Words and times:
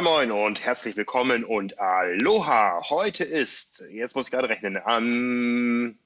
Moin 0.00 0.30
Moin 0.30 0.46
und 0.46 0.64
herzlich 0.64 0.96
willkommen 0.96 1.44
und 1.44 1.78
Aloha. 1.78 2.80
Heute 2.88 3.22
ist, 3.22 3.84
jetzt 3.90 4.16
muss 4.16 4.28
ich 4.28 4.30
gerade 4.30 4.48
rechnen, 4.48 4.78
ähm, 4.88 5.98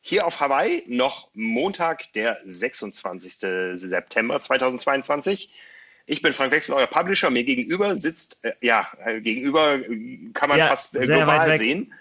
hier 0.00 0.26
auf 0.26 0.38
Hawaii 0.38 0.84
noch 0.86 1.28
Montag, 1.34 2.12
der 2.12 2.38
26. 2.44 3.38
September 3.74 4.38
2022. 4.38 5.52
Ich 6.06 6.22
bin 6.22 6.32
Frank 6.32 6.52
Wechsel, 6.52 6.76
euer 6.76 6.86
Publisher. 6.86 7.30
Mir 7.30 7.42
gegenüber 7.42 7.96
sitzt, 7.98 8.44
äh, 8.44 8.52
ja, 8.60 8.88
äh, 9.04 9.20
gegenüber 9.20 9.80
kann 10.32 10.48
man 10.48 10.58
ja, 10.58 10.68
fast 10.68 10.94
äh, 10.94 11.06
global 11.06 11.58
sehen 11.58 11.92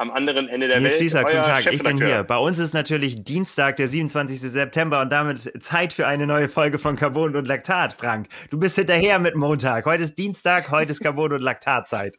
am 0.00 0.10
anderen 0.10 0.48
Ende 0.48 0.66
der 0.66 0.80
Nils 0.80 0.92
Welt. 0.92 0.98
Fließer, 1.00 1.22
guten 1.22 1.36
Tag, 1.36 1.66
ich 1.66 1.82
bin 1.82 1.98
hier. 1.98 2.24
Bei 2.24 2.38
uns 2.38 2.58
ist 2.58 2.72
natürlich 2.72 3.22
Dienstag, 3.22 3.76
der 3.76 3.86
27. 3.86 4.40
September 4.40 5.02
und 5.02 5.12
damit 5.12 5.52
Zeit 5.62 5.92
für 5.92 6.06
eine 6.06 6.26
neue 6.26 6.48
Folge 6.48 6.78
von 6.78 6.96
Carbon 6.96 7.36
und 7.36 7.46
Laktat, 7.46 7.92
Frank. 7.92 8.28
Du 8.48 8.58
bist 8.58 8.76
hinterher 8.76 9.18
mit 9.18 9.36
Montag. 9.36 9.84
Heute 9.84 10.02
ist 10.02 10.16
Dienstag, 10.16 10.70
heute 10.70 10.92
ist 10.92 11.00
Carbon 11.00 11.34
und 11.34 11.42
Laktatzeit. 11.42 12.18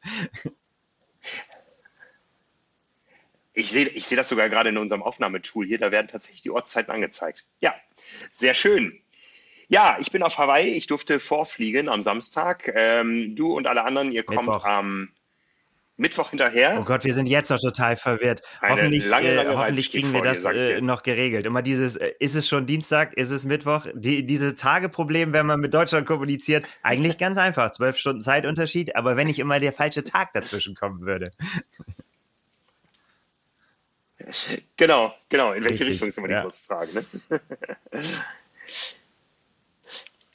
Ich 3.54 3.72
sehe 3.72 3.88
ich 3.88 4.06
seh 4.06 4.16
das 4.16 4.30
sogar 4.30 4.48
gerade 4.48 4.70
in 4.70 4.78
unserem 4.78 5.02
Aufnahmetool 5.02 5.66
hier, 5.66 5.80
da 5.80 5.92
werden 5.92 6.08
tatsächlich 6.08 6.44
die 6.44 6.52
Ortszeiten 6.52 6.94
angezeigt. 6.94 7.46
Ja, 7.60 7.76
sehr 8.32 8.54
schön. 8.54 9.02
Ja, 9.68 9.98
ich 10.00 10.12
bin 10.12 10.22
auf 10.22 10.38
Hawaii. 10.38 10.70
Ich 10.70 10.88
durfte 10.88 11.20
vorfliegen 11.20 11.90
am 11.90 12.02
Samstag. 12.02 12.72
Ähm, 12.76 13.36
du 13.36 13.56
und 13.56 13.68
alle 13.68 13.84
anderen, 13.84 14.12
ihr 14.12 14.24
kommt 14.24 14.48
Mittwoch. 14.48 14.66
am 14.66 15.10
Mittwoch 16.02 16.32
hinterher. 16.32 16.78
Oh 16.80 16.84
Gott, 16.84 17.04
wir 17.04 17.14
sind 17.14 17.30
jetzt 17.30 17.50
noch 17.50 17.60
total 17.60 17.96
verwirrt. 17.96 18.42
Eine 18.60 18.74
hoffentlich 18.74 19.06
lange, 19.08 19.36
lange 19.36 19.52
äh, 19.52 19.56
hoffentlich 19.56 19.92
kriegen 19.92 20.12
wir 20.12 20.24
das 20.24 20.44
äh, 20.44 20.82
noch 20.82 21.04
geregelt. 21.04 21.46
Immer 21.46 21.62
dieses, 21.62 21.96
äh, 21.96 22.14
ist 22.20 22.36
es 22.36 22.48
schon 22.48 22.66
Dienstag, 22.66 23.14
ist 23.14 23.30
es 23.30 23.46
Mittwoch? 23.46 23.86
Die, 23.94 24.26
diese 24.26 24.56
Tageproblem, 24.56 25.32
wenn 25.32 25.46
man 25.46 25.60
mit 25.60 25.74
Deutschland 25.74 26.08
kommuniziert, 26.08 26.66
eigentlich 26.82 27.20
ganz 27.20 27.38
einfach. 27.38 27.72
Zwölf 27.72 27.98
Stunden 27.98 28.22
Zeitunterschied, 28.22 28.96
aber 28.96 29.16
wenn 29.16 29.28
nicht 29.28 29.40
immer 29.40 29.60
der 29.60 29.74
falsche 29.74 30.04
Tag 30.04 30.34
dazwischen 30.34 30.76
kommen 30.76 31.02
würde. 31.02 31.32
Genau, 34.78 35.14
genau. 35.30 35.54
In 35.54 35.64
welche 35.64 35.82
Richtig, 35.82 35.90
Richtung 35.90 36.10
ist 36.10 36.18
immer 36.18 36.28
die 36.28 36.34
ja. 36.34 36.42
große 36.42 36.64
Frage. 36.64 36.92
Ne? 36.94 37.06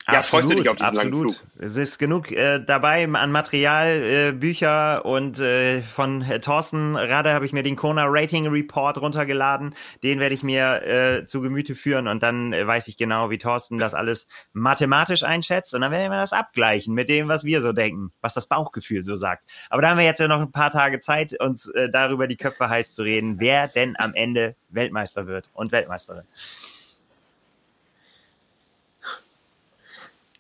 Ja, 0.09 0.21
absolut, 0.21 0.45
freust 0.45 0.51
du 0.53 0.63
dich 0.63 0.71
auf 0.71 0.77
diesen 0.77 0.99
absolut. 0.99 1.35
Flug? 1.35 1.47
Es 1.59 1.77
ist 1.77 1.99
genug 1.99 2.31
äh, 2.31 2.61
dabei 2.61 3.09
an 3.09 3.33
Material, 3.33 3.89
äh, 3.89 4.33
Bücher 4.33 5.05
und 5.05 5.41
äh, 5.41 5.83
von 5.83 6.23
äh, 6.23 6.39
Thorsten 6.39 6.95
Radde 6.95 7.33
habe 7.33 7.45
ich 7.45 7.53
mir 7.53 7.65
den 7.65 7.75
Kona 7.75 8.05
Rating 8.07 8.47
Report 8.47 8.99
runtergeladen. 8.99 9.75
Den 10.05 10.21
werde 10.21 10.37
ich 10.37 10.45
mir 10.45 10.83
äh, 10.83 11.27
zu 11.27 11.41
Gemüte 11.41 11.75
führen 11.75 12.07
und 12.07 12.23
dann 12.23 12.53
äh, 12.53 12.65
weiß 12.65 12.87
ich 12.87 12.97
genau, 12.97 13.31
wie 13.31 13.39
Thorsten 13.39 13.79
das 13.79 13.95
alles 13.95 14.29
mathematisch 14.53 15.25
einschätzt 15.25 15.75
und 15.75 15.81
dann 15.81 15.91
werden 15.91 16.13
wir 16.13 16.21
das 16.21 16.33
abgleichen 16.33 16.95
mit 16.95 17.09
dem, 17.09 17.27
was 17.27 17.45
wir 17.45 17.61
so 17.61 17.73
denken, 17.73 18.13
was 18.21 18.35
das 18.35 18.47
Bauchgefühl 18.47 19.03
so 19.03 19.17
sagt. 19.17 19.45
Aber 19.71 19.83
da 19.83 19.91
haben 19.91 19.99
wir 19.99 20.05
jetzt 20.05 20.21
ja 20.21 20.29
noch 20.29 20.41
ein 20.41 20.53
paar 20.53 20.71
Tage 20.71 21.01
Zeit, 21.01 21.35
uns 21.41 21.67
äh, 21.71 21.89
darüber 21.91 22.29
die 22.29 22.37
Köpfe 22.37 22.69
heiß 22.69 22.95
zu 22.95 23.03
reden, 23.03 23.41
wer 23.41 23.67
denn 23.67 23.97
am 23.99 24.15
Ende 24.15 24.55
Weltmeister 24.69 25.27
wird 25.27 25.51
und 25.53 25.73
Weltmeisterin. 25.73 26.27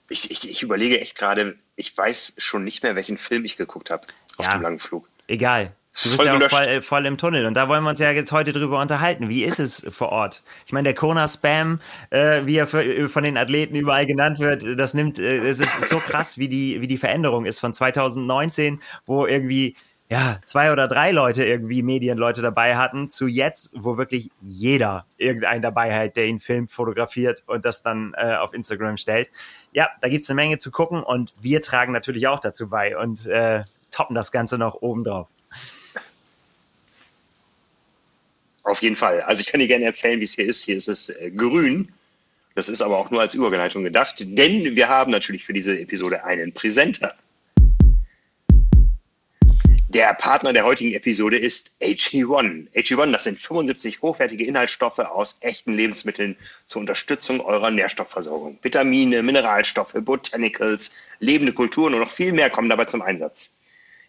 Ich, 0.08 0.30
ich, 0.30 0.48
ich 0.48 0.62
überlege 0.62 1.00
echt 1.00 1.16
gerade, 1.16 1.56
ich 1.74 1.96
weiß 1.96 2.34
schon 2.38 2.64
nicht 2.64 2.82
mehr, 2.82 2.96
welchen 2.96 3.16
Film 3.16 3.44
ich 3.44 3.56
geguckt 3.56 3.90
habe 3.90 4.06
auf 4.36 4.46
ja, 4.46 4.52
dem 4.52 4.62
langen 4.62 4.78
Flug. 4.78 5.08
Egal. 5.26 5.74
Du 6.02 6.10
bist 6.10 6.16
voll 6.16 6.26
ja 6.26 6.36
auch 6.36 6.50
voll, 6.50 6.62
äh, 6.62 6.82
voll, 6.82 7.06
im 7.06 7.16
Tunnel 7.16 7.46
und 7.46 7.54
da 7.54 7.68
wollen 7.68 7.82
wir 7.82 7.90
uns 7.90 8.00
ja 8.00 8.10
jetzt 8.10 8.30
heute 8.30 8.52
drüber 8.52 8.80
unterhalten. 8.80 9.30
Wie 9.30 9.44
ist 9.44 9.58
es 9.58 9.86
vor 9.90 10.10
Ort? 10.10 10.42
Ich 10.66 10.72
meine, 10.72 10.84
der 10.84 10.94
Kona-Spam, 10.94 11.80
äh, 12.10 12.42
wie 12.44 12.56
er 12.56 12.66
für, 12.66 12.84
äh, 12.84 13.08
von 13.08 13.24
den 13.24 13.38
Athleten 13.38 13.74
überall 13.76 14.04
genannt 14.04 14.38
wird, 14.38 14.78
das 14.78 14.92
nimmt, 14.92 15.18
äh, 15.18 15.38
es 15.38 15.58
ist 15.58 15.88
so 15.88 15.96
krass, 15.96 16.36
wie 16.36 16.48
die, 16.48 16.82
wie 16.82 16.86
die 16.86 16.98
Veränderung 16.98 17.46
ist 17.46 17.60
von 17.60 17.72
2019, 17.72 18.82
wo 19.06 19.26
irgendwie 19.26 19.74
ja, 20.08 20.38
zwei 20.44 20.70
oder 20.72 20.86
drei 20.86 21.10
Leute 21.10 21.44
irgendwie 21.44 21.82
Medienleute 21.82 22.40
dabei 22.40 22.76
hatten, 22.76 23.10
zu 23.10 23.26
jetzt, 23.26 23.70
wo 23.74 23.96
wirklich 23.96 24.30
jeder 24.40 25.04
irgendeinen 25.16 25.62
dabei 25.62 25.96
hat, 25.98 26.16
der 26.16 26.26
ihn 26.26 26.38
filmt, 26.38 26.70
fotografiert 26.70 27.42
und 27.46 27.64
das 27.64 27.82
dann 27.82 28.14
äh, 28.16 28.36
auf 28.36 28.54
Instagram 28.54 28.98
stellt. 28.98 29.30
Ja, 29.72 29.88
da 30.00 30.08
gibt's 30.08 30.30
eine 30.30 30.36
Menge 30.36 30.58
zu 30.58 30.70
gucken 30.70 31.02
und 31.02 31.34
wir 31.40 31.60
tragen 31.60 31.92
natürlich 31.92 32.28
auch 32.28 32.38
dazu 32.38 32.68
bei 32.68 32.96
und 32.96 33.26
äh, 33.26 33.62
toppen 33.90 34.14
das 34.14 34.30
Ganze 34.30 34.58
noch 34.58 34.74
obendrauf. 34.74 35.28
Auf 38.62 38.82
jeden 38.82 38.96
Fall. 38.96 39.22
Also 39.22 39.40
ich 39.40 39.46
kann 39.46 39.60
dir 39.60 39.68
gerne 39.68 39.84
erzählen, 39.84 40.20
wie 40.20 40.24
es 40.24 40.34
hier 40.34 40.44
ist. 40.44 40.64
Hier 40.64 40.76
ist 40.76 40.88
es 40.88 41.08
äh, 41.08 41.30
grün. 41.30 41.92
Das 42.54 42.68
ist 42.68 42.80
aber 42.80 42.96
auch 42.96 43.10
nur 43.10 43.20
als 43.20 43.34
Übergeleitung 43.34 43.84
gedacht, 43.84 44.16
denn 44.20 44.76
wir 44.76 44.88
haben 44.88 45.10
natürlich 45.10 45.44
für 45.44 45.52
diese 45.52 45.78
Episode 45.78 46.24
einen 46.24 46.52
Präsenter. 46.52 47.14
Der 49.96 50.12
Partner 50.12 50.52
der 50.52 50.66
heutigen 50.66 50.92
Episode 50.92 51.38
ist 51.38 51.74
HE1. 51.80 52.70
HE1, 52.74 53.12
das 53.12 53.24
sind 53.24 53.40
75 53.40 54.02
hochwertige 54.02 54.44
Inhaltsstoffe 54.44 54.98
aus 54.98 55.38
echten 55.40 55.72
Lebensmitteln 55.72 56.36
zur 56.66 56.80
Unterstützung 56.80 57.40
eurer 57.40 57.70
Nährstoffversorgung. 57.70 58.58
Vitamine, 58.60 59.22
Mineralstoffe, 59.22 59.94
Botanicals, 59.94 60.90
lebende 61.18 61.54
Kulturen 61.54 61.94
und 61.94 62.00
noch 62.00 62.10
viel 62.10 62.32
mehr 62.34 62.50
kommen 62.50 62.68
dabei 62.68 62.84
zum 62.84 63.00
Einsatz. 63.00 63.54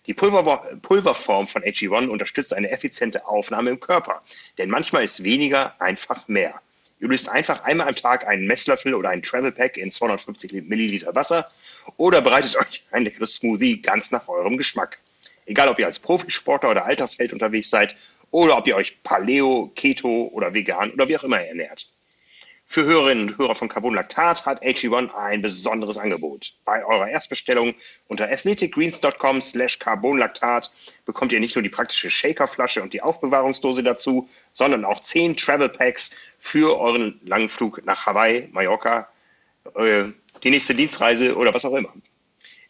Die 0.08 0.14
Pulver 0.14 0.78
Pulverform 0.82 1.48
von 1.48 1.64
HE1 1.64 2.08
unterstützt 2.08 2.54
eine 2.54 2.70
effiziente 2.70 3.26
Aufnahme 3.26 3.70
im 3.70 3.80
Körper, 3.80 4.22
denn 4.58 4.70
manchmal 4.70 5.06
ist 5.06 5.24
weniger 5.24 5.80
einfach 5.80 6.28
mehr. 6.28 6.60
Ihr 7.00 7.08
löst 7.08 7.30
einfach 7.30 7.64
einmal 7.64 7.88
am 7.88 7.96
Tag 7.96 8.28
einen 8.28 8.46
Messlöffel 8.46 8.94
oder 8.94 9.08
einen 9.08 9.24
Travel 9.24 9.54
Pack 9.54 9.78
in 9.78 9.90
250 9.94 10.52
Milliliter 10.68 11.16
Wasser 11.16 11.50
oder 11.96 12.20
bereitet 12.20 12.58
euch 12.58 12.84
ein 12.92 13.06
leckeres 13.06 13.36
Smoothie 13.36 13.82
ganz 13.82 14.12
nach 14.12 14.28
eurem 14.28 14.58
Geschmack. 14.58 15.00
Egal, 15.48 15.70
ob 15.70 15.80
ihr 15.80 15.86
als 15.86 16.00
Profisportler 16.00 16.70
oder 16.70 16.86
Altersheld 16.86 17.34
unterwegs 17.34 17.70
seid 17.70 17.96
oder 18.32 18.58
ob 18.58 18.68
ihr 18.68 18.76
euch 18.76 19.02
Paleo, 19.02 19.72
Keto 19.76 20.30
oder 20.34 20.54
vegan 20.54 20.92
oder 20.92 21.08
wie 21.08 21.18
auch 21.18 21.24
immer 21.24 21.40
ernährt. 21.40 21.90
Für 22.70 22.84
Hörerinnen 22.84 23.30
und 23.30 23.38
Hörer 23.38 23.56
von 23.56 23.70
Carbon 23.70 23.96
Lactat 23.96 24.46
hat 24.46 24.62
AG1 24.62 25.16
ein 25.16 25.42
besonderes 25.42 25.98
Angebot. 25.98 26.52
Bei 26.66 26.84
eurer 26.84 27.08
Erstbestellung 27.08 27.76
unter 28.10 28.30
athleticgreens.com 28.30 29.42
slash 29.42 29.80
carbonlactat 29.80 30.70
bekommt 31.06 31.32
ihr 31.32 31.40
nicht 31.40 31.56
nur 31.56 31.64
die 31.64 31.70
praktische 31.70 32.12
Shakerflasche 32.12 32.84
und 32.84 32.92
die 32.92 33.02
Aufbewahrungsdose 33.02 33.84
dazu, 33.84 34.28
sondern 34.52 34.84
auch 34.84 35.00
10 35.00 35.38
Travel 35.38 35.70
Packs 35.70 36.12
für 36.40 36.78
euren 36.78 37.22
langen 37.24 37.48
Flug 37.48 37.86
nach 37.86 38.06
Hawaii, 38.06 38.50
Mallorca, 38.52 39.08
äh, 39.76 40.04
die 40.44 40.50
nächste 40.50 40.76
Dienstreise 40.76 41.38
oder 41.38 41.54
was 41.54 41.64
auch 41.64 41.74
immer. 41.74 41.94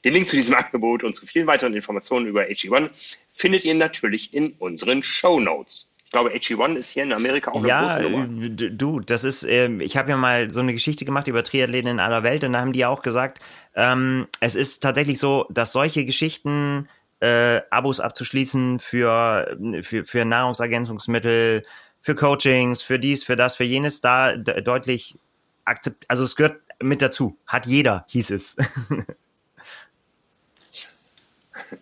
Den 0.08 0.14
Link 0.14 0.30
zu 0.30 0.38
diesem 0.38 0.56
Angebot 0.56 1.04
und 1.04 1.14
zu 1.14 1.26
vielen 1.26 1.48
weiteren 1.48 1.74
Informationen 1.74 2.28
über 2.28 2.44
HE1 2.44 2.90
findet 3.34 3.66
ihr 3.66 3.76
natürlich 3.76 4.34
in 4.34 4.54
unseren 4.58 5.04
Show 5.04 5.42
Notes. 5.42 5.94
Ich 6.06 6.12
glaube, 6.12 6.30
HE1 6.30 6.76
ist 6.76 6.92
hier 6.92 7.04
in 7.04 7.12
Amerika 7.12 7.52
auch 7.52 7.58
eine 7.58 7.68
ja, 7.68 7.82
große 7.82 8.00
Nummer. 8.00 8.46
Äh, 8.46 8.72
du, 8.72 9.02
das 9.02 9.26
ist, 9.26 9.44
äh, 9.44 9.68
ich 9.82 9.98
habe 9.98 10.10
ja 10.10 10.16
mal 10.16 10.50
so 10.50 10.62
eine 10.62 10.72
Geschichte 10.72 11.04
gemacht 11.04 11.28
über 11.28 11.44
Triathleten 11.44 11.92
in 11.92 12.00
aller 12.00 12.24
Welt 12.24 12.46
und 12.46 12.54
da 12.54 12.62
haben 12.62 12.72
die 12.72 12.86
auch 12.86 13.02
gesagt, 13.02 13.40
ähm, 13.76 14.28
es 14.40 14.56
ist 14.56 14.82
tatsächlich 14.82 15.20
so, 15.20 15.46
dass 15.50 15.74
solche 15.74 16.06
Geschichten, 16.06 16.88
äh, 17.20 17.60
Abos 17.70 18.00
abzuschließen 18.00 18.80
für, 18.80 19.58
für, 19.82 20.06
für 20.06 20.24
Nahrungsergänzungsmittel, 20.24 21.66
für 22.00 22.16
Coachings, 22.16 22.82
für 22.82 22.98
dies, 22.98 23.26
für 23.26 23.36
das, 23.36 23.58
für 23.58 23.66
jenes, 23.66 24.00
da 24.00 24.38
deutlich 24.38 25.18
akzept, 25.66 26.06
also 26.08 26.24
es 26.24 26.38
gehört 26.38 26.62
mit 26.82 27.02
dazu. 27.02 27.38
Hat 27.46 27.66
jeder, 27.66 28.06
hieß 28.08 28.32
es. 28.32 28.56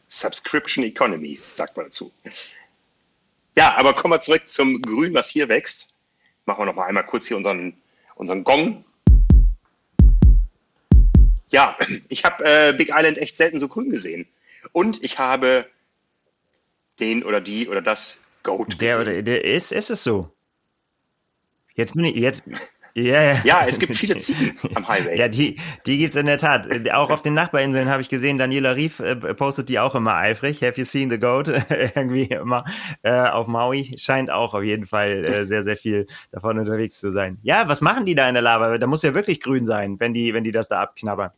Subscription 0.08 0.84
Economy, 0.84 1.40
sagt 1.52 1.76
man 1.78 1.88
dazu. 1.88 2.12
Ja, 3.56 3.76
aber 3.76 3.94
kommen 3.94 4.14
wir 4.14 4.20
zurück 4.20 4.48
zum 4.48 4.82
Grün, 4.82 5.14
was 5.14 5.30
hier 5.30 5.50
wächst. 5.50 5.94
Machen 6.46 6.62
wir 6.62 6.66
noch 6.66 6.76
mal 6.76 6.86
einmal 6.86 7.06
kurz 7.06 7.28
hier 7.28 7.38
unseren, 7.38 7.76
unseren 8.16 8.44
Gong. 8.44 8.84
Ja, 11.50 11.78
ich 12.10 12.26
habe 12.26 12.44
äh, 12.44 12.74
Big 12.74 12.90
Island 12.90 13.18
echt 13.18 13.38
selten 13.38 13.60
so 13.60 13.68
grün 13.68 13.90
gesehen. 13.90 14.28
Und 14.72 15.04
ich 15.04 15.20
habe 15.20 15.70
den 17.00 17.24
oder 17.24 17.42
die 17.42 17.68
oder 17.70 17.82
das 17.82 18.20
Goat 18.44 18.82
der, 18.82 19.00
gesehen. 19.00 19.14
Der, 19.14 19.24
der 19.24 19.44
ist, 19.46 19.72
ist 19.72 19.90
es 19.90 20.04
so. 20.04 20.32
Jetzt 21.76 21.94
bin 21.94 22.06
ich, 22.06 22.16
jetzt, 22.16 22.44
ja, 22.98 23.42
ja. 23.44 23.66
es 23.68 23.78
gibt 23.78 23.94
viele 23.94 24.16
Ziegen 24.20 24.58
am 24.74 24.88
Highway. 24.88 25.18
Ja, 25.18 25.28
die, 25.28 25.60
die 25.86 25.98
gibt's 25.98 26.16
in 26.16 26.28
der 26.28 26.38
Tat. 26.38 26.68
Auch 26.94 27.10
auf 27.10 27.22
den 27.22 27.34
Nachbarinseln 27.34 27.90
habe 27.90 28.02
ich 28.02 28.08
gesehen, 28.08 28.38
Daniela 28.38 28.72
Rief 28.72 29.02
äh, 29.02 29.16
postet 29.16 29.68
die 29.68 29.80
auch 29.80 29.96
immer 29.96 30.16
eifrig. 30.16 30.62
Have 30.62 30.80
you 30.80 30.86
seen 30.86 31.10
the 31.10 31.20
goat? 31.20 31.48
Irgendwie 31.70 32.24
immer 32.24 32.64
äh, 33.02 33.12
auf 33.12 33.48
Maui. 33.48 33.94
Scheint 33.98 34.32
auch 34.32 34.54
auf 34.54 34.64
jeden 34.64 34.88
Fall 34.88 35.26
äh, 35.26 35.46
sehr, 35.46 35.62
sehr 35.64 35.76
viel 35.76 36.08
davon 36.32 36.58
unterwegs 36.58 37.02
zu 37.02 37.12
sein. 37.12 37.38
Ja, 37.44 37.68
was 37.68 37.82
machen 37.82 38.06
die 38.06 38.16
da 38.16 38.30
in 38.30 38.34
der 38.34 38.44
Lava? 38.44 38.78
Da 38.78 38.88
muss 38.88 39.04
ja 39.04 39.14
wirklich 39.14 39.42
grün 39.42 39.66
sein, 39.66 40.00
wenn 40.00 40.14
die, 40.14 40.34
wenn 40.34 40.46
die 40.46 40.54
das 40.54 40.70
da 40.70 40.82
abknabbern. 40.82 41.32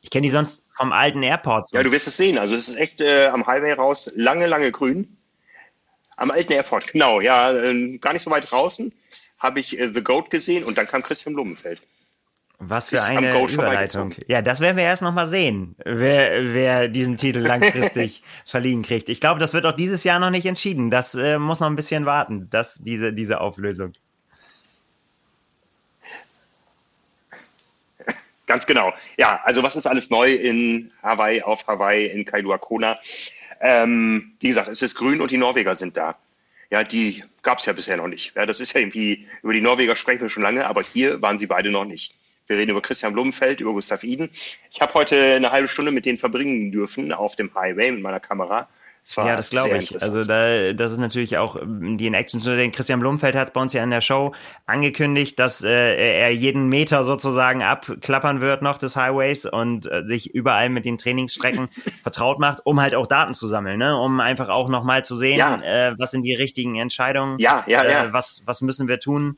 Ich 0.00 0.10
kenne 0.10 0.22
die 0.22 0.30
sonst 0.30 0.62
vom 0.76 0.92
alten 0.92 1.24
Airport. 1.24 1.68
Sonst. 1.68 1.80
Ja, 1.80 1.82
du 1.82 1.90
wirst 1.90 2.06
es 2.06 2.16
sehen. 2.16 2.38
Also 2.38 2.54
es 2.54 2.68
ist 2.68 2.76
echt 2.76 3.00
äh, 3.00 3.26
am 3.26 3.48
Highway 3.48 3.72
raus 3.72 4.12
lange, 4.14 4.46
lange 4.46 4.70
grün. 4.70 5.16
Am 6.16 6.30
alten 6.30 6.52
Airport, 6.52 6.86
genau. 6.92 7.20
Ja, 7.20 7.52
äh, 7.52 7.98
gar 7.98 8.12
nicht 8.12 8.22
so 8.22 8.30
weit 8.30 8.48
draußen 8.48 8.92
habe 9.42 9.60
ich 9.60 9.78
äh, 9.78 9.92
The 9.92 10.02
Goat 10.02 10.30
gesehen 10.30 10.64
und 10.64 10.78
dann 10.78 10.86
kam 10.86 11.02
Christian 11.02 11.34
Blumenfeld. 11.34 11.82
Was 12.64 12.90
für 12.90 13.02
eine 13.02 13.44
Überleitung. 13.48 14.14
Ja, 14.28 14.40
das 14.40 14.60
werden 14.60 14.76
wir 14.76 14.84
erst 14.84 15.02
noch 15.02 15.12
mal 15.12 15.26
sehen, 15.26 15.74
wer, 15.84 16.54
wer 16.54 16.88
diesen 16.88 17.16
Titel 17.16 17.38
langfristig 17.40 18.22
verliehen 18.46 18.82
kriegt. 18.82 19.08
Ich 19.08 19.20
glaube, 19.20 19.40
das 19.40 19.52
wird 19.52 19.66
auch 19.66 19.72
dieses 19.72 20.04
Jahr 20.04 20.20
noch 20.20 20.30
nicht 20.30 20.46
entschieden. 20.46 20.88
Das 20.88 21.16
äh, 21.16 21.38
muss 21.38 21.58
noch 21.58 21.66
ein 21.66 21.74
bisschen 21.74 22.06
warten, 22.06 22.48
dass 22.50 22.76
diese, 22.76 23.12
diese 23.12 23.40
Auflösung. 23.40 23.94
Ganz 28.46 28.66
genau. 28.66 28.92
Ja, 29.16 29.40
also 29.42 29.62
was 29.64 29.74
ist 29.74 29.86
alles 29.86 30.10
neu 30.10 30.32
in 30.32 30.92
Hawaii, 31.02 31.42
auf 31.42 31.66
Hawaii, 31.66 32.06
in 32.06 32.24
Kailua 32.24 32.58
Kona? 32.58 32.96
Ähm, 33.60 34.34
wie 34.40 34.48
gesagt, 34.48 34.68
es 34.68 34.82
ist 34.82 34.94
grün 34.94 35.20
und 35.20 35.30
die 35.30 35.38
Norweger 35.38 35.74
sind 35.74 35.96
da. 35.96 36.16
Ja, 36.72 36.84
die 36.84 37.22
gab 37.42 37.58
es 37.58 37.66
ja 37.66 37.74
bisher 37.74 37.98
noch 37.98 38.08
nicht. 38.08 38.34
Ja, 38.34 38.46
das 38.46 38.58
ist 38.58 38.72
ja 38.72 38.80
irgendwie, 38.80 39.28
über 39.42 39.52
die 39.52 39.60
Norweger 39.60 39.94
sprechen 39.94 40.22
wir 40.22 40.30
schon 40.30 40.42
lange, 40.42 40.66
aber 40.66 40.82
hier 40.82 41.20
waren 41.20 41.38
sie 41.38 41.46
beide 41.46 41.70
noch 41.70 41.84
nicht. 41.84 42.14
Wir 42.46 42.56
reden 42.56 42.70
über 42.70 42.80
Christian 42.80 43.12
Blumenfeld, 43.12 43.60
über 43.60 43.74
Gustav 43.74 44.02
Iden. 44.02 44.30
Ich 44.70 44.80
habe 44.80 44.94
heute 44.94 45.34
eine 45.34 45.52
halbe 45.52 45.68
Stunde 45.68 45.90
mit 45.90 46.06
denen 46.06 46.16
verbringen 46.16 46.72
dürfen 46.72 47.12
auf 47.12 47.36
dem 47.36 47.54
Highway 47.54 47.92
mit 47.92 48.00
meiner 48.00 48.20
Kamera. 48.20 48.70
Ja, 49.04 49.36
das 49.36 49.50
glaube 49.50 49.78
ich. 49.78 50.00
Also 50.00 50.22
da, 50.22 50.72
das 50.72 50.92
ist 50.92 50.98
natürlich 50.98 51.36
auch 51.36 51.56
ähm, 51.56 51.98
die 51.98 52.06
in 52.06 52.14
Action. 52.14 52.40
Den 52.40 52.70
Christian 52.70 53.00
Blumfeld 53.00 53.34
hat 53.34 53.48
es 53.48 53.52
bei 53.52 53.60
uns 53.60 53.72
ja 53.72 53.82
in 53.82 53.90
der 53.90 54.00
Show 54.00 54.32
angekündigt, 54.66 55.38
dass 55.40 55.62
äh, 55.62 56.20
er 56.20 56.30
jeden 56.30 56.68
Meter 56.68 57.02
sozusagen 57.02 57.62
abklappern 57.62 58.40
wird 58.40 58.62
noch 58.62 58.78
des 58.78 58.94
Highways 58.94 59.44
und 59.44 59.90
äh, 59.90 60.04
sich 60.04 60.32
überall 60.34 60.68
mit 60.68 60.84
den 60.84 60.98
Trainingsstrecken 60.98 61.68
vertraut 62.02 62.38
macht, 62.38 62.64
um 62.64 62.80
halt 62.80 62.94
auch 62.94 63.08
Daten 63.08 63.34
zu 63.34 63.48
sammeln, 63.48 63.78
ne? 63.78 63.98
um 63.98 64.20
einfach 64.20 64.48
auch 64.48 64.68
nochmal 64.68 65.04
zu 65.04 65.16
sehen, 65.16 65.38
ja. 65.38 65.56
äh, 65.56 65.98
was 65.98 66.12
sind 66.12 66.22
die 66.22 66.34
richtigen 66.34 66.76
Entscheidungen, 66.76 67.38
ja, 67.38 67.64
ja, 67.66 67.84
ja. 67.84 68.04
Äh, 68.04 68.12
was, 68.12 68.42
was 68.46 68.60
müssen 68.60 68.86
wir 68.86 69.00
tun. 69.00 69.36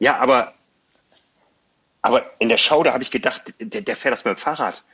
Ja, 0.00 0.18
aber, 0.18 0.52
aber 2.02 2.26
in 2.40 2.48
der 2.48 2.58
Show, 2.58 2.82
da 2.82 2.92
habe 2.92 3.04
ich 3.04 3.12
gedacht, 3.12 3.54
der, 3.60 3.82
der 3.82 3.96
fährt 3.96 4.12
das 4.12 4.24
mit 4.24 4.36
dem 4.36 4.40
Fahrrad 4.40 4.84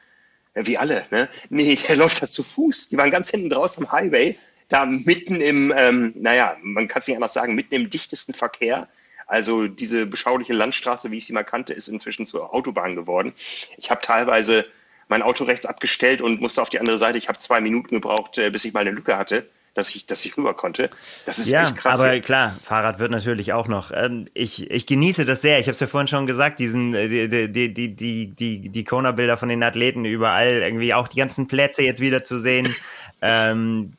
wie 0.54 0.78
alle, 0.78 1.04
ne? 1.10 1.28
Nee, 1.48 1.76
der 1.76 1.96
läuft 1.96 2.22
das 2.22 2.32
zu 2.32 2.42
Fuß. 2.42 2.88
Die 2.88 2.96
waren 2.96 3.10
ganz 3.10 3.30
hinten 3.30 3.50
draußen 3.50 3.84
am 3.84 3.92
Highway, 3.92 4.38
da 4.68 4.86
mitten 4.86 5.40
im, 5.40 5.72
ähm, 5.76 6.12
naja, 6.16 6.56
man 6.62 6.88
kann 6.88 7.00
es 7.00 7.08
nicht 7.08 7.16
anders 7.16 7.32
sagen, 7.32 7.54
mitten 7.54 7.74
im 7.74 7.90
dichtesten 7.90 8.34
Verkehr. 8.34 8.88
Also 9.26 9.68
diese 9.68 10.06
beschauliche 10.06 10.52
Landstraße, 10.52 11.10
wie 11.10 11.18
ich 11.18 11.26
sie 11.26 11.32
mal 11.32 11.44
kannte, 11.44 11.72
ist 11.72 11.88
inzwischen 11.88 12.26
zur 12.26 12.52
Autobahn 12.52 12.96
geworden. 12.96 13.32
Ich 13.76 13.90
habe 13.90 14.00
teilweise 14.00 14.66
mein 15.08 15.22
Auto 15.22 15.44
rechts 15.44 15.66
abgestellt 15.66 16.20
und 16.20 16.40
musste 16.40 16.62
auf 16.62 16.70
die 16.70 16.80
andere 16.80 16.98
Seite. 16.98 17.18
Ich 17.18 17.28
habe 17.28 17.38
zwei 17.38 17.60
Minuten 17.60 17.96
gebraucht, 17.96 18.38
äh, 18.38 18.50
bis 18.50 18.64
ich 18.64 18.72
mal 18.72 18.80
eine 18.80 18.90
Lücke 18.90 19.16
hatte 19.16 19.48
dass 19.74 19.94
ich, 19.94 20.06
dass 20.06 20.24
ich 20.24 20.36
rüber 20.36 20.54
konnte. 20.54 20.90
Das 21.26 21.38
ist 21.38 21.50
ja, 21.50 21.64
echt 21.64 21.76
krass. 21.76 22.00
Aber 22.00 22.18
klar, 22.20 22.58
Fahrrad 22.62 22.98
wird 22.98 23.10
natürlich 23.10 23.52
auch 23.52 23.68
noch. 23.68 23.92
Ähm, 23.94 24.26
ich, 24.34 24.70
ich 24.70 24.86
genieße 24.86 25.24
das 25.24 25.42
sehr. 25.42 25.60
Ich 25.60 25.66
habe 25.66 25.74
es 25.74 25.80
ja 25.80 25.86
vorhin 25.86 26.08
schon 26.08 26.26
gesagt, 26.26 26.58
diesen, 26.58 26.94
äh, 26.94 27.08
die, 27.08 27.28
die, 27.52 27.72
die, 27.72 27.94
die, 27.94 28.26
die, 28.26 28.68
die 28.68 28.84
Kona-Bilder 28.84 29.36
von 29.36 29.48
den 29.48 29.62
Athleten 29.62 30.04
überall, 30.04 30.62
irgendwie 30.62 30.94
auch 30.94 31.08
die 31.08 31.18
ganzen 31.18 31.46
Plätze 31.46 31.82
jetzt 31.82 32.00
wieder 32.00 32.22
zu 32.22 32.38
sehen. 32.38 32.74
ähm, 33.22 33.92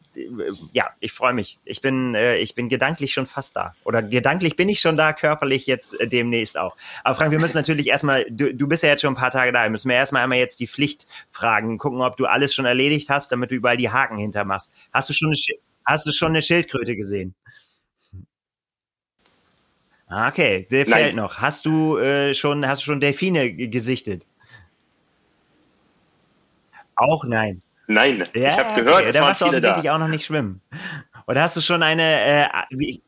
ja, 0.74 0.90
ich 1.00 1.12
freue 1.12 1.34
mich. 1.34 1.60
Ich 1.66 1.82
bin, 1.82 2.16
äh, 2.16 2.38
ich 2.38 2.56
bin 2.56 2.70
gedanklich 2.70 3.14
schon 3.14 3.26
fast 3.26 3.56
da. 3.56 3.76
Oder 3.84 4.04
gedanklich 4.04 4.56
bin 4.56 4.70
ich 4.70 4.80
schon 4.80 4.98
da, 4.98 5.14
körperlich 5.14 5.68
jetzt 5.68 6.00
äh, 6.00 6.08
demnächst 6.08 6.58
auch. 6.58 6.76
Aber 7.04 7.16
Frank, 7.16 7.32
wir 7.32 7.40
müssen 7.40 7.58
natürlich 7.58 7.88
erstmal, 7.88 8.26
du, 8.30 8.54
du 8.54 8.68
bist 8.68 8.84
ja 8.84 8.90
jetzt 8.90 9.02
schon 9.02 9.14
ein 9.14 9.18
paar 9.18 9.32
Tage 9.32 9.52
da, 9.52 9.64
wir 9.64 9.70
müssen 9.70 9.90
wir 9.90 9.96
erstmal 9.96 10.24
einmal 10.24 10.38
jetzt 10.38 10.60
die 10.60 10.68
Pflicht 10.68 11.08
fragen, 11.30 11.78
gucken, 11.78 12.02
ob 12.02 12.18
du 12.18 12.26
alles 12.26 12.54
schon 12.54 12.66
erledigt 12.66 13.10
hast, 13.10 13.32
damit 13.32 13.52
du 13.52 13.56
überall 13.56 13.78
die 13.78 13.90
Haken 13.90 14.18
hintermachst. 14.18 14.74
Hast 14.92 15.10
du 15.10 15.14
schon 15.14 15.30
eine, 15.30 15.38
Hast 15.86 16.06
du 16.06 16.12
schon 16.12 16.30
eine 16.30 16.42
Schildkröte 16.42 16.96
gesehen? 16.96 17.34
Ah, 20.08 20.28
okay, 20.28 20.68
der 20.70 20.88
Nein. 20.88 21.04
fehlt 21.04 21.16
noch. 21.16 21.38
Hast 21.38 21.66
du 21.66 21.98
äh, 21.98 22.34
schon, 22.34 22.68
hast 22.68 22.82
du 22.82 22.86
schon 22.86 23.00
Delfine 23.00 23.54
gesichtet? 23.54 24.26
Auch 26.96 27.24
nein. 27.24 27.62
Nein, 27.94 28.24
ja, 28.34 28.50
ich 28.50 28.58
habe 28.58 28.82
gehört, 28.82 29.02
okay. 29.02 29.10
es 29.10 29.16
da 29.16 29.22
waren 29.24 29.36
viele 29.36 29.50
offensichtlich 29.50 29.86
da. 29.86 29.96
auch 29.96 30.00
noch 30.00 30.08
nicht 30.08 30.26
schwimmen. 30.26 30.62
Oder 31.28 31.42
hast 31.42 31.58
du 31.58 31.62
schon 31.62 31.84
eine, 31.84 32.04
äh, 32.04 32.48
wie, 32.72 33.02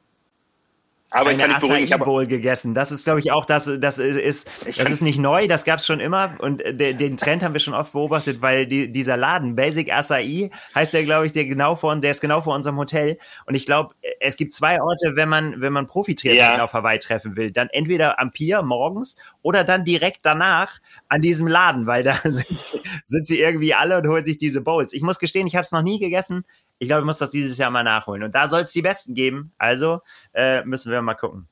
aber 1.14 1.32
ich 1.32 1.38
kann 1.38 1.50
nicht 1.50 1.62
beruhigen, 1.62 1.84
ich 1.84 1.94
habe 1.94 2.28
gegessen. 2.28 2.74
Das 2.74 2.92
ist, 2.92 3.04
glaube 3.04 3.20
ich, 3.20 3.32
auch 3.32 3.46
das, 3.46 3.72
das 3.80 4.00
ist, 4.00 4.50
das 4.66 4.90
ist 4.90 5.02
nicht 5.02 5.20
neu, 5.20 5.48
das 5.48 5.64
gab 5.64 5.80
es 5.80 5.86
schon 5.86 6.00
immer 6.00 6.36
und 6.40 6.62
de, 6.62 6.94
den 6.94 7.18
Trend 7.18 7.44
haben 7.44 7.54
wir 7.54 7.60
schon 7.60 7.76
oft 7.76 7.94
beobachtet, 7.94 8.42
weil 8.42 8.66
die, 8.66 8.92
dieser 8.92 9.16
Laden 9.16 9.56
Basic 9.56 9.94
Acai 9.94 10.50
heißt 10.74 10.94
der, 10.94 11.04
glaube 11.04 11.28
ich, 11.28 11.32
der 11.32 11.46
genau 11.46 11.76
vor, 11.76 11.96
der 11.96 12.12
ist 12.12 12.22
genau 12.22 12.42
vor 12.42 12.56
unserem 12.56 12.78
Hotel 12.78 13.18
und 13.46 13.54
ich 13.54 13.66
glaube, 13.66 13.94
es 14.20 14.38
gibt 14.38 14.54
zwei 14.54 14.82
Orte, 14.82 15.16
wenn 15.16 15.30
man 15.30 15.62
wenn 15.62 15.72
man 15.72 15.88
Profitriathleten 15.88 16.58
ja. 16.58 16.64
auf 16.64 16.74
Hawaii 16.74 16.98
treffen 16.98 17.36
will, 17.36 17.52
dann 17.52 17.70
entweder 17.70 18.20
am 18.20 18.32
Pier 18.32 18.64
morgens 18.64 19.16
oder 19.44 19.64
dann 19.64 19.86
direkt 19.86 20.22
danach 20.24 20.80
an 21.10 21.22
diesem 21.22 21.48
Laden, 21.48 21.86
weil 21.86 22.04
da 22.04 22.18
sind, 22.24 22.82
sind 23.04 23.28
sie 23.28 23.40
irgendwie 23.40 23.74
alle 23.74 24.00
und 24.00 24.08
holen 24.08 24.26
sich 24.26 24.40
diese 24.40 24.62
Bowls. 24.62 24.94
Ich 24.94 25.04
muss 25.04 25.20
gestehen, 25.20 25.46
ich 25.46 25.56
habe 25.56 25.66
es 25.66 25.72
noch 25.72 25.84
nie 25.84 26.00
gegessen. 26.00 26.44
Ich 26.84 26.90
glaube, 26.90 27.02
ich 27.02 27.06
muss 27.06 27.18
das 27.18 27.32
dieses 27.32 27.58
Jahr 27.58 27.72
mal 27.72 27.84
nachholen. 27.84 28.24
Und 28.24 28.36
da 28.36 28.48
soll 28.48 28.62
es 28.62 28.72
die 28.72 28.82
Besten 28.82 29.16
geben. 29.16 29.54
Also 29.58 30.02
äh, 30.34 30.64
müssen 30.66 30.92
wir 30.92 31.02
mal 31.02 31.16
gucken. 31.16 31.48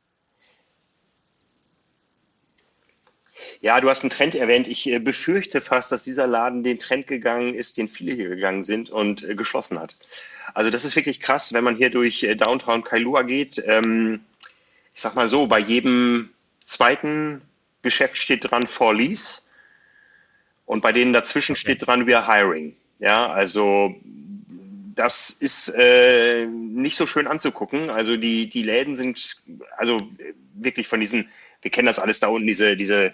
Ja, 3.62 3.80
du 3.80 3.90
hast 3.90 4.04
einen 4.04 4.10
Trend 4.10 4.36
erwähnt. 4.36 4.68
Ich 4.68 4.88
äh, 4.90 5.00
befürchte 5.00 5.62
fast, 5.62 5.92
dass 5.92 6.04
dieser 6.04 6.28
Laden 6.28 6.64
den 6.64 6.80
Trend 6.80 7.08
gegangen 7.08 7.54
ist, 7.54 7.78
den 7.78 7.88
viele 7.88 8.14
hier 8.14 8.30
gegangen 8.30 8.64
sind 8.64 8.90
und 8.90 9.24
äh, 9.24 9.36
geschlossen 9.36 9.80
hat. 9.80 9.96
Also 10.54 10.70
das 10.70 10.84
ist 10.84 10.96
wirklich 10.96 11.20
krass, 11.20 11.54
wenn 11.54 11.64
man 11.64 11.76
hier 11.78 11.90
durch 11.90 12.24
äh, 12.24 12.36
Downtown 12.36 12.84
Kailua 12.84 13.22
geht. 13.24 13.62
Ähm, 13.66 14.22
ich 14.94 15.02
sag 15.02 15.16
mal 15.16 15.30
so, 15.30 15.48
bei 15.48 15.60
jedem 15.60 16.30
zweiten 16.66 17.42
Geschäft 17.82 18.18
steht 18.18 18.52
dran 18.52 18.68
for 18.68 18.94
lease 18.94 19.44
und 20.66 20.82
bei 20.82 20.92
denen 20.92 21.14
dazwischen 21.14 21.54
okay. 21.54 21.62
steht 21.62 21.88
dran 21.88 22.06
we 22.06 22.18
are 22.18 22.28
hiring. 22.28 22.76
Ja, 23.00 23.30
also 23.32 23.96
das 24.96 25.30
ist 25.30 25.70
äh, 25.70 26.46
nicht 26.46 26.96
so 26.96 27.06
schön 27.06 27.28
anzugucken. 27.28 27.90
Also 27.90 28.18
die, 28.18 28.50
die 28.50 28.64
Läden 28.64 28.96
sind 28.96 29.38
also 29.78 29.98
wirklich 30.54 30.88
von 30.88 31.00
diesen, 31.00 31.30
wir 31.62 31.72
kennen 31.72 31.88
das 31.88 32.00
alles 32.00 32.20
da 32.20 32.28
unten, 32.28 32.48
diese, 32.48 32.76
diese 32.76 33.14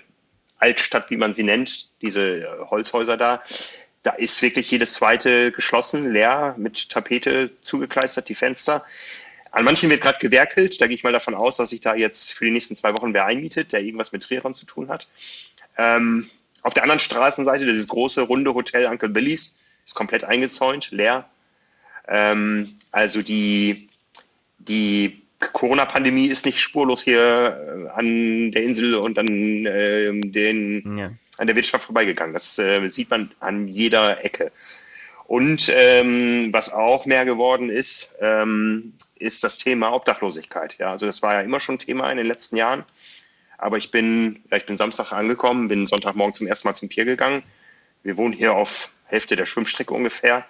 Altstadt, 0.57 1.09
wie 1.09 1.17
man 1.17 1.33
sie 1.33 1.43
nennt, 1.43 1.89
diese 2.01 2.67
Holzhäuser 2.69 3.17
da. 3.17 3.41
Da 4.03 4.11
ist 4.11 4.41
wirklich 4.41 4.71
jedes 4.71 4.93
zweite 4.93 5.51
geschlossen, 5.51 6.11
leer, 6.11 6.55
mit 6.57 6.89
Tapete 6.89 7.51
zugekleistert, 7.61 8.29
die 8.29 8.35
Fenster. 8.35 8.85
An 9.51 9.65
manchen 9.65 9.89
wird 9.89 10.01
gerade 10.01 10.19
gewerkelt. 10.19 10.81
Da 10.81 10.87
gehe 10.87 10.95
ich 10.95 11.03
mal 11.03 11.11
davon 11.11 11.35
aus, 11.35 11.57
dass 11.57 11.69
sich 11.69 11.81
da 11.81 11.95
jetzt 11.95 12.33
für 12.33 12.45
die 12.45 12.51
nächsten 12.51 12.75
zwei 12.75 12.93
Wochen 12.93 13.13
wer 13.13 13.25
einmietet, 13.25 13.73
der 13.73 13.81
irgendwas 13.81 14.11
mit 14.11 14.23
Triathlon 14.23 14.55
zu 14.55 14.65
tun 14.65 14.89
hat. 14.89 15.07
Ähm, 15.77 16.29
auf 16.61 16.73
der 16.73 16.83
anderen 16.83 16.99
Straßenseite, 16.99 17.65
dieses 17.65 17.87
große, 17.87 18.21
runde 18.21 18.53
Hotel 18.53 18.87
Uncle 18.87 19.09
Billy's, 19.09 19.57
ist 19.85 19.95
komplett 19.95 20.23
eingezäunt, 20.23 20.91
leer. 20.91 21.29
Ähm, 22.07 22.75
also 22.91 23.21
die, 23.21 23.89
die 24.59 25.21
Corona-Pandemie 25.39 26.27
ist 26.27 26.45
nicht 26.45 26.59
spurlos 26.59 27.03
hier 27.03 27.19
äh, 27.19 27.89
an 27.89 28.51
der 28.51 28.63
Insel 28.63 28.95
und 28.95 29.19
an, 29.19 29.65
äh, 29.65 30.11
den, 30.21 30.97
ja. 30.97 31.11
an 31.37 31.47
der 31.47 31.55
Wirtschaft 31.55 31.85
vorbeigegangen. 31.85 32.33
Das 32.33 32.57
äh, 32.57 32.87
sieht 32.89 33.09
man 33.09 33.31
an 33.39 33.67
jeder 33.67 34.23
Ecke. 34.23 34.51
Und 35.25 35.69
ähm, 35.73 36.53
was 36.53 36.73
auch 36.73 37.05
mehr 37.05 37.25
geworden 37.25 37.69
ist, 37.69 38.15
ähm, 38.21 38.93
ist 39.15 39.43
das 39.43 39.57
Thema 39.57 39.93
Obdachlosigkeit. 39.93 40.77
Ja, 40.79 40.91
also 40.91 41.05
das 41.05 41.21
war 41.21 41.33
ja 41.33 41.41
immer 41.41 41.59
schon 41.59 41.79
Thema 41.79 42.09
in 42.11 42.17
den 42.17 42.25
letzten 42.27 42.55
Jahren. 42.55 42.85
Aber 43.57 43.77
ich 43.77 43.91
bin, 43.91 44.43
ich 44.55 44.65
bin 44.65 44.77
Samstag 44.77 45.11
angekommen, 45.11 45.67
bin 45.67 45.85
Sonntagmorgen 45.85 46.33
zum 46.33 46.47
ersten 46.47 46.67
Mal 46.67 46.75
zum 46.75 46.89
Pier 46.89 47.05
gegangen. 47.05 47.43
Wir 48.03 48.15
wohnen 48.17 48.33
hier 48.33 48.53
auf 48.53 48.91
Hälfte 49.05 49.35
der 49.35 49.45
Schwimmstrecke 49.45 49.93
ungefähr 49.93 50.45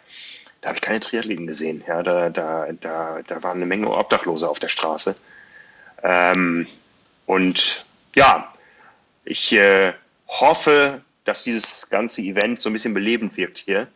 da 0.62 0.70
habe 0.70 0.78
ich 0.78 0.82
keine 0.82 1.00
Triathleten 1.00 1.48
gesehen. 1.48 1.84
Ja, 1.88 2.04
da, 2.04 2.30
da, 2.30 2.68
da, 2.80 3.20
da 3.26 3.44
waren 3.44 3.58
eine 3.58 3.66
Menge 3.66 3.90
Obdachlose 3.90 4.50
auf 4.50 4.60
der 4.60 4.70
Straße. 4.70 5.16
Ähm, 6.04 6.68
und 7.26 7.86
ja, 8.16 8.54
ich 9.26 9.54
äh, 9.54 9.94
hoffe, 10.28 11.02
dass 11.26 11.44
dieses 11.44 11.90
ganze 11.90 12.22
Event 12.22 12.62
so 12.62 12.70
ein 12.70 12.74
bisschen 12.74 12.94
belebend 12.94 13.38
wirkt 13.38 13.60
hier. 13.60 13.88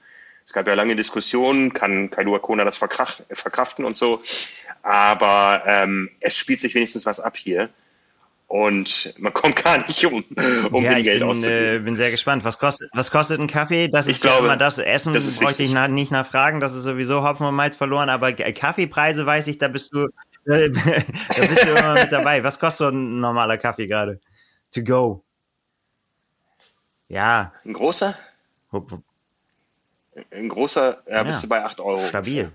Es 0.45 0.53
gab 0.53 0.67
ja 0.67 0.73
lange 0.73 0.95
Diskussionen, 0.95 1.73
kann 1.73 2.09
Kailua 2.09 2.39
Kona 2.39 2.63
das 2.63 2.77
verkraften 2.77 3.85
und 3.85 3.95
so. 3.95 4.21
Aber 4.83 5.63
ähm, 5.65 6.09
es 6.19 6.37
spielt 6.37 6.59
sich 6.59 6.75
wenigstens 6.75 7.05
was 7.05 7.19
ab 7.19 7.37
hier 7.37 7.69
und 8.51 9.13
man 9.17 9.33
kommt 9.33 9.63
gar 9.63 9.77
nicht 9.77 10.05
um, 10.05 10.25
um 10.71 10.83
ja, 10.83 10.99
Geld 10.99 11.19
bin, 11.19 11.29
auszugeben. 11.29 11.75
Äh, 11.75 11.79
bin 11.79 11.95
sehr 11.95 12.11
gespannt. 12.11 12.43
Was 12.43 12.59
kostet, 12.59 12.89
was 12.93 13.09
kostet 13.09 13.39
ein 13.39 13.47
Kaffee? 13.47 13.87
Das 13.87 14.07
ich 14.07 14.15
ist 14.15 14.21
glaube, 14.23 14.39
ja 14.39 14.53
immer 14.53 14.57
das. 14.57 14.77
Essen 14.77 15.13
das 15.13 15.39
bräuchte 15.39 15.63
ich 15.63 15.71
nach, 15.71 15.87
nicht 15.87 16.11
nachfragen, 16.11 16.59
das 16.59 16.73
ist 16.73 16.83
sowieso 16.83 17.23
Hopfen 17.23 17.45
und 17.45 17.55
Malz 17.55 17.77
verloren, 17.77 18.09
aber 18.09 18.33
Kaffeepreise 18.33 19.25
weiß 19.25 19.47
ich, 19.47 19.57
da 19.57 19.69
bist 19.69 19.93
du, 19.93 20.07
da 20.45 20.57
bist 20.57 21.63
du 21.65 21.69
immer 21.77 21.93
mit 21.93 22.11
dabei. 22.11 22.43
Was 22.43 22.59
kostet 22.59 22.93
ein 22.93 23.21
normaler 23.21 23.57
Kaffee 23.57 23.87
gerade? 23.87 24.19
To 24.73 24.83
go. 24.83 25.23
Ja. 27.07 27.53
Ein 27.63 27.73
großer? 27.73 28.15
Ein 30.29 30.49
großer, 30.49 31.03
ja, 31.07 31.15
ja. 31.15 31.23
bist 31.23 31.41
du 31.41 31.47
bei 31.47 31.63
8 31.63 31.79
Euro. 31.79 32.05
Stabil. 32.07 32.51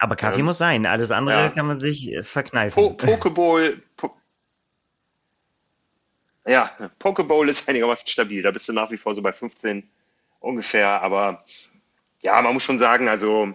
Aber 0.00 0.16
Kaffee 0.16 0.40
ähm, 0.40 0.46
muss 0.46 0.58
sein, 0.58 0.86
alles 0.86 1.10
andere 1.10 1.38
ja. 1.38 1.48
kann 1.50 1.66
man 1.66 1.78
sich 1.78 2.12
äh, 2.12 2.24
verkneifen. 2.24 2.74
Po 2.74 2.94
Pokeball, 2.94 3.82
po 3.96 4.16
Ja, 6.46 6.70
Pokeball 6.98 7.48
ist 7.50 7.68
einigermaßen 7.68 8.08
stabil. 8.08 8.42
Da 8.42 8.50
bist 8.50 8.68
du 8.68 8.72
nach 8.72 8.90
wie 8.90 8.96
vor 8.96 9.14
so 9.14 9.20
bei 9.20 9.32
15 9.32 9.88
ungefähr. 10.40 11.02
Aber 11.02 11.44
ja, 12.22 12.40
man 12.40 12.54
muss 12.54 12.64
schon 12.64 12.78
sagen, 12.78 13.08
also 13.08 13.52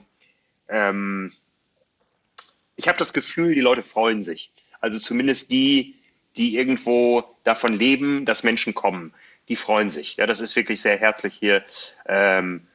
ähm, 0.70 1.34
ich 2.76 2.88
habe 2.88 3.00
das 3.00 3.12
Gefühl, 3.12 3.56
die 3.56 3.62
Leute 3.62 3.82
freuen 3.82 4.24
sich. 4.24 4.52
Also 4.80 5.00
zumindest 5.00 5.52
die, 5.52 5.96
die 6.38 6.58
irgendwo 6.58 7.24
davon 7.44 7.74
leben, 7.74 8.26
dass 8.26 8.44
Menschen 8.44 8.76
kommen, 8.76 9.14
die 9.50 9.56
freuen 9.56 9.90
sich. 9.90 10.18
Ja, 10.18 10.28
das 10.28 10.42
ist 10.42 10.56
wirklich 10.56 10.80
sehr 10.80 11.00
herzlich 11.00 11.34
hier. 11.34 11.64
Ähm, 12.08 12.68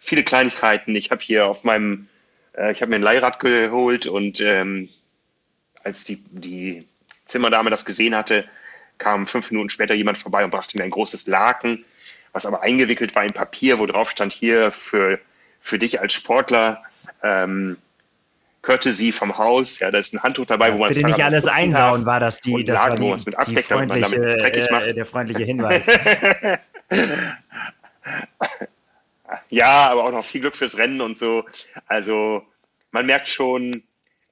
viele 0.00 0.24
Kleinigkeiten. 0.24 0.96
Ich 0.96 1.12
habe 1.12 1.22
hier 1.22 1.46
auf 1.46 1.62
meinem, 1.62 2.08
äh, 2.54 2.72
ich 2.72 2.80
habe 2.80 2.90
mir 2.90 2.96
ein 2.96 3.02
Leihrad 3.02 3.40
geholt 3.40 4.06
und 4.06 4.40
ähm, 4.40 4.88
als 5.82 6.04
die, 6.04 6.22
die 6.30 6.86
Zimmerdame 7.24 7.70
das 7.70 7.84
gesehen 7.84 8.14
hatte, 8.14 8.44
kam 8.98 9.26
fünf 9.26 9.50
Minuten 9.50 9.70
später 9.70 9.94
jemand 9.94 10.18
vorbei 10.18 10.44
und 10.44 10.50
brachte 10.50 10.76
mir 10.76 10.84
ein 10.84 10.90
großes 10.90 11.26
Laken, 11.26 11.84
was 12.32 12.46
aber 12.46 12.62
eingewickelt 12.62 13.14
war 13.14 13.24
in 13.24 13.32
Papier, 13.32 13.78
wo 13.78 13.86
drauf 13.86 14.10
stand 14.10 14.32
hier 14.32 14.70
für, 14.70 15.18
für 15.60 15.78
dich 15.78 16.00
als 16.00 16.12
Sportler. 16.12 16.82
Ähm, 17.22 17.78
Courtesy 18.62 19.10
vom 19.10 19.38
Haus, 19.38 19.80
ja, 19.80 19.90
da 19.90 19.98
ist 19.98 20.14
ein 20.14 20.22
Handtuch 20.22 20.46
dabei, 20.46 20.72
wo 20.72 20.78
man 20.78 20.90
Bitte 20.90 21.04
nicht 21.04 21.24
alles 21.24 21.46
einsauen, 21.46 22.06
war 22.06 22.20
das 22.20 22.40
die, 22.40 22.62
das 22.62 22.76
Laken, 22.76 22.90
war 22.90 22.96
die, 22.96 23.02
wo 23.02 23.08
man 23.08 23.16
es 23.16 23.26
mit 23.26 23.36
abdeckt, 23.36 23.70
damit 23.72 23.88
man 23.88 24.00
damit 24.00 24.40
dreckig 24.40 24.70
macht. 24.70 24.84
äh, 24.84 24.94
der 24.94 25.04
freundliche 25.04 25.42
Hinweis. 25.42 25.84
Ja, 29.50 29.90
aber 29.90 30.04
auch 30.04 30.12
noch 30.12 30.24
viel 30.24 30.40
Glück 30.40 30.56
fürs 30.56 30.78
Rennen 30.78 31.00
und 31.00 31.16
so. 31.16 31.44
Also 31.86 32.42
man 32.90 33.06
merkt 33.06 33.28
schon, 33.28 33.82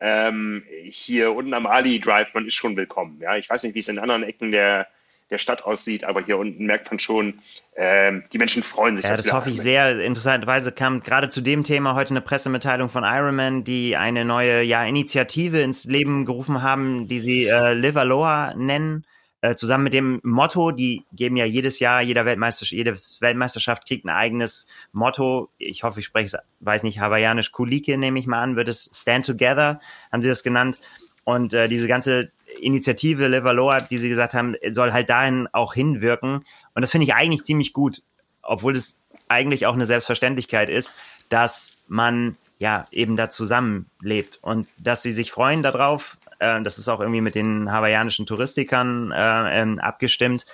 ähm, 0.00 0.64
hier 0.84 1.32
unten 1.32 1.54
am 1.54 1.66
Ali 1.66 2.00
Drive, 2.00 2.34
man 2.34 2.46
ist 2.46 2.54
schon 2.54 2.76
willkommen. 2.76 3.18
Ja, 3.20 3.36
ich 3.36 3.48
weiß 3.48 3.62
nicht, 3.64 3.74
wie 3.74 3.80
es 3.80 3.88
in 3.88 3.98
anderen 3.98 4.22
Ecken 4.22 4.50
der, 4.50 4.86
der 5.28 5.38
Stadt 5.38 5.64
aussieht, 5.64 6.04
aber 6.04 6.24
hier 6.24 6.38
unten 6.38 6.64
merkt 6.64 6.90
man 6.90 6.98
schon, 6.98 7.40
ähm, 7.76 8.24
die 8.32 8.38
Menschen 8.38 8.62
freuen 8.62 8.96
sich. 8.96 9.04
Ja, 9.04 9.14
das 9.14 9.30
hoffe 9.32 9.50
ich 9.50 9.56
da 9.56 9.62
sehr. 9.62 10.00
Interessanterweise 10.00 10.72
kam 10.72 11.02
gerade 11.02 11.28
zu 11.28 11.42
dem 11.42 11.64
Thema 11.64 11.94
heute 11.94 12.10
eine 12.10 12.22
Pressemitteilung 12.22 12.88
von 12.88 13.04
Ironman, 13.04 13.62
die 13.62 13.96
eine 13.96 14.24
neue 14.24 14.62
ja, 14.62 14.84
Initiative 14.84 15.60
ins 15.60 15.84
Leben 15.84 16.24
gerufen 16.24 16.62
haben, 16.62 17.06
die 17.06 17.20
sie 17.20 17.46
äh, 17.46 17.74
Live 17.74 17.96
Aloha 17.96 18.54
nennen. 18.56 19.04
Äh, 19.42 19.54
zusammen 19.54 19.84
mit 19.84 19.94
dem 19.94 20.20
Motto, 20.22 20.70
die 20.70 21.04
geben 21.12 21.36
ja 21.36 21.46
jedes 21.46 21.78
Jahr, 21.78 22.02
jeder 22.02 22.26
Weltmeisterschaft, 22.26 22.72
jede 22.72 22.98
Weltmeisterschaft 23.20 23.86
kriegt 23.86 24.04
ein 24.04 24.10
eigenes 24.10 24.66
Motto. 24.92 25.48
Ich 25.56 25.82
hoffe, 25.82 26.00
ich 26.00 26.06
spreche 26.06 26.26
es, 26.26 26.36
weiß 26.60 26.82
nicht, 26.82 27.00
hawaiianisch, 27.00 27.50
Kulike 27.50 27.96
nehme 27.96 28.18
ich 28.18 28.26
mal 28.26 28.42
an, 28.42 28.56
wird 28.56 28.68
es 28.68 28.90
Stand 28.92 29.24
Together, 29.24 29.80
haben 30.12 30.22
sie 30.22 30.28
das 30.28 30.42
genannt. 30.42 30.78
Und 31.24 31.54
äh, 31.54 31.68
diese 31.68 31.88
ganze 31.88 32.32
Initiative 32.60 33.28
Live 33.28 33.46
Aloha, 33.46 33.80
die 33.80 33.96
sie 33.96 34.10
gesagt 34.10 34.34
haben, 34.34 34.56
soll 34.68 34.92
halt 34.92 35.08
dahin 35.08 35.48
auch 35.52 35.72
hinwirken. 35.72 36.44
Und 36.74 36.82
das 36.82 36.90
finde 36.90 37.06
ich 37.06 37.14
eigentlich 37.14 37.44
ziemlich 37.44 37.72
gut, 37.72 38.02
obwohl 38.42 38.76
es 38.76 38.98
eigentlich 39.28 39.66
auch 39.66 39.74
eine 39.74 39.86
Selbstverständlichkeit 39.86 40.68
ist, 40.68 40.94
dass 41.30 41.76
man 41.88 42.36
ja 42.58 42.84
eben 42.90 43.16
da 43.16 43.30
zusammenlebt 43.30 44.38
und 44.42 44.68
dass 44.76 45.02
sie 45.02 45.12
sich 45.12 45.32
freuen 45.32 45.62
darauf. 45.62 46.18
Äh, 46.40 46.62
das 46.62 46.78
ist 46.78 46.88
auch 46.88 47.00
irgendwie 47.00 47.20
mit 47.20 47.34
den 47.34 47.70
hawaiianischen 47.70 48.26
Touristikern 48.26 49.12
äh, 49.12 49.60
ähm, 49.62 49.78
abgestimmt, 49.78 50.46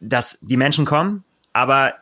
dass 0.00 0.38
die 0.40 0.56
Menschen 0.56 0.84
kommen, 0.84 1.24
aber 1.52 1.94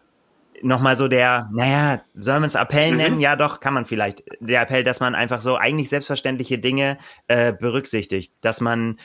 nochmal 0.63 0.97
so 0.97 1.09
der, 1.09 1.49
naja, 1.53 2.03
soll 2.15 2.41
man 2.41 2.49
es 2.49 2.55
Appell 2.55 2.93
Mhm. 2.93 2.97
nennen? 2.97 3.21
Ja, 3.21 3.37
doch, 3.37 3.61
kann 3.61 3.75
man 3.75 3.87
vielleicht. 3.87 4.23
Der 4.41 4.63
Appell, 4.63 4.85
dass 4.85 5.01
man 5.01 5.15
einfach 5.15 5.41
so 5.41 5.57
eigentlich 5.57 5.89
selbstverständliche 5.89 6.59
Dinge 6.59 6.99
äh, 7.27 7.53
berücksichtigt, 7.53 8.35
dass 8.41 8.61
man 8.61 8.99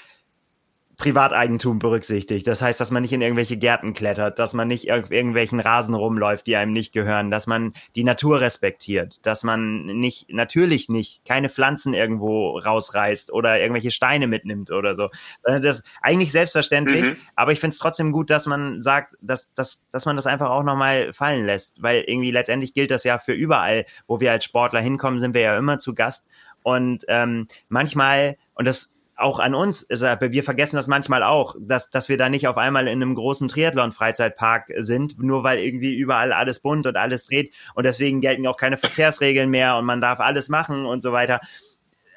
Privateigentum 0.97 1.77
berücksichtigt. 1.77 2.47
Das 2.47 2.61
heißt, 2.61 2.81
dass 2.81 2.89
man 2.89 3.03
nicht 3.03 3.13
in 3.13 3.21
irgendwelche 3.21 3.55
Gärten 3.55 3.93
klettert, 3.93 4.39
dass 4.39 4.53
man 4.53 4.67
nicht 4.67 4.91
auf 4.91 5.11
irgendwelchen 5.11 5.59
Rasen 5.59 5.93
rumläuft, 5.93 6.47
die 6.47 6.55
einem 6.55 6.73
nicht 6.73 6.91
gehören, 6.91 7.29
dass 7.29 7.45
man 7.45 7.73
die 7.95 8.03
Natur 8.03 8.41
respektiert, 8.41 9.23
dass 9.27 9.43
man 9.43 9.85
nicht, 9.85 10.33
natürlich 10.33 10.89
nicht, 10.89 11.23
keine 11.23 11.49
Pflanzen 11.49 11.93
irgendwo 11.93 12.57
rausreißt 12.57 13.31
oder 13.31 13.59
irgendwelche 13.59 13.91
Steine 13.91 14.27
mitnimmt 14.27 14.71
oder 14.71 14.95
so. 14.95 15.09
Das 15.43 15.79
ist 15.79 15.85
eigentlich 16.01 16.31
selbstverständlich, 16.31 17.03
Mhm. 17.03 17.17
aber 17.35 17.51
ich 17.51 17.59
finde 17.59 17.73
es 17.73 17.79
trotzdem 17.79 18.11
gut, 18.11 18.31
dass 18.31 18.47
man 18.47 18.81
sagt, 18.81 19.15
dass, 19.21 19.53
dass, 19.53 19.83
dass 19.91 20.05
man 20.05 20.15
das 20.15 20.25
einfach 20.25 20.49
auch 20.49 20.63
nochmal 20.63 21.13
fallen 21.13 21.45
lässt, 21.45 21.81
weil 21.81 22.01
irgendwie 22.07 22.31
letztendlich 22.31 22.73
gilt 22.73 22.89
das 22.89 23.03
ja 23.03 23.19
für 23.19 23.33
überall, 23.33 23.85
wo 24.07 24.19
wir 24.19 24.31
als 24.31 24.45
Sportler 24.45 24.81
hinkommen, 24.81 25.19
sind 25.19 25.35
wir 25.35 25.41
ja 25.41 25.57
immer 25.57 25.77
zu 25.77 25.93
Gast. 25.93 26.25
Und 26.63 27.05
ähm, 27.07 27.47
manchmal, 27.69 28.35
und 28.55 28.65
das 28.65 28.91
auch 29.17 29.39
an 29.39 29.55
uns, 29.55 29.81
ist, 29.81 30.01
er- 30.01 30.21
wir 30.21 30.43
vergessen 30.43 30.75
das 30.75 30.87
manchmal 30.87 31.23
auch, 31.23 31.55
dass, 31.59 31.89
dass 31.89 32.07
wir 32.07 32.17
da 32.17 32.29
nicht 32.29 32.47
auf 32.47 32.57
einmal 32.57 32.87
in 32.87 33.01
einem 33.01 33.15
großen 33.15 33.47
Triathlon-Freizeitpark 33.47 34.71
sind, 34.77 35.17
nur 35.21 35.43
weil 35.43 35.59
irgendwie 35.59 35.95
überall 35.95 36.31
alles 36.31 36.59
bunt 36.59 36.85
und 36.85 36.95
alles 36.97 37.25
dreht 37.25 37.51
und 37.73 37.83
deswegen 37.85 38.21
gelten 38.21 38.45
auch 38.47 38.57
keine 38.57 38.77
Verkehrsregeln 38.77 39.49
mehr 39.49 39.75
und 39.77 39.85
man 39.85 40.01
darf 40.01 40.19
alles 40.19 40.49
machen 40.49 40.85
und 40.85 41.01
so 41.01 41.11
weiter. 41.13 41.39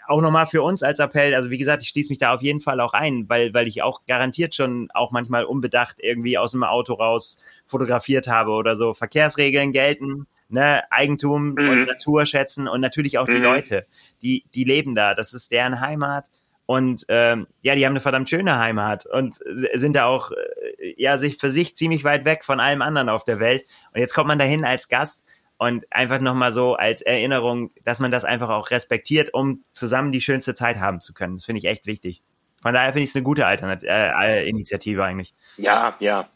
Auch 0.08 0.20
nochmal 0.20 0.46
für 0.46 0.62
uns 0.62 0.82
als 0.82 0.98
Appell, 0.98 1.34
also 1.36 1.50
wie 1.50 1.58
gesagt, 1.58 1.82
ich 1.84 1.88
schließe 1.90 2.10
mich 2.10 2.18
da 2.18 2.34
auf 2.34 2.42
jeden 2.42 2.60
Fall 2.60 2.80
auch 2.80 2.94
ein, 2.94 3.28
weil, 3.28 3.54
weil 3.54 3.68
ich 3.68 3.82
auch 3.82 4.02
garantiert 4.06 4.54
schon 4.56 4.88
auch 4.92 5.12
manchmal 5.12 5.44
unbedacht 5.44 5.98
irgendwie 6.00 6.36
aus 6.36 6.50
dem 6.50 6.64
Auto 6.64 6.94
raus 6.94 7.38
fotografiert 7.64 8.26
habe 8.26 8.50
oder 8.50 8.74
so. 8.74 8.92
Verkehrsregeln 8.92 9.70
gelten, 9.72 10.26
ne, 10.48 10.82
Eigentum 10.90 11.50
Mhm. 11.54 11.68
und 11.68 11.86
Natur 11.86 12.26
schätzen 12.26 12.66
und 12.66 12.80
natürlich 12.80 13.18
auch 13.18 13.26
die 13.26 13.38
Mhm. 13.38 13.44
Leute, 13.44 13.86
die, 14.20 14.44
die 14.52 14.64
leben 14.64 14.96
da. 14.96 15.14
Das 15.14 15.32
ist 15.32 15.52
deren 15.52 15.80
Heimat. 15.80 16.26
Und 16.70 17.04
ähm, 17.08 17.48
ja, 17.62 17.74
die 17.74 17.84
haben 17.84 17.94
eine 17.94 18.00
verdammt 18.00 18.30
schöne 18.30 18.56
Heimat 18.56 19.04
und 19.04 19.40
sind 19.74 19.96
da 19.96 20.04
auch 20.04 20.30
äh, 20.30 20.94
ja 20.96 21.18
sich 21.18 21.36
für 21.36 21.50
sich 21.50 21.76
ziemlich 21.76 22.04
weit 22.04 22.24
weg 22.24 22.44
von 22.44 22.60
allem 22.60 22.80
anderen 22.80 23.08
auf 23.08 23.24
der 23.24 23.40
Welt. 23.40 23.64
Und 23.92 23.98
jetzt 23.98 24.14
kommt 24.14 24.28
man 24.28 24.38
dahin 24.38 24.64
als 24.64 24.86
Gast 24.88 25.24
und 25.58 25.84
einfach 25.92 26.20
nochmal 26.20 26.52
so 26.52 26.74
als 26.74 27.02
Erinnerung, 27.02 27.72
dass 27.82 27.98
man 27.98 28.12
das 28.12 28.24
einfach 28.24 28.50
auch 28.50 28.70
respektiert, 28.70 29.34
um 29.34 29.64
zusammen 29.72 30.12
die 30.12 30.20
schönste 30.20 30.54
Zeit 30.54 30.78
haben 30.78 31.00
zu 31.00 31.12
können. 31.12 31.38
Das 31.38 31.44
finde 31.44 31.58
ich 31.58 31.64
echt 31.64 31.86
wichtig. 31.86 32.22
Von 32.62 32.72
daher 32.72 32.92
finde 32.92 33.02
ich 33.02 33.10
es 33.10 33.16
eine 33.16 33.24
gute 33.24 33.46
Alternat 33.46 33.82
äh, 33.82 34.44
Initiative 34.44 35.02
eigentlich. 35.02 35.34
Ja, 35.56 35.96
ja. 35.98 36.30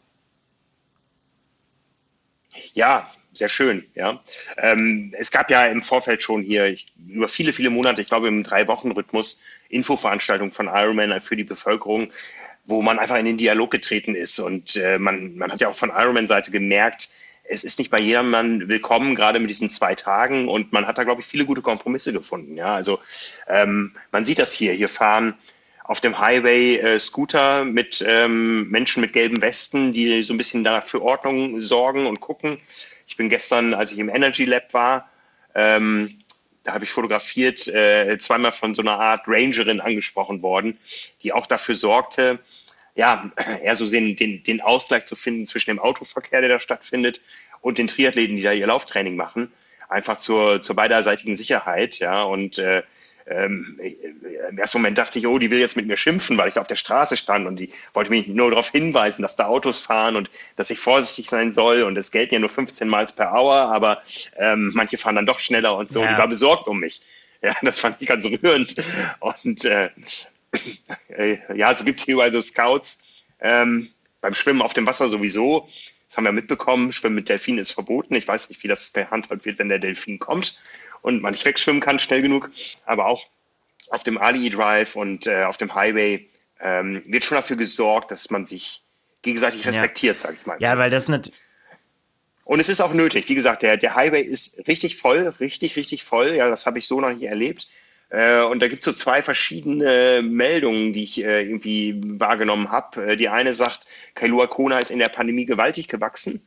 Ja, 2.73 3.09
sehr 3.31 3.49
schön, 3.49 3.85
ja. 3.95 4.21
Ähm, 4.57 5.13
es 5.17 5.31
gab 5.31 5.49
ja 5.49 5.65
im 5.67 5.81
Vorfeld 5.81 6.23
schon 6.23 6.41
hier 6.41 6.65
ich, 6.65 6.87
über 7.07 7.29
viele, 7.29 7.53
viele 7.53 7.69
Monate, 7.69 8.01
ich 8.01 8.07
glaube 8.07 8.27
im 8.27 8.43
Drei-Wochen-Rhythmus, 8.43 9.41
Infoveranstaltungen 9.69 10.51
von 10.51 10.67
Ironman 10.67 11.21
für 11.21 11.35
die 11.35 11.43
Bevölkerung, 11.43 12.11
wo 12.65 12.81
man 12.81 12.99
einfach 12.99 13.17
in 13.17 13.25
den 13.25 13.37
Dialog 13.37 13.71
getreten 13.71 14.15
ist. 14.15 14.39
Und 14.39 14.75
äh, 14.75 14.97
man, 14.97 15.37
man 15.37 15.51
hat 15.51 15.61
ja 15.61 15.69
auch 15.69 15.75
von 15.75 15.89
Ironman-Seite 15.89 16.51
gemerkt, 16.51 17.09
es 17.47 17.63
ist 17.63 17.77
nicht 17.77 17.91
bei 17.91 17.99
jedermann 17.99 18.67
willkommen, 18.67 19.13
gerade 19.15 19.39
mit 19.39 19.49
diesen 19.49 19.69
zwei 19.69 19.93
Tagen. 19.93 20.47
Und 20.47 20.73
man 20.73 20.87
hat 20.87 20.97
da, 20.97 21.03
glaube 21.03 21.21
ich, 21.21 21.27
viele 21.27 21.45
gute 21.45 21.61
Kompromisse 21.61 22.11
gefunden. 22.11 22.57
Ja, 22.57 22.73
also 22.73 22.99
ähm, 23.47 23.95
man 24.11 24.25
sieht 24.25 24.39
das 24.39 24.51
hier. 24.51 24.73
Hier 24.73 24.89
fahren 24.89 25.35
auf 25.83 26.01
dem 26.01 26.17
Highway 26.17 26.77
äh, 26.77 26.99
Scooter 26.99 27.63
mit 27.63 28.03
ähm, 28.07 28.69
Menschen 28.69 29.01
mit 29.01 29.13
gelben 29.13 29.41
Westen, 29.41 29.93
die 29.93 30.23
so 30.23 30.33
ein 30.33 30.37
bisschen 30.37 30.63
da 30.63 30.81
für 30.81 31.01
Ordnung 31.03 31.61
sorgen 31.61 32.07
und 32.07 32.19
gucken. 32.19 32.57
Ich 33.07 33.17
bin 33.17 33.29
gestern, 33.29 33.75
als 33.75 33.91
ich 33.91 33.99
im 33.99 34.09
Energy 34.09 34.45
Lab 34.45 34.73
war, 34.73 35.09
ähm, 35.53 36.17
da 36.65 36.73
habe 36.73 36.83
ich 36.83 36.89
fotografiert, 36.89 37.67
äh, 37.67 38.17
zweimal 38.17 38.51
von 38.51 38.75
so 38.75 38.81
einer 38.81 38.99
Art 38.99 39.23
Rangerin 39.27 39.79
angesprochen 39.79 40.41
worden, 40.41 40.77
die 41.21 41.31
auch 41.31 41.45
dafür 41.47 41.75
sorgte, 41.75 42.39
ja, 42.95 43.31
eher 43.61 43.75
so 43.75 43.89
den, 43.89 44.15
den, 44.15 44.43
den 44.43 44.61
Ausgleich 44.61 45.05
zu 45.05 45.15
finden 45.15 45.45
zwischen 45.45 45.69
dem 45.69 45.79
Autoverkehr, 45.79 46.41
der 46.41 46.49
da 46.49 46.59
stattfindet, 46.59 47.21
und 47.61 47.77
den 47.77 47.87
Triathleten, 47.87 48.35
die 48.35 48.43
da 48.43 48.51
ihr 48.51 48.67
Lauftraining 48.67 49.15
machen, 49.15 49.51
einfach 49.89 50.17
zur, 50.17 50.61
zur 50.61 50.75
beiderseitigen 50.75 51.35
Sicherheit, 51.35 51.99
ja, 51.99 52.23
und 52.23 52.57
äh, 52.57 52.83
ähm, 53.27 53.79
im 54.49 54.57
ersten 54.57 54.77
Moment 54.77 54.97
dachte 54.97 55.17
ich, 55.17 55.25
oh, 55.25 55.39
die 55.39 55.49
will 55.49 55.59
jetzt 55.59 55.75
mit 55.75 55.87
mir 55.87 55.97
schimpfen, 55.97 56.37
weil 56.37 56.47
ich 56.47 56.53
da 56.55 56.61
auf 56.61 56.67
der 56.67 56.75
Straße 56.75 57.17
stand 57.17 57.47
und 57.47 57.59
die 57.59 57.71
wollte 57.93 58.11
mich 58.11 58.27
nur 58.27 58.51
darauf 58.51 58.69
hinweisen, 58.69 59.23
dass 59.23 59.35
da 59.35 59.47
Autos 59.47 59.79
fahren 59.79 60.15
und 60.15 60.29
dass 60.55 60.69
ich 60.69 60.79
vorsichtig 60.79 61.27
sein 61.29 61.51
soll 61.51 61.83
und 61.83 61.97
es 61.97 62.11
gelten 62.11 62.35
ja 62.35 62.39
nur 62.39 62.49
15 62.49 62.87
Miles 62.87 63.13
per 63.13 63.33
Hour, 63.33 63.55
aber 63.55 64.03
ähm, 64.37 64.71
manche 64.75 64.97
fahren 64.97 65.15
dann 65.15 65.25
doch 65.25 65.39
schneller 65.39 65.75
und 65.75 65.89
so. 65.89 66.01
Ja. 66.01 66.13
Die 66.13 66.19
war 66.19 66.27
besorgt 66.27 66.67
um 66.67 66.79
mich. 66.79 67.01
Ja, 67.41 67.53
das 67.61 67.79
fand 67.79 67.97
ich 67.99 68.07
ganz 68.07 68.25
rührend. 68.25 68.75
Und 69.19 69.65
äh, 69.65 69.89
äh, 71.09 71.37
ja, 71.55 71.73
so 71.75 71.83
gibt's 71.83 72.05
hier 72.05 72.15
überall 72.15 72.31
so 72.31 72.41
Scouts. 72.41 73.01
Ähm, 73.39 73.89
beim 74.21 74.33
Schwimmen 74.33 74.61
auf 74.61 74.73
dem 74.73 74.87
Wasser 74.87 75.07
sowieso. 75.07 75.69
Das 76.07 76.17
haben 76.17 76.25
wir 76.25 76.31
mitbekommen. 76.31 76.91
Schwimmen 76.91 77.15
mit 77.15 77.29
Delfinen 77.29 77.59
ist 77.59 77.71
verboten. 77.71 78.15
Ich 78.15 78.27
weiß 78.27 78.49
nicht, 78.49 78.63
wie 78.63 78.67
das 78.67 78.93
gehandhabt 78.93 79.45
wird, 79.45 79.59
wenn 79.59 79.69
der 79.69 79.79
Delfin 79.79 80.19
kommt 80.19 80.59
und 81.01 81.21
man 81.21 81.31
nicht 81.31 81.45
wegschwimmen 81.45 81.81
kann 81.81 81.99
schnell 81.99 82.21
genug. 82.21 82.51
Aber 82.85 83.07
auch 83.07 83.25
auf 83.89 84.03
dem 84.03 84.17
Ali 84.17 84.49
Drive 84.49 84.95
und 84.95 85.27
äh, 85.27 85.43
auf 85.43 85.57
dem 85.57 85.73
Highway 85.73 86.27
ähm, 86.59 87.03
wird 87.05 87.23
schon 87.23 87.35
dafür 87.35 87.57
gesorgt, 87.57 88.11
dass 88.11 88.29
man 88.29 88.45
sich 88.45 88.81
gegenseitig 89.21 89.65
respektiert, 89.65 90.21
sag 90.21 90.35
ich 90.35 90.45
mal. 90.45 90.57
Ja, 90.59 90.77
weil 90.77 90.89
das 90.89 91.07
nicht. 91.07 91.31
Und 92.43 92.59
es 92.59 92.69
ist 92.69 92.79
auch 92.79 92.93
nötig. 92.93 93.27
Wie 93.27 93.35
gesagt, 93.35 93.63
der, 93.63 93.75
der 93.75 93.95
Highway 93.95 94.21
ist 94.21 94.67
richtig 94.67 94.97
voll, 94.97 95.33
richtig, 95.39 95.75
richtig 95.75 96.03
voll. 96.03 96.35
Ja, 96.35 96.47
das 96.47 96.67
habe 96.67 96.77
ich 96.77 96.87
so 96.87 97.01
noch 97.01 97.09
nicht 97.09 97.23
erlebt. 97.23 97.67
Äh, 98.15 98.43
und 98.43 98.61
da 98.61 98.69
gibt 98.69 98.79
es 98.79 98.85
so 98.85 98.93
zwei 98.93 99.21
verschiedene 99.21 100.21
Meldungen, 100.23 100.93
die 100.93 101.03
ich 101.03 101.21
äh, 101.21 101.41
irgendwie 101.43 101.99
wahrgenommen 102.17 102.71
habe. 102.71 103.11
Äh, 103.11 103.17
die 103.17 103.27
eine 103.27 103.53
sagt, 103.53 103.87
Kailua 104.13 104.47
Kona 104.47 104.79
ist 104.79 104.89
in 104.89 104.99
der 104.99 105.09
Pandemie 105.09 105.45
gewaltig 105.45 105.89
gewachsen. 105.89 106.41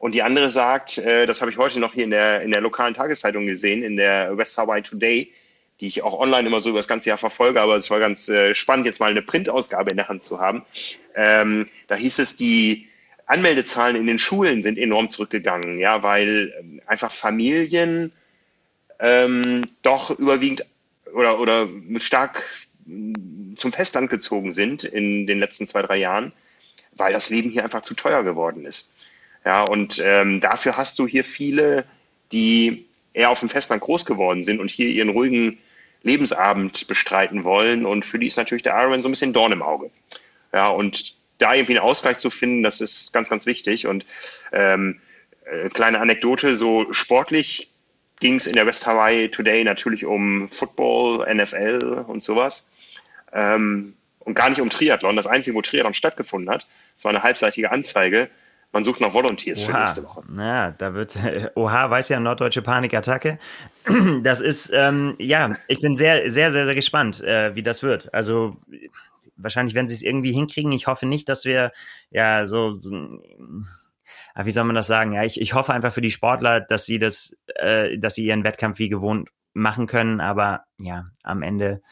Und 0.00 0.12
die 0.12 0.22
andere 0.22 0.50
sagt, 0.50 0.98
das 0.98 1.40
habe 1.40 1.50
ich 1.50 1.56
heute 1.56 1.80
noch 1.80 1.94
hier 1.94 2.04
in 2.04 2.10
der, 2.10 2.42
in 2.42 2.50
der 2.50 2.60
lokalen 2.60 2.92
Tageszeitung 2.92 3.46
gesehen, 3.46 3.82
in 3.82 3.96
der 3.96 4.36
West 4.36 4.58
Hawaii 4.58 4.82
Today, 4.82 5.32
die 5.80 5.86
ich 5.86 6.02
auch 6.02 6.18
online 6.20 6.46
immer 6.46 6.60
so 6.60 6.68
über 6.68 6.78
das 6.78 6.88
ganze 6.88 7.08
Jahr 7.08 7.16
verfolge, 7.16 7.58
aber 7.58 7.76
es 7.76 7.90
war 7.90 8.00
ganz 8.00 8.30
spannend, 8.52 8.84
jetzt 8.84 9.00
mal 9.00 9.10
eine 9.10 9.22
Printausgabe 9.22 9.92
in 9.92 9.96
der 9.96 10.08
Hand 10.08 10.22
zu 10.22 10.40
haben. 10.40 10.62
Ähm, 11.14 11.70
da 11.86 11.94
hieß 11.94 12.18
es, 12.18 12.36
die 12.36 12.86
Anmeldezahlen 13.24 13.96
in 13.96 14.06
den 14.06 14.18
Schulen 14.18 14.62
sind 14.62 14.76
enorm 14.76 15.08
zurückgegangen, 15.08 15.78
ja, 15.78 16.02
weil 16.02 16.52
ähm, 16.60 16.82
einfach 16.86 17.12
Familien 17.12 18.12
ähm, 19.00 19.62
doch 19.80 20.10
überwiegend 20.10 20.66
oder, 21.14 21.40
oder 21.40 21.68
stark 21.98 22.42
mm, 22.86 23.54
zum 23.54 23.72
Festland 23.72 24.10
gezogen 24.10 24.52
sind 24.52 24.84
in 24.84 25.26
den 25.26 25.38
letzten 25.38 25.66
zwei, 25.66 25.82
drei 25.82 25.96
Jahren, 25.96 26.32
weil 26.92 27.12
das 27.12 27.30
Leben 27.30 27.50
hier 27.50 27.64
einfach 27.64 27.82
zu 27.82 27.94
teuer 27.94 28.22
geworden 28.22 28.66
ist. 28.66 28.94
Ja, 29.44 29.62
und 29.62 30.02
ähm, 30.04 30.40
dafür 30.40 30.76
hast 30.76 30.98
du 30.98 31.06
hier 31.06 31.24
viele, 31.24 31.84
die 32.32 32.86
eher 33.12 33.30
auf 33.30 33.40
dem 33.40 33.48
Festland 33.48 33.82
groß 33.82 34.04
geworden 34.04 34.42
sind 34.42 34.60
und 34.60 34.70
hier 34.70 34.88
ihren 34.88 35.10
ruhigen 35.10 35.58
Lebensabend 36.02 36.88
bestreiten 36.88 37.44
wollen. 37.44 37.86
Und 37.86 38.04
für 38.04 38.18
die 38.18 38.26
ist 38.26 38.36
natürlich 38.36 38.62
der 38.62 38.74
Ironman 38.74 39.02
so 39.02 39.08
ein 39.08 39.12
bisschen 39.12 39.32
Dorn 39.32 39.52
im 39.52 39.62
Auge. 39.62 39.90
Ja, 40.52 40.68
und 40.68 41.14
da 41.38 41.54
irgendwie 41.54 41.76
einen 41.76 41.88
Ausgleich 41.88 42.18
zu 42.18 42.30
finden, 42.30 42.62
das 42.62 42.80
ist 42.80 43.12
ganz, 43.12 43.28
ganz 43.28 43.46
wichtig. 43.46 43.86
Und 43.86 44.06
ähm, 44.52 45.00
äh, 45.44 45.68
kleine 45.68 46.00
Anekdote, 46.00 46.56
so 46.56 46.92
sportlich 46.92 47.70
ging 48.20 48.36
es 48.36 48.46
in 48.46 48.54
der 48.54 48.66
West 48.66 48.86
Hawaii 48.86 49.28
Today 49.28 49.64
natürlich 49.64 50.04
um 50.04 50.48
Football, 50.48 51.26
NFL 51.32 52.04
und 52.06 52.22
sowas. 52.22 52.68
Ähm, 53.32 53.94
und 54.20 54.34
gar 54.34 54.48
nicht 54.48 54.60
um 54.60 54.70
Triathlon. 54.70 55.16
Das 55.16 55.26
Einzige, 55.26 55.56
wo 55.56 55.62
Triathlon 55.62 55.94
stattgefunden 55.94 56.50
hat, 56.50 56.66
das 56.96 57.04
war 57.04 57.10
eine 57.10 57.22
halbseitige 57.22 57.70
Anzeige. 57.70 58.30
Man 58.72 58.82
sucht 58.82 59.00
noch 59.00 59.14
Volunteers 59.14 59.62
Oha. 59.62 59.70
für 59.70 59.78
nächste 59.78 60.02
Woche. 60.04 60.24
Ja, 60.36 60.70
da 60.72 60.94
wird, 60.94 61.16
Oha, 61.54 61.90
weiß 61.90 62.08
ja, 62.08 62.18
norddeutsche 62.18 62.62
Panikattacke. 62.62 63.38
Das 64.22 64.40
ist, 64.40 64.70
ähm, 64.72 65.14
ja, 65.18 65.54
ich 65.68 65.80
bin 65.80 65.94
sehr, 65.94 66.30
sehr, 66.30 66.50
sehr, 66.50 66.64
sehr 66.64 66.74
gespannt, 66.74 67.22
äh, 67.22 67.54
wie 67.54 67.62
das 67.62 67.82
wird. 67.82 68.12
Also, 68.14 68.56
wahrscheinlich 69.36 69.74
werden 69.74 69.88
sie 69.88 69.94
es 69.94 70.02
irgendwie 70.02 70.32
hinkriegen. 70.32 70.72
Ich 70.72 70.86
hoffe 70.86 71.04
nicht, 71.04 71.28
dass 71.28 71.44
wir, 71.44 71.70
ja, 72.10 72.46
so, 72.46 72.80
so 72.80 73.20
wie 74.42 74.50
soll 74.50 74.64
man 74.64 74.74
das 74.74 74.86
sagen? 74.86 75.12
Ja, 75.12 75.24
ich, 75.24 75.40
ich 75.40 75.54
hoffe 75.54 75.72
einfach 75.72 75.92
für 75.92 76.00
die 76.00 76.10
Sportler, 76.10 76.60
dass 76.60 76.84
sie 76.84 76.98
das, 76.98 77.36
äh, 77.54 77.98
dass 77.98 78.14
sie 78.14 78.24
ihren 78.24 78.44
Wettkampf 78.44 78.78
wie 78.78 78.88
gewohnt 78.88 79.28
machen 79.52 79.86
können. 79.86 80.20
Aber 80.20 80.64
ja, 80.78 81.06
am 81.22 81.42
Ende 81.42 81.82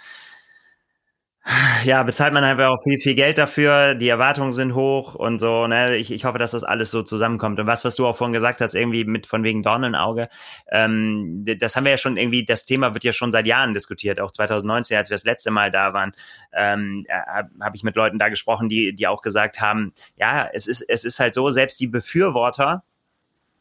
ja, 1.85 2.05
bezahlt 2.05 2.33
man 2.33 2.45
einfach 2.45 2.69
auch 2.69 2.83
viel, 2.85 3.01
viel 3.01 3.17
Geld 3.17 3.37
dafür. 3.37 3.97
Die 3.97 4.09
Erwartungen 4.09 4.53
sind 4.53 4.75
hoch 4.77 5.17
und 5.17 5.41
so. 5.41 5.67
Ne? 5.67 5.97
Ich, 5.97 6.13
ich 6.13 6.25
hoffe, 6.25 6.39
dass 6.39 6.53
das 6.53 6.63
alles 6.63 6.93
so 6.93 7.03
zusammenkommt. 7.03 7.59
Und 7.59 7.67
was, 7.67 7.85
was 7.85 7.97
du 7.97 8.07
auch 8.07 8.17
vorhin 8.17 8.33
gesagt 8.33 8.61
hast, 8.61 8.75
irgendwie 8.75 9.05
mit 9.05 9.27
von 9.27 9.43
wegen 9.43 9.65
Dornenauge, 9.65 10.29
ähm, 10.71 11.45
das 11.59 11.75
haben 11.75 11.85
wir 11.85 11.91
ja 11.91 11.99
schon 11.99 12.17
irgendwie, 12.17 12.45
das 12.45 12.65
Thema 12.65 12.95
wird 12.95 13.03
ja 13.03 13.13
schon 13.13 13.33
seit 13.33 13.49
Jahren 13.49 13.75
diskutiert. 13.75 14.21
Auch 14.21 14.31
2019, 14.31 14.97
als 14.97 15.11
wir 15.11 15.17
das 15.17 15.25
letzte 15.25 15.51
Mal 15.51 15.73
da 15.73 15.93
waren, 15.93 16.13
ähm, 16.53 17.07
habe 17.11 17.51
hab 17.61 17.75
ich 17.75 17.83
mit 17.83 17.97
Leuten 17.97 18.21
da 18.21 18.29
gesprochen, 18.29 18.69
die, 18.69 18.95
die 18.95 19.09
auch 19.09 19.23
gesagt 19.23 19.61
haben, 19.61 19.93
ja, 20.17 20.49
es 20.53 20.69
ist, 20.69 20.83
es 20.83 21.05
ist 21.05 21.19
halt 21.19 21.35
so, 21.35 21.51
selbst 21.51 21.81
die 21.81 21.89
Befürworter, 21.89 22.85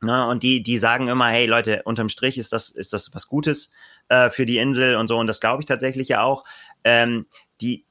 Ne, 0.03 0.27
und 0.27 0.41
die, 0.41 0.63
die 0.63 0.79
sagen 0.79 1.09
immer, 1.09 1.29
hey 1.29 1.45
Leute, 1.45 1.83
unterm 1.83 2.09
Strich 2.09 2.39
ist 2.39 2.51
das, 2.51 2.71
ist 2.71 2.91
das 2.91 3.13
was 3.13 3.27
Gutes 3.27 3.69
äh, 4.09 4.29
für 4.29 4.45
die 4.45 4.57
Insel 4.57 4.95
und 4.95 5.07
so. 5.07 5.17
Und 5.17 5.27
das 5.27 5.39
glaube 5.39 5.61
ich 5.61 5.65
tatsächlich 5.65 6.09
ja 6.09 6.23
auch. 6.23 6.43
Ähm, 6.83 7.25
die, 7.61 7.85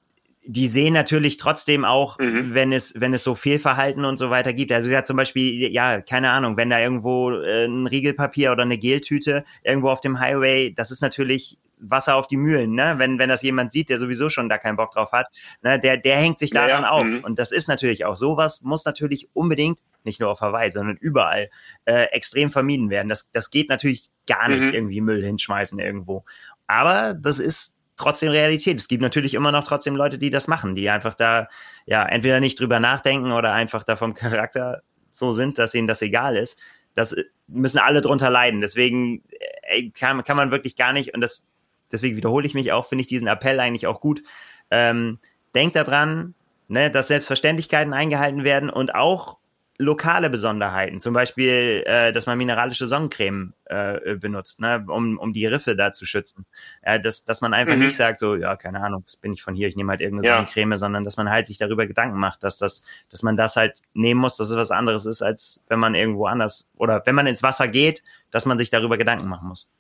die 0.45 0.67
sehen 0.67 0.95
natürlich 0.95 1.37
trotzdem 1.37 1.85
auch, 1.85 2.19
mhm. 2.19 2.55
wenn 2.55 2.73
es, 2.73 2.95
wenn 2.99 3.15
es 3.15 3.23
so 3.23 3.35
Fehlverhalten 3.35 4.05
und 4.05 4.17
so 4.17 4.31
weiter 4.31 4.53
gibt. 4.53 4.73
Also 4.73 4.91
ja, 4.91 5.05
zum 5.05 5.17
Beispiel, 5.17 5.71
ja, 5.73 6.01
keine 6.01 6.31
Ahnung, 6.31 6.57
wenn 6.57 6.71
da 6.71 6.81
irgendwo 6.81 7.31
äh, 7.31 7.67
ein 7.67 7.87
Riegelpapier 7.87 8.53
oder 8.53 8.63
eine 8.63 8.79
Geltüte 8.79 9.45
irgendwo 9.63 9.91
auf 9.91 10.01
dem 10.01 10.19
Highway, 10.19 10.73
das 10.75 10.91
ist 10.91 11.03
natürlich 11.03 11.59
Wasser 11.81 12.17
auf 12.17 12.27
die 12.27 12.37
Mühlen, 12.37 12.73
ne? 12.73 12.95
Wenn, 12.99 13.19
wenn 13.19 13.29
das 13.29 13.43
jemand 13.43 13.73
sieht, 13.73 13.89
der 13.89 13.99
sowieso 13.99 14.31
schon 14.31 14.49
da 14.49 14.59
keinen 14.59 14.77
Bock 14.77 14.93
drauf 14.93 15.13
hat, 15.13 15.29
ne? 15.63 15.79
der, 15.79 15.97
der 15.97 16.17
hängt 16.17 16.39
sich 16.39 16.51
daran 16.51 16.69
ja, 16.69 16.81
ja. 16.83 16.91
auf. 16.91 17.05
Mhm. 17.05 17.25
Und 17.25 17.39
das 17.39 17.53
ist 17.53 17.69
natürlich 17.69 18.05
auch 18.05 18.17
sowas, 18.17 18.63
muss 18.63 18.85
natürlich 18.85 19.29
unbedingt, 19.33 19.81
nicht 20.05 20.21
nur 20.21 20.31
auf 20.31 20.41
Hawaii, 20.41 20.71
sondern 20.71 20.97
überall, 20.97 21.51
äh, 21.85 22.05
extrem 22.05 22.51
vermieden 22.51 22.91
werden. 22.91 23.09
Das, 23.09 23.31
das 23.33 23.51
geht 23.51 23.69
natürlich 23.69 24.11
gar 24.27 24.49
nicht 24.49 24.61
mhm. 24.61 24.75
irgendwie 24.75 25.01
Müll 25.01 25.25
hinschmeißen 25.25 25.79
irgendwo. 25.79 26.25
Aber 26.67 27.15
das 27.15 27.39
ist 27.39 27.77
trotzdem 27.97 28.31
Realität. 28.31 28.79
Es 28.79 28.89
gibt 28.89 29.03
natürlich 29.03 29.35
immer 29.35 29.53
noch 29.53 29.65
trotzdem 29.65 29.97
Leute, 29.97 30.19
die 30.19 30.31
das 30.31 30.49
machen, 30.49 30.75
die 30.75 30.89
einfach 30.89 31.15
da 31.15 31.49
ja 31.87 32.05
entweder 32.07 32.41
nicht 32.41 32.59
drüber 32.59 32.81
nachdenken 32.81 33.33
oder 33.33 33.53
einfach 33.53 33.83
da 33.83 33.97
vom 33.97 34.15
Charakter 34.15 34.83
so 35.11 35.33
sind, 35.33 35.59
dass 35.59 35.75
ihnen 35.75 35.89
das 35.89 36.03
egal 36.03 36.37
ist. 36.37 36.59
Das 36.95 37.15
müssen 37.47 37.79
alle 37.79 38.01
drunter 38.01 38.31
leiden. 38.31 38.61
Deswegen 38.61 39.23
ey, 39.63 39.91
kann, 39.91 40.25
kann 40.25 40.37
man 40.37 40.51
wirklich 40.51 40.77
gar 40.77 40.93
nicht, 40.93 41.15
und 41.15 41.21
das, 41.21 41.47
deswegen 41.93 42.17
wiederhole 42.17 42.47
ich 42.47 42.55
mich 42.55 42.73
auch, 42.73 42.87
finde 42.87 43.03
ich 43.03 43.09
diesen 43.09 43.29
Appell 43.29 43.61
eigentlich 43.61 43.87
auch 43.87 44.01
gut. 44.01 44.23
Ähm, 44.71 45.19
denkt 45.55 45.77
daran, 45.77 46.35
ne, 46.69 46.91
dass 46.91 47.09
Selbstverständlichkeiten 47.09 47.93
eingehalten 47.93 48.45
werden 48.45 48.71
und 48.71 48.95
auch 48.95 49.41
lokale 49.81 50.29
Besonderheiten, 50.29 51.01
zum 51.01 51.15
Beispiel, 51.15 51.83
äh, 51.87 52.13
dass 52.13 52.27
man 52.27 52.37
mineralische 52.37 52.87
Sonnencreme 52.87 53.55
äh, 53.65 54.15
benutzt, 54.17 54.61
ne, 54.61 54.85
um, 54.87 55.17
um 55.19 55.33
die 55.33 55.47
Riffe 55.47 55.75
da 55.75 55.91
zu 55.91 56.05
schützen. 56.05 56.45
Äh, 56.83 57.01
dass, 57.01 57.25
dass 57.25 57.41
man 57.41 57.55
einfach 57.55 57.77
mhm. 57.77 57.87
nicht 57.87 57.97
sagt, 57.97 58.21
so, 58.21 58.37
ja, 58.37 58.57
keine 58.57 58.83
Ahnung, 58.83 59.05
das 59.07 59.17
bin 59.17 59.33
ich 59.33 59.43
von 59.43 59.55
hier, 59.55 59.69
ich 59.69 59.77
nehme 59.77 59.91
halt 59.91 60.03
irgendeine 60.03 60.29
ja. 60.29 60.35
Sonnencreme, 60.37 60.77
sondern 60.77 61.05
dass 61.05 61.17
man 61.17 61.31
halt 61.31 61.47
sich 61.47 61.57
darüber 61.57 61.87
Gedanken 61.87 62.19
macht, 62.19 62.45
dass 62.45 62.59
das, 62.59 62.83
dass 63.09 63.23
man 63.23 63.39
das 63.39 63.57
halt 63.57 63.81
nehmen 63.95 64.21
muss, 64.21 64.37
dass 64.37 64.51
es 64.51 64.57
was 64.57 64.71
anderes 64.71 65.07
ist, 65.07 65.23
als 65.23 65.63
wenn 65.69 65.79
man 65.79 65.95
irgendwo 65.95 66.27
anders 66.27 66.71
oder 66.77 67.03
wenn 67.07 67.15
man 67.15 67.27
ins 67.27 67.43
Wasser 67.43 67.67
geht, 67.67 68.03
dass 68.31 68.45
man 68.45 68.59
sich 68.59 68.69
darüber 68.69 68.99
Gedanken 68.99 69.31
machen 69.31 69.49
muss. 69.49 69.71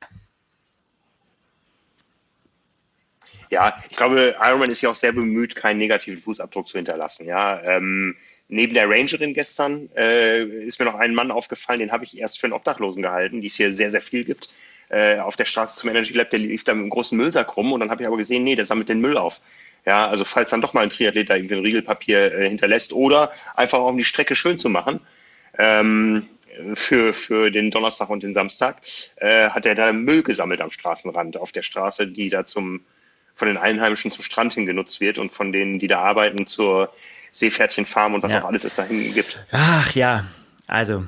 Ja, 3.50 3.74
ich 3.90 3.96
glaube, 3.96 4.36
Ironman 4.40 4.70
ist 4.70 4.80
ja 4.80 4.90
auch 4.90 4.94
sehr 4.94 5.12
bemüht, 5.12 5.56
keinen 5.56 5.78
negativen 5.78 6.18
Fußabdruck 6.18 6.68
zu 6.68 6.78
hinterlassen. 6.78 7.26
Ja, 7.26 7.60
ähm, 7.62 8.16
neben 8.48 8.74
der 8.74 8.88
Rangerin 8.88 9.34
gestern 9.34 9.90
äh, 9.96 10.44
ist 10.44 10.78
mir 10.78 10.84
noch 10.86 10.94
ein 10.94 11.14
Mann 11.14 11.32
aufgefallen, 11.32 11.80
den 11.80 11.90
habe 11.90 12.04
ich 12.04 12.16
erst 12.16 12.38
für 12.38 12.46
einen 12.46 12.52
Obdachlosen 12.52 13.02
gehalten, 13.02 13.40
die 13.40 13.48
es 13.48 13.56
hier 13.56 13.72
sehr, 13.72 13.90
sehr 13.90 14.02
viel 14.02 14.24
gibt. 14.24 14.50
Äh, 14.88 15.18
auf 15.18 15.36
der 15.36 15.46
Straße 15.46 15.76
zum 15.76 15.90
Energy 15.90 16.12
Lab, 16.14 16.30
der 16.30 16.38
lief 16.38 16.62
da 16.62 16.74
mit 16.74 16.82
einem 16.82 16.90
großen 16.90 17.18
Müllsack 17.18 17.56
rum 17.56 17.72
und 17.72 17.80
dann 17.80 17.90
habe 17.90 18.02
ich 18.02 18.06
aber 18.06 18.16
gesehen, 18.16 18.44
nee, 18.44 18.54
der 18.54 18.64
sammelt 18.64 18.88
den 18.88 19.00
Müll 19.00 19.16
auf. 19.16 19.40
Ja, 19.84 20.08
also 20.08 20.24
falls 20.24 20.50
dann 20.50 20.60
doch 20.60 20.72
mal 20.72 20.82
ein 20.82 20.90
Triathlet 20.90 21.30
da 21.30 21.36
irgendwie 21.36 21.56
ein 21.56 21.64
Riegelpapier 21.64 22.34
äh, 22.34 22.48
hinterlässt 22.48 22.92
oder 22.92 23.32
einfach 23.56 23.78
auch 23.78 23.88
um 23.88 23.98
die 23.98 24.04
Strecke 24.04 24.36
schön 24.36 24.58
zu 24.58 24.68
machen. 24.68 25.00
Ähm, 25.58 26.28
für, 26.74 27.14
für 27.14 27.50
den 27.50 27.70
Donnerstag 27.70 28.10
und 28.10 28.22
den 28.22 28.34
Samstag, 28.34 28.82
äh, 29.16 29.48
hat 29.50 29.66
er 29.66 29.74
da 29.74 29.92
Müll 29.92 30.22
gesammelt 30.22 30.60
am 30.60 30.70
Straßenrand 30.70 31.36
auf 31.36 31.52
der 31.52 31.62
Straße, 31.62 32.08
die 32.08 32.28
da 32.28 32.44
zum 32.44 32.84
von 33.40 33.48
den 33.48 33.56
Einheimischen 33.56 34.10
zum 34.10 34.22
Strand 34.22 34.54
hin 34.54 34.66
genutzt 34.66 35.00
wird 35.00 35.18
und 35.18 35.32
von 35.32 35.50
denen, 35.50 35.78
die 35.78 35.88
da 35.88 36.00
arbeiten, 36.00 36.46
zur 36.46 36.92
Seepferdchenfarm 37.32 38.14
und 38.14 38.22
was 38.22 38.34
ja. 38.34 38.42
auch 38.42 38.48
alles 38.48 38.64
es 38.64 38.74
dahin 38.76 39.12
gibt. 39.14 39.44
Ach 39.50 39.90
ja, 39.92 40.24
also 40.66 41.04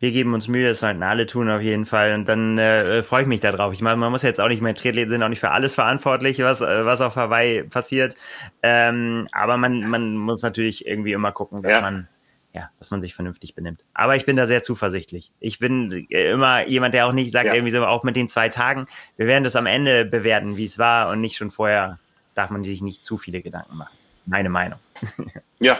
wir 0.00 0.10
geben 0.10 0.34
uns 0.34 0.48
Mühe, 0.48 0.68
das 0.68 0.80
sollten 0.80 1.02
alle 1.02 1.26
tun 1.26 1.48
auf 1.48 1.62
jeden 1.62 1.86
Fall. 1.86 2.12
Und 2.12 2.26
dann 2.26 2.58
äh, 2.58 3.02
freue 3.02 3.22
ich 3.22 3.28
mich 3.28 3.40
darauf. 3.40 3.72
Ich 3.72 3.80
meine, 3.80 3.96
man 3.96 4.10
muss 4.10 4.22
jetzt 4.22 4.40
auch 4.40 4.48
nicht 4.48 4.60
mehr 4.60 4.74
Triathleten 4.74 5.10
sind 5.10 5.22
auch 5.22 5.28
nicht 5.28 5.40
für 5.40 5.52
alles 5.52 5.74
verantwortlich, 5.74 6.40
was, 6.40 6.60
äh, 6.60 6.84
was 6.84 7.00
auf 7.00 7.14
Hawaii 7.14 7.62
passiert. 7.62 8.16
Ähm, 8.62 9.28
aber 9.32 9.56
man, 9.56 9.88
man 9.88 10.16
muss 10.16 10.42
natürlich 10.42 10.86
irgendwie 10.86 11.12
immer 11.12 11.32
gucken, 11.32 11.62
dass 11.62 11.72
ja. 11.72 11.80
man 11.80 12.08
ja, 12.56 12.70
dass 12.78 12.90
man 12.90 13.02
sich 13.02 13.14
vernünftig 13.14 13.54
benimmt. 13.54 13.84
Aber 13.92 14.16
ich 14.16 14.24
bin 14.24 14.34
da 14.34 14.46
sehr 14.46 14.62
zuversichtlich. 14.62 15.30
Ich 15.40 15.58
bin 15.58 16.06
äh, 16.08 16.30
immer 16.30 16.66
jemand, 16.66 16.94
der 16.94 17.06
auch 17.06 17.12
nicht 17.12 17.30
sagt, 17.30 17.48
ja. 17.48 17.54
irgendwie 17.54 17.70
so, 17.70 17.84
auch 17.84 18.02
mit 18.02 18.16
den 18.16 18.28
zwei 18.28 18.48
Tagen, 18.48 18.86
wir 19.18 19.26
werden 19.26 19.44
das 19.44 19.56
am 19.56 19.66
Ende 19.66 20.06
bewerten, 20.06 20.56
wie 20.56 20.64
es 20.64 20.78
war 20.78 21.10
und 21.10 21.20
nicht 21.20 21.36
schon 21.36 21.50
vorher 21.50 21.98
darf 22.34 22.48
man 22.48 22.64
sich 22.64 22.80
nicht 22.80 23.04
zu 23.04 23.18
viele 23.18 23.42
Gedanken 23.42 23.76
machen. 23.76 23.94
Meine 24.24 24.48
Meinung. 24.48 24.78
ja. 25.60 25.78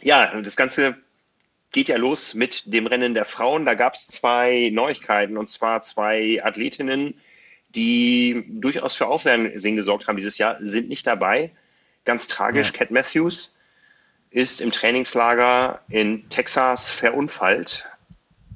Ja, 0.00 0.40
das 0.40 0.56
Ganze 0.56 0.96
geht 1.70 1.88
ja 1.88 1.98
los 1.98 2.32
mit 2.32 2.72
dem 2.72 2.86
Rennen 2.86 3.12
der 3.12 3.26
Frauen. 3.26 3.66
Da 3.66 3.74
gab 3.74 3.92
es 3.92 4.06
zwei 4.08 4.70
Neuigkeiten 4.72 5.36
und 5.36 5.50
zwar 5.50 5.82
zwei 5.82 6.42
Athletinnen, 6.42 7.14
die 7.74 8.46
durchaus 8.48 8.96
für 8.96 9.06
Aufsehen 9.06 9.76
gesorgt 9.76 10.08
haben 10.08 10.16
dieses 10.16 10.38
Jahr, 10.38 10.56
sind 10.60 10.88
nicht 10.88 11.06
dabei. 11.06 11.52
Ganz 12.06 12.26
tragisch, 12.26 12.68
ja. 12.68 12.72
Cat 12.72 12.90
Matthews 12.90 13.54
ist 14.34 14.60
im 14.60 14.72
Trainingslager 14.72 15.80
in 15.88 16.28
Texas 16.28 16.90
verunfallt. 16.90 17.88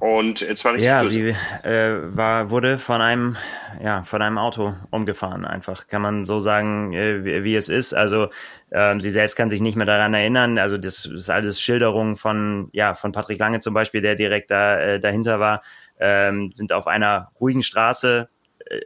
Und 0.01 0.38
zwar 0.57 0.75
richtig 0.75 0.87
Ja, 0.87 1.05
sie 1.05 1.35
äh, 1.62 2.17
war, 2.17 2.51
wurde 2.51 2.79
von 2.79 3.01
einem, 3.01 3.37
ja, 3.83 4.03
von 4.03 4.21
einem 4.21 4.38
Auto 4.38 4.75
umgefahren, 4.91 5.45
einfach. 5.45 5.87
Kann 5.87 6.03
man 6.03 6.25
so 6.25 6.41
sagen, 6.41 6.93
äh, 6.95 7.25
wie, 7.25 7.45
wie, 7.45 7.57
es 7.57 7.69
ist. 7.69 7.95
Also 7.95 8.29
ähm, 8.73 9.01
sie 9.01 9.11
selbst 9.11 9.37
kann 9.37 9.51
sich 9.51 9.61
nicht 9.61 9.77
mehr 9.77 9.87
daran 9.87 10.14
erinnern. 10.14 10.59
Also 10.59 10.79
das 10.79 11.07
ist 11.07 11.31
alles 11.31 11.61
Schilderung 11.61 12.17
von, 12.17 12.71
ja, 12.73 12.97
von 12.97 13.12
Patrick 13.12 13.38
Lange 13.38 13.61
zum 13.61 13.75
Beispiel, 13.75 14.01
der 14.01 14.17
direkt 14.17 14.51
da 14.51 14.79
äh, 14.79 15.01
dahinter 15.01 15.38
war. 15.38 15.62
Ähm, 16.01 16.51
sind 16.55 16.73
auf 16.73 16.88
einer 16.88 17.31
ruhigen 17.41 17.62
Straße 17.62 18.29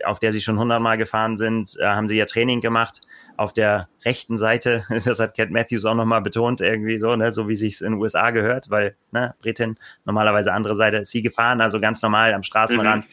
auf 0.05 0.21
der 0.21 0.31
sie 0.31 0.41
schon 0.41 0.61
hundertmal 0.61 0.97
gefahren 0.97 1.37
sind, 1.37 1.77
äh, 1.81 1.87
haben 1.87 2.07
sie 2.07 2.17
ja 2.17 2.25
Training 2.25 2.61
gemacht 2.61 3.01
auf 3.37 3.53
der 3.53 3.89
rechten 4.05 4.39
Seite. 4.39 4.85
Das 5.05 5.21
hat 5.21 5.37
Cat 5.37 5.51
Matthews 5.51 5.85
auch 5.85 5.95
nochmal 5.95 6.23
betont, 6.23 6.61
irgendwie 6.61 6.99
so, 6.99 7.17
ne, 7.17 7.33
so 7.33 7.49
wie 7.49 7.55
sich's 7.55 7.81
in 7.81 7.93
den 7.93 8.01
USA 8.01 8.31
gehört, 8.31 8.71
weil, 8.71 8.97
ne, 9.11 9.35
Britin, 9.41 9.77
normalerweise 10.05 10.53
andere 10.53 10.75
Seite 10.75 10.99
ist 10.99 11.11
sie 11.11 11.23
gefahren, 11.23 11.61
also 11.61 11.81
ganz 11.81 12.03
normal 12.03 12.35
am 12.35 12.43
Straßenrand. 12.43 13.05
Mhm. 13.05 13.11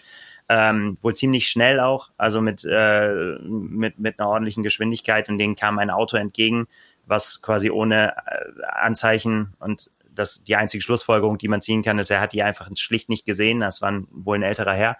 Ähm, 0.51 0.97
wohl 1.01 1.15
ziemlich 1.15 1.47
schnell 1.47 1.79
auch, 1.79 2.09
also 2.17 2.41
mit, 2.41 2.65
äh, 2.67 3.37
mit, 3.43 3.99
mit 3.99 4.19
einer 4.19 4.29
ordentlichen 4.29 4.63
Geschwindigkeit 4.63 5.29
und 5.29 5.37
denen 5.37 5.55
kam 5.55 5.77
ein 5.77 5.91
Auto 5.91 6.17
entgegen, 6.17 6.67
was 7.05 7.43
quasi 7.43 7.69
ohne 7.69 8.15
äh, 8.25 8.63
Anzeichen 8.65 9.53
und 9.59 9.91
das 10.19 10.43
die 10.43 10.55
einzige 10.55 10.83
Schlussfolgerung, 10.83 11.37
die 11.37 11.47
man 11.47 11.61
ziehen 11.61 11.83
kann, 11.83 11.97
ist, 11.97 12.11
er 12.11 12.21
hat 12.21 12.33
die 12.33 12.43
einfach 12.43 12.69
schlicht 12.75 13.09
nicht 13.09 13.25
gesehen. 13.25 13.61
Das 13.61 13.81
war 13.81 13.93
wohl 14.11 14.37
ein 14.37 14.43
älterer 14.43 14.73
Herr, 14.73 14.97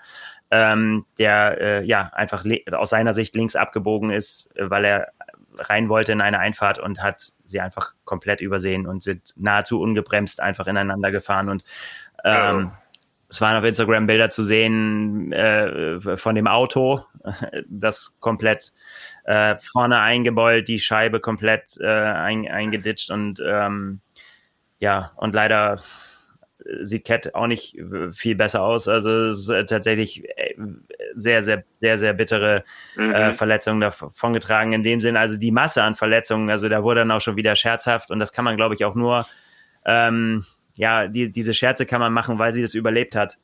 ähm, 0.52 1.06
der 1.18 1.62
äh, 1.62 1.86
ja 1.86 2.12
einfach 2.14 2.44
aus 2.72 2.90
seiner 2.90 3.14
Sicht 3.14 3.36
links 3.36 3.56
abgebogen 3.56 4.10
ist, 4.10 4.50
äh, 4.56 4.70
weil 4.70 4.86
er 4.86 5.12
rein 5.58 5.90
wollte 5.90 6.12
in 6.12 6.22
eine 6.22 6.40
Einfahrt 6.40 6.80
und 6.80 7.04
hat 7.04 7.34
sie 7.44 7.60
einfach 7.60 7.94
komplett 8.06 8.42
übersehen 8.42 8.88
und 8.88 9.04
sind 9.04 9.34
nahezu 9.36 9.82
ungebremst 9.82 10.42
einfach 10.42 10.68
ineinander 10.68 11.12
gefahren 11.12 11.50
und 11.50 11.64
ähm, 12.24 12.72
oh. 12.72 12.78
Es 13.32 13.42
waren 13.42 13.56
auf 13.56 13.64
Instagram 13.64 14.08
Bilder 14.08 14.32
zu 14.32 14.42
sehen 14.42 15.32
äh, 15.32 16.18
von 16.18 16.34
dem 16.34 16.48
Auto, 16.48 17.06
das 17.70 18.16
komplett 18.20 18.74
äh, 19.26 19.56
vorne 19.60 20.00
eingebeult, 20.00 20.68
die 20.68 20.80
Scheibe 20.80 21.20
komplett 21.20 21.78
äh, 21.80 21.88
ein, 21.88 22.50
eingeditscht 22.50 23.12
und 23.12 23.40
ähm, 23.46 24.02
ja, 24.80 25.12
und 25.16 25.36
leider 25.36 25.80
sieht 26.82 27.06
Cat 27.06 27.34
auch 27.36 27.48
nicht 27.48 27.78
viel 28.12 28.36
besser 28.36 28.64
aus. 28.64 28.88
Also 28.88 29.10
es 29.28 29.40
ist 29.40 29.50
äh, 29.50 29.66
tatsächlich 29.66 30.24
äh, 30.38 30.56
sehr, 31.16 31.44
sehr, 31.44 31.64
sehr, 31.74 31.98
sehr 31.98 32.14
bittere 32.14 32.64
mhm. 32.96 33.14
äh, 33.14 33.32
Verletzungen 33.32 33.80
davongetragen. 33.80 34.74
In 34.74 34.84
dem 34.84 35.02
Sinn, 35.02 35.18
also 35.18 35.38
die 35.38 35.52
Masse 35.52 35.84
an 35.84 35.96
Verletzungen, 35.96 36.50
also 36.50 36.70
da 36.70 36.84
wurde 36.84 37.02
dann 37.02 37.12
auch 37.12 37.22
schon 37.22 37.38
wieder 37.38 37.56
scherzhaft 37.56 38.12
und 38.12 38.20
das 38.20 38.34
kann 38.34 38.46
man, 38.46 38.58
glaube 38.58 38.76
ich, 38.76 38.86
auch 38.86 38.96
nur, 38.96 39.26
ähm, 39.86 40.46
ja, 40.76 41.08
die, 41.08 41.32
diese 41.32 41.54
Scherze 41.54 41.86
kann 41.86 42.02
man 42.02 42.14
machen, 42.14 42.40
weil 42.40 42.52
sie 42.52 42.62
das 42.62 42.74
überlebt 42.74 43.16
hat. 43.16 43.38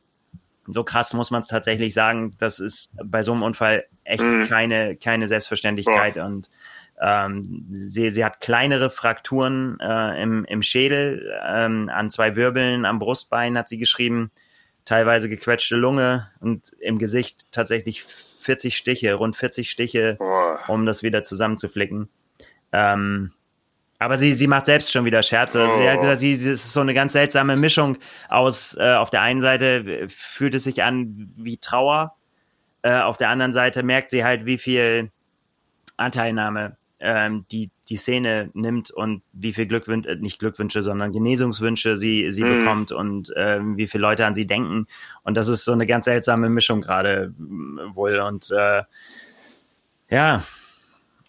So 0.67 0.83
krass 0.83 1.13
muss 1.13 1.31
man 1.31 1.41
es 1.41 1.47
tatsächlich 1.47 1.93
sagen. 1.93 2.35
Das 2.39 2.59
ist 2.59 2.91
bei 3.03 3.23
so 3.23 3.33
einem 3.33 3.43
Unfall 3.43 3.85
echt 4.03 4.23
mhm. 4.23 4.47
keine, 4.47 4.95
keine 4.95 5.27
Selbstverständlichkeit 5.27 6.15
Boah. 6.15 6.25
und 6.25 6.49
ähm, 7.01 7.65
sie, 7.69 8.09
sie 8.09 8.23
hat 8.23 8.39
kleinere 8.39 8.89
Frakturen 8.89 9.77
äh, 9.81 10.21
im, 10.21 10.45
im 10.45 10.61
Schädel, 10.61 11.33
ähm, 11.45 11.89
an 11.93 12.09
zwei 12.09 12.35
Wirbeln, 12.35 12.85
am 12.85 12.99
Brustbein 12.99 13.57
hat 13.57 13.67
sie 13.67 13.77
geschrieben, 13.77 14.31
teilweise 14.85 15.27
gequetschte 15.27 15.75
Lunge 15.75 16.29
und 16.39 16.71
im 16.79 16.97
Gesicht 16.97 17.51
tatsächlich 17.51 18.03
40 18.39 18.77
Stiche, 18.77 19.13
rund 19.15 19.35
40 19.35 19.69
Stiche, 19.69 20.15
Boah. 20.19 20.59
um 20.67 20.85
das 20.85 21.03
wieder 21.03 21.23
zusammenzuflicken. 21.23 22.07
Ähm, 22.71 23.31
aber 23.97 24.17
sie, 24.17 24.33
sie 24.33 24.47
macht 24.47 24.65
selbst 24.65 24.91
schon 24.91 25.05
wieder 25.05 25.23
Scherze. 25.23 25.67
Oh. 25.67 25.77
Sie 25.77 25.89
hat 25.89 26.01
gesagt, 26.01 26.19
sie, 26.19 26.35
sie 26.35 26.51
ist 26.51 26.71
so 26.71 26.81
eine 26.81 26.93
ganz 26.93 27.13
seltsame 27.13 27.57
Mischung 27.57 27.97
aus, 28.29 28.75
äh, 28.79 28.93
auf 28.93 29.09
der 29.09 29.21
einen 29.21 29.41
Seite 29.41 30.07
fühlt 30.09 30.53
es 30.53 30.65
sich 30.65 30.83
an 30.83 31.31
wie 31.35 31.57
Trauer, 31.57 32.15
äh, 32.83 32.99
auf 32.99 33.17
der 33.17 33.29
anderen 33.29 33.53
Seite 33.53 33.83
merkt 33.83 34.11
sie 34.11 34.23
halt, 34.23 34.45
wie 34.45 34.59
viel 34.59 35.11
Anteilnahme 35.97 36.77
ähm, 37.05 37.45
die 37.51 37.69
die 37.87 37.97
Szene 37.97 38.49
nimmt 38.53 38.89
und 38.91 39.21
wie 39.31 39.53
viel 39.53 39.67
Glückwünsche, 39.67 40.09
äh, 40.09 40.15
nicht 40.15 40.39
Glückwünsche, 40.39 40.81
sondern 40.81 41.11
Genesungswünsche 41.11 41.95
sie, 41.95 42.31
sie 42.31 42.43
mhm. 42.43 42.57
bekommt 42.59 42.91
und 42.91 43.31
ähm, 43.35 43.77
wie 43.77 43.87
viele 43.87 44.01
Leute 44.01 44.25
an 44.25 44.35
sie 44.35 44.47
denken. 44.47 44.87
Und 45.23 45.37
das 45.37 45.47
ist 45.47 45.65
so 45.65 45.71
eine 45.71 45.85
ganz 45.85 46.05
seltsame 46.05 46.49
Mischung 46.49 46.81
gerade 46.81 47.33
wohl. 47.93 48.19
Und 48.19 48.49
äh, 48.51 48.83
ja, 50.09 50.43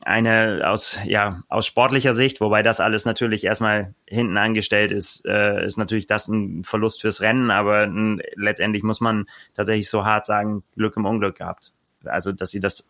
eine 0.01 0.63
aus, 0.65 0.99
ja, 1.05 1.43
aus 1.49 1.67
sportlicher 1.67 2.15
Sicht, 2.15 2.41
wobei 2.41 2.63
das 2.63 2.81
alles 2.81 3.05
natürlich 3.05 3.45
erstmal 3.45 3.95
hinten 4.07 4.39
angestellt 4.39 4.93
ist, 4.93 5.27
äh, 5.27 5.67
ist 5.67 5.79
natürlich 5.79 6.07
das 6.07 6.29
ein 6.29 6.65
Verlust 6.65 7.01
fürs 7.01 7.21
Rennen, 7.21 7.51
aber 7.51 7.89
letztendlich 8.37 8.83
muss 8.83 9.01
man 9.01 9.27
tatsächlich 9.55 9.91
so 9.91 10.05
hart 10.05 10.25
sagen, 10.25 10.63
Glück 10.77 10.97
im 10.97 11.05
Unglück 11.05 11.39
gehabt. 11.39 11.73
Also, 12.05 12.33
dass 12.33 12.51
sie 12.51 12.61
das 12.61 12.89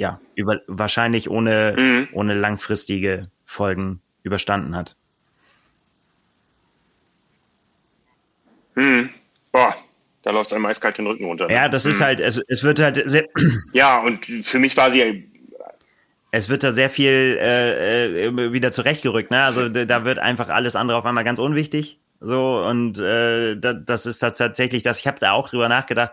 ja, 0.00 0.18
über, 0.34 0.62
wahrscheinlich 0.66 1.28
ohne, 1.28 1.76
mhm. 1.78 2.08
ohne 2.12 2.32
langfristige 2.32 3.28
Folgen 3.44 4.00
überstanden 4.22 4.74
hat. 4.74 4.96
Mhm. 8.76 9.10
Boah, 9.52 9.76
da 10.22 10.30
läuft 10.30 10.46
es 10.46 10.52
einem 10.54 10.64
eiskalt 10.64 10.96
den 10.96 11.06
Rücken 11.06 11.26
runter. 11.26 11.48
Ne? 11.48 11.52
Ja, 11.52 11.68
das 11.68 11.84
mhm. 11.84 11.90
ist 11.90 12.00
halt, 12.00 12.20
es, 12.20 12.40
es 12.48 12.62
wird 12.62 12.78
halt 12.80 13.02
sehr. 13.10 13.26
Ja, 13.74 14.00
und 14.00 14.24
für 14.24 14.58
mich 14.58 14.74
war 14.78 14.90
sie 14.90 15.30
es 16.32 16.48
wird 16.48 16.62
da 16.62 16.72
sehr 16.72 16.88
viel 16.88 17.36
äh, 17.38 18.26
äh 18.26 18.52
wieder 18.54 18.72
zurechtgerückt, 18.72 19.30
ne? 19.30 19.42
Also 19.42 19.68
da 19.68 20.04
wird 20.06 20.18
einfach 20.18 20.48
alles 20.48 20.76
andere 20.76 20.96
auf 20.96 21.04
einmal 21.04 21.24
ganz 21.24 21.40
unwichtig. 21.40 21.98
So, 22.20 22.64
und 22.64 22.98
äh, 22.98 23.54
das 23.56 24.06
ist 24.06 24.20
tatsächlich 24.20 24.82
das, 24.82 25.00
ich 25.00 25.06
habe 25.06 25.18
da 25.18 25.32
auch 25.32 25.50
drüber 25.50 25.68
nachgedacht, 25.68 26.12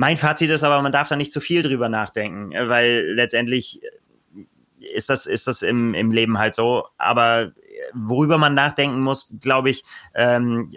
mein 0.00 0.16
Fazit 0.16 0.48
ist 0.48 0.62
aber, 0.62 0.80
man 0.80 0.92
darf 0.92 1.10
da 1.10 1.16
nicht 1.16 1.30
zu 1.30 1.40
viel 1.40 1.62
drüber 1.62 1.90
nachdenken, 1.90 2.52
weil 2.54 3.12
letztendlich 3.12 3.82
ist 4.94 5.10
das, 5.10 5.26
ist 5.26 5.46
das 5.46 5.60
im, 5.60 5.92
im 5.92 6.10
Leben 6.10 6.38
halt 6.38 6.54
so. 6.54 6.86
Aber 6.96 7.52
worüber 7.92 8.38
man 8.38 8.54
nachdenken 8.54 9.00
muss, 9.00 9.34
glaube 9.40 9.70
ich, 9.70 9.84
ähm, 10.14 10.70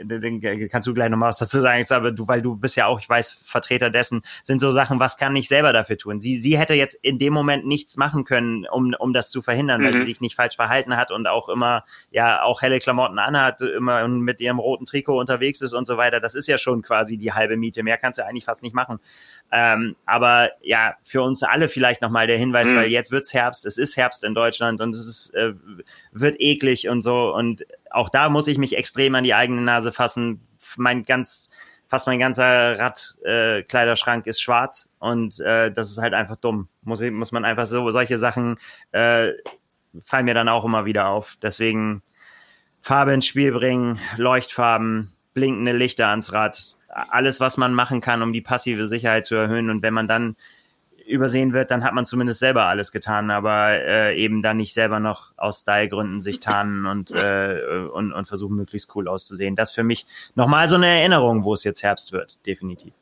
kannst 0.71 0.87
du 0.87 0.93
gleich 0.93 1.09
noch 1.09 1.17
mal 1.17 1.29
was 1.29 1.37
dazu 1.37 1.59
sagen, 1.59 1.83
aber 1.89 2.11
du, 2.11 2.27
weil 2.27 2.41
du 2.41 2.55
bist 2.55 2.75
ja 2.75 2.87
auch, 2.87 2.99
ich 2.99 3.09
weiß, 3.09 3.31
Vertreter 3.43 3.89
dessen, 3.89 4.21
sind 4.43 4.59
so 4.59 4.71
Sachen, 4.71 4.99
was 4.99 5.17
kann 5.17 5.35
ich 5.35 5.47
selber 5.47 5.73
dafür 5.73 5.97
tun? 5.97 6.19
Sie, 6.19 6.39
sie 6.39 6.57
hätte 6.57 6.73
jetzt 6.73 6.95
in 7.01 7.19
dem 7.19 7.33
Moment 7.33 7.65
nichts 7.65 7.97
machen 7.97 8.23
können, 8.23 8.65
um, 8.67 8.93
um 8.97 9.13
das 9.13 9.29
zu 9.29 9.41
verhindern, 9.41 9.81
mhm. 9.81 9.85
weil 9.85 9.93
sie 9.93 9.99
mhm. 9.99 10.05
sich 10.05 10.21
nicht 10.21 10.35
falsch 10.35 10.55
verhalten 10.55 10.95
hat 10.97 11.11
und 11.11 11.27
auch 11.27 11.49
immer, 11.49 11.85
ja, 12.11 12.43
auch 12.43 12.61
helle 12.61 12.79
Klamotten 12.79 13.19
anhat, 13.19 13.61
immer 13.61 14.07
mit 14.07 14.41
ihrem 14.41 14.59
roten 14.59 14.85
Trikot 14.85 15.19
unterwegs 15.19 15.61
ist 15.61 15.73
und 15.73 15.85
so 15.85 15.97
weiter. 15.97 16.19
Das 16.19 16.35
ist 16.35 16.47
ja 16.47 16.57
schon 16.57 16.81
quasi 16.81 17.17
die 17.17 17.33
halbe 17.33 17.57
Miete. 17.57 17.83
Mehr 17.83 17.97
kannst 17.97 18.19
du 18.19 18.25
eigentlich 18.25 18.45
fast 18.45 18.63
nicht 18.63 18.75
machen. 18.75 18.99
Ähm, 19.51 19.95
aber 20.07 20.49
ja, 20.61 20.95
für 21.03 21.21
uns 21.21 21.43
alle 21.43 21.69
vielleicht 21.69 22.01
nochmal 22.01 22.25
der 22.25 22.39
Hinweis, 22.39 22.69
mhm. 22.69 22.75
weil 22.75 22.87
jetzt 22.87 23.11
wird's 23.11 23.33
Herbst, 23.33 23.65
es 23.65 23.77
ist 23.77 23.97
Herbst 23.97 24.23
in 24.23 24.33
Deutschland 24.33 24.81
und 24.81 24.95
es 24.95 25.05
ist, 25.05 25.33
äh, 25.35 25.53
wird 26.11 26.39
eklig 26.39 26.89
und 26.89 27.01
so. 27.01 27.33
Und 27.33 27.63
auch 27.91 28.09
da 28.09 28.29
muss 28.29 28.47
ich 28.47 28.57
mich 28.57 28.75
extrem 28.75 29.13
an 29.13 29.23
die 29.23 29.35
eigene 29.35 29.61
Nase 29.61 29.91
fassen. 29.91 30.41
Mein 30.75 31.03
ganz, 31.03 31.51
fast 31.87 32.07
mein 32.07 32.17
ganzer 32.17 32.79
Radkleiderschrank 32.79 34.25
äh, 34.25 34.29
ist 34.31 34.41
schwarz 34.41 34.89
und 34.97 35.39
äh, 35.41 35.71
das 35.71 35.91
ist 35.91 35.99
halt 35.99 36.15
einfach 36.15 36.37
dumm. 36.37 36.67
Muss, 36.81 37.01
ich, 37.01 37.11
muss 37.11 37.31
man 37.31 37.45
einfach 37.45 37.67
so, 37.67 37.87
solche 37.91 38.17
Sachen 38.17 38.57
äh, 38.91 39.33
fallen 40.03 40.25
mir 40.25 40.33
dann 40.33 40.49
auch 40.49 40.65
immer 40.65 40.85
wieder 40.85 41.09
auf. 41.09 41.37
Deswegen 41.43 42.01
Farbe 42.81 43.13
ins 43.13 43.27
Spiel 43.27 43.51
bringen, 43.51 43.99
Leuchtfarben, 44.17 45.13
blinkende 45.33 45.73
Lichter 45.73 46.07
ans 46.09 46.33
Rad, 46.33 46.75
alles, 46.93 47.39
was 47.39 47.57
man 47.57 47.73
machen 47.73 48.01
kann, 48.01 48.21
um 48.21 48.33
die 48.33 48.41
passive 48.41 48.87
Sicherheit 48.87 49.25
zu 49.25 49.35
erhöhen. 49.35 49.69
Und 49.69 49.81
wenn 49.81 49.93
man 49.93 50.07
dann 50.07 50.35
übersehen 51.05 51.53
wird, 51.53 51.71
dann 51.71 51.83
hat 51.83 51.93
man 51.93 52.05
zumindest 52.05 52.39
selber 52.39 52.65
alles 52.65 52.91
getan, 52.91 53.29
aber 53.29 53.71
äh, 53.71 54.17
eben 54.17 54.41
dann 54.41 54.57
nicht 54.57 54.73
selber 54.73 54.99
noch 54.99 55.33
aus 55.37 55.61
Stylegründen 55.61 56.21
sich 56.21 56.39
tarnen 56.39 56.85
und, 56.85 57.11
äh, 57.11 57.87
und, 57.91 58.13
und 58.13 58.27
versuchen, 58.27 58.55
möglichst 58.55 58.95
cool 58.95 59.07
auszusehen. 59.07 59.55
Das 59.55 59.71
für 59.71 59.83
mich 59.83 60.05
nochmal 60.35 60.69
so 60.69 60.75
eine 60.75 60.87
Erinnerung, 60.87 61.43
wo 61.43 61.53
es 61.53 61.63
jetzt 61.63 61.83
Herbst 61.83 62.13
wird, 62.13 62.45
definitiv. 62.45 62.93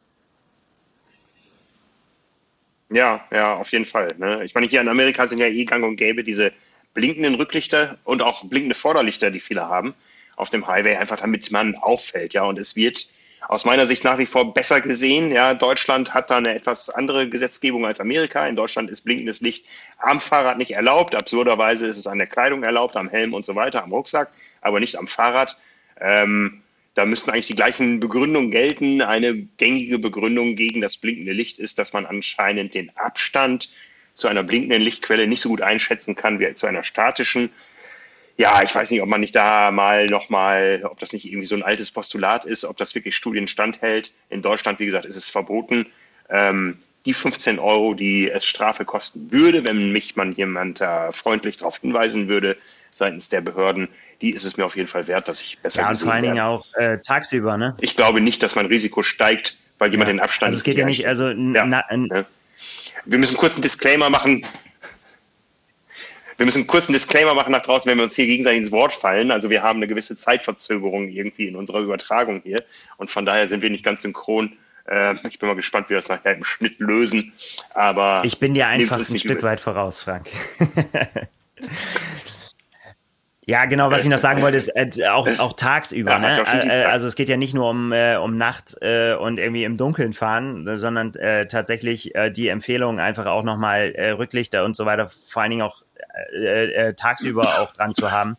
Ja, 2.89 3.21
ja, 3.31 3.55
auf 3.55 3.71
jeden 3.71 3.85
Fall. 3.85 4.09
Ne? 4.17 4.43
Ich 4.43 4.53
meine, 4.53 4.67
hier 4.67 4.81
in 4.81 4.89
Amerika 4.89 5.27
sind 5.27 5.37
ja 5.37 5.47
eh 5.47 5.63
gang 5.63 5.83
und 5.85 5.95
gäbe 5.95 6.23
diese 6.23 6.51
blinkenden 6.93 7.35
Rücklichter 7.35 7.97
und 8.03 8.21
auch 8.21 8.43
blinkende 8.43 8.75
Vorderlichter, 8.75 9.31
die 9.31 9.39
viele 9.39 9.67
haben 9.67 9.93
auf 10.35 10.49
dem 10.49 10.67
Highway, 10.67 10.95
einfach 10.95 11.19
damit 11.19 11.51
man 11.51 11.75
auffällt, 11.75 12.33
ja. 12.33 12.43
Und 12.43 12.57
es 12.57 12.75
wird 12.75 13.07
aus 13.47 13.65
meiner 13.65 13.87
Sicht 13.87 14.03
nach 14.03 14.17
wie 14.17 14.25
vor 14.25 14.53
besser 14.53 14.81
gesehen. 14.81 15.31
Ja, 15.31 15.53
Deutschland 15.53 16.13
hat 16.13 16.29
da 16.29 16.37
eine 16.37 16.53
etwas 16.55 16.89
andere 16.89 17.27
Gesetzgebung 17.27 17.85
als 17.85 17.99
Amerika. 17.99 18.47
In 18.47 18.55
Deutschland 18.55 18.89
ist 18.89 19.01
blinkendes 19.01 19.41
Licht 19.41 19.65
am 19.97 20.19
Fahrrad 20.19 20.57
nicht 20.57 20.71
erlaubt. 20.71 21.15
Absurderweise 21.15 21.85
ist 21.85 21.97
es 21.97 22.07
an 22.07 22.17
der 22.17 22.27
Kleidung 22.27 22.63
erlaubt, 22.63 22.95
am 22.95 23.09
Helm 23.09 23.33
und 23.33 23.45
so 23.45 23.55
weiter, 23.55 23.83
am 23.83 23.91
Rucksack, 23.91 24.31
aber 24.61 24.79
nicht 24.79 24.97
am 24.97 25.07
Fahrrad. 25.07 25.57
Ähm, 25.99 26.61
da 26.93 27.05
müssten 27.05 27.31
eigentlich 27.31 27.47
die 27.47 27.55
gleichen 27.55 27.99
Begründungen 27.99 28.51
gelten. 28.51 29.01
Eine 29.01 29.35
gängige 29.35 29.97
Begründung 29.97 30.55
gegen 30.55 30.81
das 30.81 30.97
blinkende 30.97 31.31
Licht 31.31 31.57
ist, 31.57 31.79
dass 31.79 31.93
man 31.93 32.05
anscheinend 32.05 32.73
den 32.73 32.95
Abstand 32.97 33.69
zu 34.13 34.27
einer 34.27 34.43
blinkenden 34.43 34.81
Lichtquelle 34.81 35.25
nicht 35.25 35.41
so 35.41 35.49
gut 35.49 35.61
einschätzen 35.61 36.15
kann 36.15 36.39
wie 36.39 36.53
zu 36.53 36.67
einer 36.67 36.83
statischen 36.83 37.49
ja, 38.41 38.63
ich 38.63 38.73
weiß 38.73 38.89
nicht, 38.89 39.03
ob 39.03 39.07
man 39.07 39.21
nicht 39.21 39.35
da 39.35 39.69
mal 39.69 40.07
nochmal, 40.07 40.81
ob 40.83 40.97
das 40.97 41.13
nicht 41.13 41.25
irgendwie 41.25 41.45
so 41.45 41.53
ein 41.53 41.61
altes 41.61 41.91
Postulat 41.91 42.43
ist, 42.43 42.65
ob 42.65 42.75
das 42.75 42.95
wirklich 42.95 43.15
Studien 43.15 43.47
standhält. 43.47 44.11
In 44.31 44.41
Deutschland, 44.41 44.79
wie 44.79 44.87
gesagt, 44.87 45.05
ist 45.05 45.15
es 45.15 45.29
verboten. 45.29 45.85
Ähm, 46.27 46.79
die 47.05 47.13
15 47.13 47.59
Euro, 47.59 47.93
die 47.93 48.31
es 48.31 48.45
Strafe 48.45 48.83
kosten 48.83 49.31
würde, 49.31 49.63
wenn 49.63 49.91
mich 49.91 50.15
man 50.15 50.33
jemand 50.33 50.81
da 50.81 51.11
freundlich 51.11 51.57
darauf 51.57 51.77
hinweisen 51.81 52.29
würde, 52.29 52.57
seitens 52.91 53.29
der 53.29 53.41
Behörden, 53.41 53.89
die 54.21 54.31
ist 54.31 54.43
es 54.43 54.57
mir 54.57 54.65
auf 54.65 54.75
jeden 54.75 54.87
Fall 54.87 55.07
wert, 55.07 55.27
dass 55.27 55.39
ich 55.41 55.59
besser 55.59 55.83
Ja, 55.83 55.89
und 55.89 55.97
vor 55.97 56.11
allen 56.11 56.23
Dingen 56.23 56.39
auch 56.39 56.65
äh, 56.73 56.97
tagsüber, 56.97 57.57
ne? 57.57 57.75
Ich 57.79 57.95
glaube 57.95 58.21
nicht, 58.21 58.41
dass 58.41 58.55
mein 58.55 58.65
Risiko 58.65 59.03
steigt, 59.03 59.55
weil 59.77 59.91
jemand 59.91 60.07
ja. 60.07 60.15
den 60.15 60.19
Abstand 60.19 60.49
also 60.49 60.57
es 60.57 60.63
geht 60.63 60.79
ja 60.79 60.85
nicht, 60.85 61.07
also 61.07 61.27
ja. 61.27 61.65
Na, 61.65 61.83
ne? 61.91 62.25
Wir 63.05 63.19
müssen 63.19 63.37
kurz 63.37 63.53
einen 63.53 63.61
Disclaimer 63.61 64.09
machen. 64.09 64.43
Wir 66.41 66.45
müssen 66.45 66.65
kurz 66.65 66.87
einen 66.87 66.93
Disclaimer 66.93 67.35
machen 67.35 67.51
nach 67.51 67.61
draußen, 67.61 67.87
wenn 67.87 67.99
wir 67.99 68.03
uns 68.03 68.15
hier 68.15 68.25
gegenseitig 68.25 68.61
ins 68.61 68.71
Wort 68.71 68.93
fallen. 68.93 69.29
Also 69.29 69.51
wir 69.51 69.61
haben 69.61 69.77
eine 69.77 69.85
gewisse 69.85 70.17
Zeitverzögerung 70.17 71.07
irgendwie 71.07 71.47
in 71.47 71.55
unserer 71.55 71.81
Übertragung 71.81 72.41
hier 72.43 72.63
und 72.97 73.11
von 73.11 73.27
daher 73.27 73.47
sind 73.47 73.61
wir 73.61 73.69
nicht 73.69 73.85
ganz 73.85 74.01
synchron. 74.01 74.53
Äh, 74.89 75.13
ich 75.29 75.37
bin 75.37 75.47
mal 75.47 75.55
gespannt, 75.55 75.85
wie 75.85 75.89
wir 75.91 75.97
das 75.97 76.09
nachher 76.09 76.33
im 76.35 76.43
Schnitt 76.43 76.79
lösen. 76.79 77.31
Aber 77.75 78.23
ich 78.25 78.39
bin 78.39 78.55
dir 78.55 78.65
einfach 78.65 78.97
ein 78.97 79.19
Stück 79.19 79.37
über. 79.37 79.49
weit 79.49 79.59
voraus, 79.59 80.01
Frank. 80.01 80.29
Ja, 83.47 83.65
genau, 83.65 83.89
was 83.89 84.03
ich 84.03 84.09
noch 84.09 84.19
sagen 84.19 84.41
wollte, 84.43 84.57
ist 84.57 84.69
äh, 84.75 85.07
auch, 85.09 85.27
auch 85.39 85.53
tagsüber. 85.53 86.11
Ja, 86.11 86.19
ne? 86.19 86.29
Äh, 86.71 86.85
also 86.85 87.07
es 87.07 87.15
geht 87.15 87.27
ja 87.27 87.37
nicht 87.37 87.55
nur 87.55 87.69
um, 87.69 87.91
äh, 87.91 88.15
um 88.15 88.37
Nacht 88.37 88.77
äh, 88.81 89.15
und 89.15 89.39
irgendwie 89.39 89.63
im 89.63 89.77
Dunkeln 89.77 90.13
fahren, 90.13 90.77
sondern 90.77 91.15
äh, 91.15 91.47
tatsächlich 91.47 92.13
die 92.31 92.47
Empfehlung 92.47 92.99
einfach 92.99 93.25
auch 93.25 93.43
nochmal 93.43 93.93
Rücklichter 94.17 94.63
und 94.63 94.75
so 94.75 94.85
weiter, 94.85 95.11
vor 95.27 95.41
allen 95.41 95.51
Dingen 95.51 95.63
auch 95.63 95.81
äh, 96.33 96.89
äh, 96.89 96.93
tagsüber 96.93 97.61
auch 97.61 97.71
dran 97.71 97.93
zu 97.93 98.11
haben. 98.11 98.37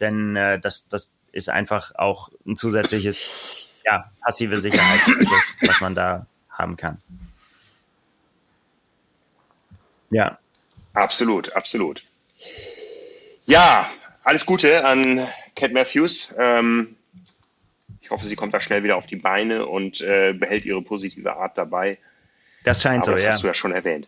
Denn 0.00 0.36
äh, 0.36 0.58
das, 0.58 0.88
das 0.88 1.12
ist 1.32 1.48
einfach 1.48 1.94
auch 1.94 2.30
ein 2.46 2.56
zusätzliches, 2.56 3.68
ja, 3.84 4.10
passive 4.20 4.58
Sicherheit, 4.58 5.00
was 5.62 5.80
man 5.80 5.94
da 5.94 6.26
haben 6.50 6.76
kann. 6.76 6.98
Ja. 10.10 10.38
Absolut, 10.92 11.52
absolut. 11.52 12.04
Ja, 13.44 13.90
alles 14.24 14.44
Gute 14.46 14.84
an 14.84 15.26
Cat 15.56 15.72
Matthews. 15.72 16.34
Ähm, 16.38 16.96
ich 18.00 18.10
hoffe, 18.10 18.26
sie 18.26 18.36
kommt 18.36 18.52
da 18.52 18.60
schnell 18.60 18.82
wieder 18.82 18.96
auf 18.96 19.06
die 19.06 19.16
Beine 19.16 19.66
und 19.66 20.00
äh, 20.02 20.34
behält 20.34 20.64
ihre 20.64 20.82
positive 20.82 21.34
Art 21.36 21.56
dabei. 21.56 21.98
Das 22.64 22.82
scheint 22.82 23.04
Aber 23.04 23.06
so, 23.06 23.12
das 23.12 23.22
ja. 23.22 23.28
Das 23.28 23.34
hast 23.36 23.42
du 23.42 23.46
ja 23.48 23.54
schon 23.54 23.72
erwähnt. 23.72 24.06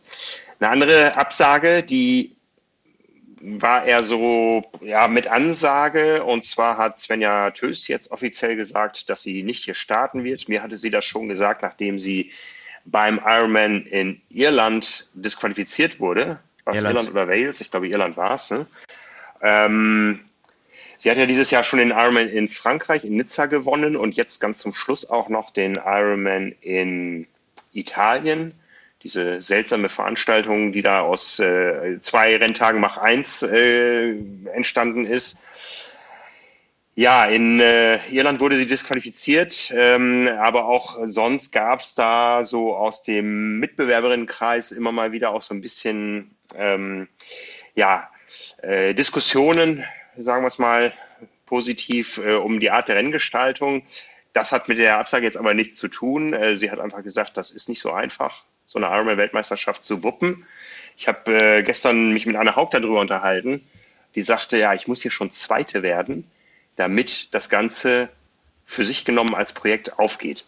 Eine 0.60 0.70
andere 0.70 1.16
Absage, 1.16 1.82
die 1.82 2.36
war 3.44 3.84
eher 3.84 4.02
so 4.02 4.62
ja, 4.80 5.06
mit 5.06 5.26
Ansage. 5.26 6.24
Und 6.24 6.44
zwar 6.44 6.78
hat 6.78 6.98
Svenja 6.98 7.50
Tös 7.50 7.88
jetzt 7.88 8.10
offiziell 8.10 8.56
gesagt, 8.56 9.10
dass 9.10 9.22
sie 9.22 9.42
nicht 9.42 9.64
hier 9.64 9.74
starten 9.74 10.24
wird. 10.24 10.48
Mir 10.48 10.62
hatte 10.62 10.76
sie 10.76 10.90
das 10.90 11.04
schon 11.04 11.28
gesagt, 11.28 11.62
nachdem 11.62 11.98
sie 11.98 12.32
beim 12.86 13.20
Ironman 13.24 13.86
in 13.86 14.20
Irland 14.30 15.08
disqualifiziert 15.14 16.00
wurde. 16.00 16.38
Was 16.64 16.76
Irland. 16.76 16.94
Irland 16.94 17.10
oder 17.10 17.28
Wales? 17.28 17.60
Ich 17.60 17.70
glaube, 17.70 17.88
Irland 17.88 18.16
war 18.16 18.34
es. 18.34 18.50
Ne? 18.50 18.66
Ähm, 19.42 20.20
sie 20.96 21.10
hat 21.10 21.18
ja 21.18 21.26
dieses 21.26 21.50
Jahr 21.50 21.64
schon 21.64 21.78
den 21.78 21.90
Ironman 21.90 22.28
in 22.28 22.48
Frankreich, 22.48 23.04
in 23.04 23.16
Nizza 23.16 23.46
gewonnen 23.46 23.96
und 23.96 24.16
jetzt 24.16 24.40
ganz 24.40 24.58
zum 24.58 24.72
Schluss 24.72 25.08
auch 25.08 25.28
noch 25.28 25.50
den 25.50 25.76
Ironman 25.76 26.54
in 26.60 27.26
Italien. 27.72 28.54
Diese 29.04 29.40
seltsame 29.42 29.88
Veranstaltung, 29.88 30.72
die 30.72 30.82
da 30.82 31.00
aus 31.00 31.38
äh, 31.38 32.00
zwei 32.00 32.36
Renntagen 32.36 32.80
mach 32.80 32.96
eins 32.96 33.42
äh, 33.42 34.14
entstanden 34.52 35.04
ist. 35.04 35.40
Ja, 36.96 37.26
in 37.26 37.58
äh, 37.60 37.98
Irland 38.08 38.40
wurde 38.40 38.56
sie 38.56 38.66
disqualifiziert, 38.66 39.72
ähm, 39.76 40.28
aber 40.38 40.66
auch 40.66 40.96
sonst 41.02 41.50
gab 41.52 41.80
es 41.80 41.94
da 41.94 42.44
so 42.44 42.76
aus 42.76 43.02
dem 43.02 43.58
Mitbewerberinnenkreis 43.58 44.70
immer 44.72 44.92
mal 44.92 45.10
wieder 45.10 45.30
auch 45.30 45.42
so 45.42 45.54
ein 45.54 45.60
bisschen 45.60 46.36
ähm, 46.56 47.08
ja, 47.74 48.08
äh, 48.62 48.94
Diskussionen, 48.94 49.84
sagen 50.16 50.44
wir 50.44 50.48
es 50.48 50.58
mal 50.58 50.92
positiv, 51.46 52.18
äh, 52.18 52.34
um 52.34 52.60
die 52.60 52.70
Art 52.70 52.88
der 52.88 52.96
Renngestaltung. 52.96 53.82
Das 54.32 54.52
hat 54.52 54.68
mit 54.68 54.78
der 54.78 54.98
Absage 54.98 55.24
jetzt 55.24 55.36
aber 55.36 55.52
nichts 55.52 55.76
zu 55.76 55.88
tun. 55.88 56.32
Äh, 56.32 56.56
sie 56.56 56.70
hat 56.70 56.78
einfach 56.78 57.02
gesagt, 57.02 57.36
das 57.36 57.50
ist 57.50 57.68
nicht 57.68 57.80
so 57.80 57.92
einfach, 57.92 58.44
so 58.66 58.78
eine 58.78 58.86
Ironman-Weltmeisterschaft 58.86 59.82
zu 59.82 60.02
wuppen. 60.02 60.46
Ich 60.96 61.08
habe 61.08 61.34
äh, 61.34 61.62
gestern 61.62 62.12
mich 62.12 62.26
mit 62.26 62.36
Anne 62.36 62.56
Haupt 62.56 62.74
darüber 62.74 63.00
unterhalten. 63.00 63.66
Die 64.14 64.22
sagte, 64.22 64.58
ja, 64.58 64.74
ich 64.74 64.86
muss 64.86 65.02
hier 65.02 65.10
schon 65.10 65.30
Zweite 65.30 65.82
werden, 65.82 66.24
damit 66.76 67.34
das 67.34 67.48
Ganze 67.48 68.08
für 68.64 68.84
sich 68.84 69.04
genommen 69.04 69.34
als 69.34 69.52
Projekt 69.52 69.98
aufgeht. 69.98 70.44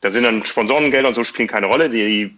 Da 0.00 0.10
sind 0.10 0.24
dann 0.24 0.44
Sponsorengelder 0.44 1.08
und 1.08 1.14
so 1.14 1.22
spielen 1.22 1.48
keine 1.48 1.66
Rolle. 1.66 1.90
Die 1.90 2.34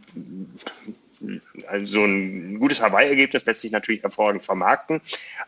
also 1.66 2.05
ein 2.05 2.59
gutes 2.59 2.83
Hawaii-Ergebnis 2.83 3.47
lässt 3.47 3.62
sich 3.62 3.70
natürlich 3.70 4.03
hervorragend 4.03 4.42
vermarkten. 4.42 5.01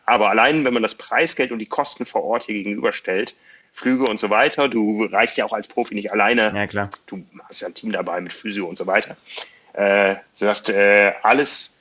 Aber 0.05 0.29
allein, 0.29 0.65
wenn 0.65 0.73
man 0.73 0.83
das 0.83 0.95
Preisgeld 0.95 1.51
und 1.51 1.59
die 1.59 1.67
Kosten 1.67 2.05
vor 2.05 2.23
Ort 2.23 2.43
hier 2.43 2.55
gegenüberstellt, 2.55 3.35
Flüge 3.73 4.05
und 4.05 4.19
so 4.19 4.29
weiter, 4.29 4.69
du 4.69 5.05
reist 5.05 5.37
ja 5.37 5.45
auch 5.45 5.53
als 5.53 5.67
Profi 5.67 5.95
nicht 5.95 6.11
alleine. 6.11 6.51
Ja, 6.55 6.67
klar. 6.67 6.89
Du 7.05 7.23
hast 7.47 7.61
ja 7.61 7.67
ein 7.67 7.73
Team 7.73 7.91
dabei 7.91 8.21
mit 8.21 8.33
Physio 8.33 8.65
und 8.65 8.77
so 8.77 8.87
weiter. 8.87 9.17
Äh, 9.73 10.15
sagt, 10.33 10.69
äh, 10.69 11.13
alles 11.21 11.77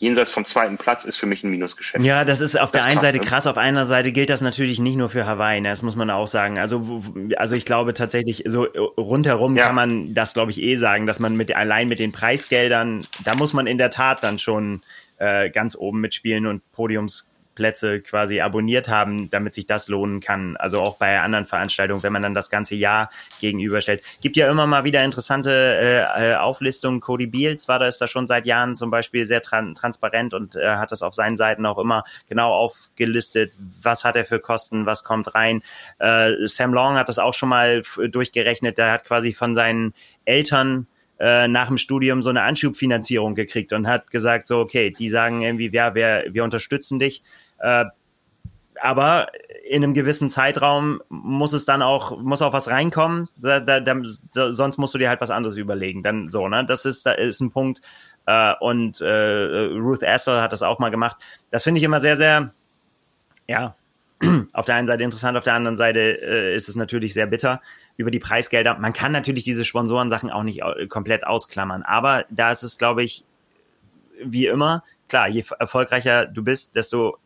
jenseits 0.00 0.30
vom 0.30 0.46
zweiten 0.46 0.78
Platz 0.78 1.04
ist 1.04 1.16
für 1.16 1.26
mich 1.26 1.44
ein 1.44 1.50
Minusgeschäft. 1.50 2.02
Ja, 2.02 2.24
das 2.24 2.40
ist 2.40 2.58
auf 2.58 2.70
das 2.70 2.82
der 2.82 2.90
einen 2.90 3.00
krass, 3.00 3.10
Seite 3.10 3.18
ne? 3.18 3.26
krass, 3.26 3.46
auf 3.46 3.58
einer 3.58 3.86
Seite 3.86 4.12
gilt 4.12 4.30
das 4.30 4.40
natürlich 4.40 4.78
nicht 4.78 4.96
nur 4.96 5.10
für 5.10 5.26
Hawaii, 5.26 5.60
ne? 5.60 5.68
das 5.68 5.82
muss 5.82 5.94
man 5.94 6.08
auch 6.10 6.26
sagen. 6.26 6.58
Also, 6.58 7.02
also 7.36 7.54
ich 7.54 7.66
glaube 7.66 7.92
tatsächlich, 7.92 8.44
so 8.46 8.64
rundherum 8.64 9.56
ja. 9.56 9.66
kann 9.66 9.74
man 9.74 10.14
das, 10.14 10.32
glaube 10.32 10.52
ich, 10.52 10.62
eh 10.62 10.76
sagen, 10.76 11.06
dass 11.06 11.20
man 11.20 11.36
mit 11.36 11.54
allein 11.54 11.88
mit 11.88 11.98
den 11.98 12.12
Preisgeldern, 12.12 13.06
da 13.24 13.34
muss 13.34 13.52
man 13.52 13.66
in 13.66 13.76
der 13.76 13.90
Tat 13.90 14.22
dann 14.22 14.38
schon 14.38 14.80
äh, 15.18 15.50
ganz 15.50 15.76
oben 15.76 16.00
mitspielen 16.00 16.46
und 16.46 16.62
Podiums 16.72 17.29
Plätze 17.60 18.00
quasi 18.00 18.40
abonniert 18.40 18.88
haben, 18.88 19.28
damit 19.28 19.52
sich 19.52 19.66
das 19.66 19.88
lohnen 19.88 20.20
kann. 20.20 20.56
Also 20.56 20.80
auch 20.80 20.96
bei 20.96 21.20
anderen 21.20 21.44
Veranstaltungen, 21.44 22.02
wenn 22.02 22.12
man 22.14 22.22
dann 22.22 22.32
das 22.32 22.48
ganze 22.48 22.74
Jahr 22.74 23.10
gegenüberstellt. 23.38 24.02
Gibt 24.22 24.38
ja 24.38 24.50
immer 24.50 24.66
mal 24.66 24.84
wieder 24.84 25.04
interessante 25.04 25.50
äh, 25.50 26.32
äh 26.32 26.36
Auflistungen. 26.36 27.00
Cody 27.00 27.26
Beals 27.26 27.68
war 27.68 27.78
da 27.78 27.86
ist 27.86 28.00
da 28.00 28.06
schon 28.06 28.26
seit 28.26 28.46
Jahren 28.46 28.76
zum 28.76 28.90
Beispiel 28.90 29.26
sehr 29.26 29.42
tran 29.42 29.74
transparent 29.74 30.32
und 30.32 30.56
äh, 30.56 30.76
hat 30.76 30.90
das 30.90 31.02
auf 31.02 31.14
seinen 31.14 31.36
Seiten 31.36 31.66
auch 31.66 31.76
immer 31.76 32.04
genau 32.30 32.50
aufgelistet. 32.54 33.52
Was 33.82 34.04
hat 34.04 34.16
er 34.16 34.24
für 34.24 34.40
Kosten? 34.40 34.86
Was 34.86 35.04
kommt 35.04 35.34
rein? 35.34 35.62
Äh, 35.98 36.46
Sam 36.46 36.72
Long 36.72 36.96
hat 36.96 37.10
das 37.10 37.18
auch 37.18 37.34
schon 37.34 37.50
mal 37.50 37.82
durchgerechnet. 38.08 38.78
Der 38.78 38.90
hat 38.90 39.04
quasi 39.04 39.34
von 39.34 39.54
seinen 39.54 39.92
Eltern 40.24 40.86
äh, 41.20 41.48
nach 41.48 41.68
dem 41.68 41.76
Studium 41.76 42.22
so 42.22 42.30
eine 42.30 42.42
Anschubfinanzierung 42.42 43.34
gekriegt 43.34 43.74
und 43.74 43.86
hat 43.86 44.10
gesagt, 44.10 44.48
so, 44.48 44.58
okay, 44.58 44.90
die 44.90 45.10
sagen 45.10 45.42
irgendwie, 45.42 45.70
ja, 45.70 45.94
wir, 45.94 46.24
wir 46.30 46.42
unterstützen 46.42 46.98
dich. 46.98 47.22
Äh, 47.60 47.84
aber 48.82 49.28
in 49.68 49.84
einem 49.84 49.94
gewissen 49.94 50.30
Zeitraum 50.30 51.02
muss 51.08 51.52
es 51.52 51.64
dann 51.64 51.82
auch, 51.82 52.18
muss 52.18 52.42
auch 52.42 52.52
was 52.52 52.68
reinkommen, 52.68 53.28
da, 53.36 53.60
da, 53.60 53.80
da, 53.80 53.94
sonst 54.52 54.78
musst 54.78 54.94
du 54.94 54.98
dir 54.98 55.08
halt 55.08 55.20
was 55.20 55.30
anderes 55.30 55.56
überlegen. 55.56 56.02
Dann 56.02 56.28
so, 56.28 56.48
ne? 56.48 56.64
Das 56.64 56.84
ist, 56.84 57.06
da 57.06 57.12
ist 57.12 57.40
ein 57.40 57.52
Punkt. 57.52 57.80
Äh, 58.26 58.54
und 58.60 59.00
äh, 59.00 59.66
Ruth 59.74 60.04
Astor 60.04 60.42
hat 60.42 60.52
das 60.52 60.62
auch 60.62 60.78
mal 60.78 60.90
gemacht. 60.90 61.16
Das 61.50 61.64
finde 61.64 61.78
ich 61.78 61.84
immer 61.84 62.00
sehr, 62.00 62.16
sehr, 62.16 62.52
ja, 63.46 63.74
auf 64.52 64.66
der 64.66 64.74
einen 64.74 64.86
Seite 64.86 65.02
interessant, 65.02 65.36
auf 65.36 65.44
der 65.44 65.54
anderen 65.54 65.76
Seite 65.76 66.00
äh, 66.00 66.54
ist 66.54 66.68
es 66.68 66.76
natürlich 66.76 67.14
sehr 67.14 67.26
bitter 67.26 67.60
über 67.96 68.10
die 68.10 68.18
Preisgelder. 68.18 68.78
Man 68.78 68.92
kann 68.92 69.12
natürlich 69.12 69.44
diese 69.44 69.64
Sponsorensachen 69.64 70.30
auch 70.30 70.42
nicht 70.42 70.62
komplett 70.88 71.26
ausklammern, 71.26 71.82
aber 71.82 72.24
da 72.30 72.50
ist 72.50 72.62
es, 72.62 72.78
glaube 72.78 73.02
ich, 73.02 73.24
wie 74.22 74.46
immer, 74.46 74.84
klar, 75.08 75.28
je 75.28 75.44
erfolgreicher 75.58 76.26
du 76.26 76.42
bist, 76.42 76.76
desto 76.76 77.18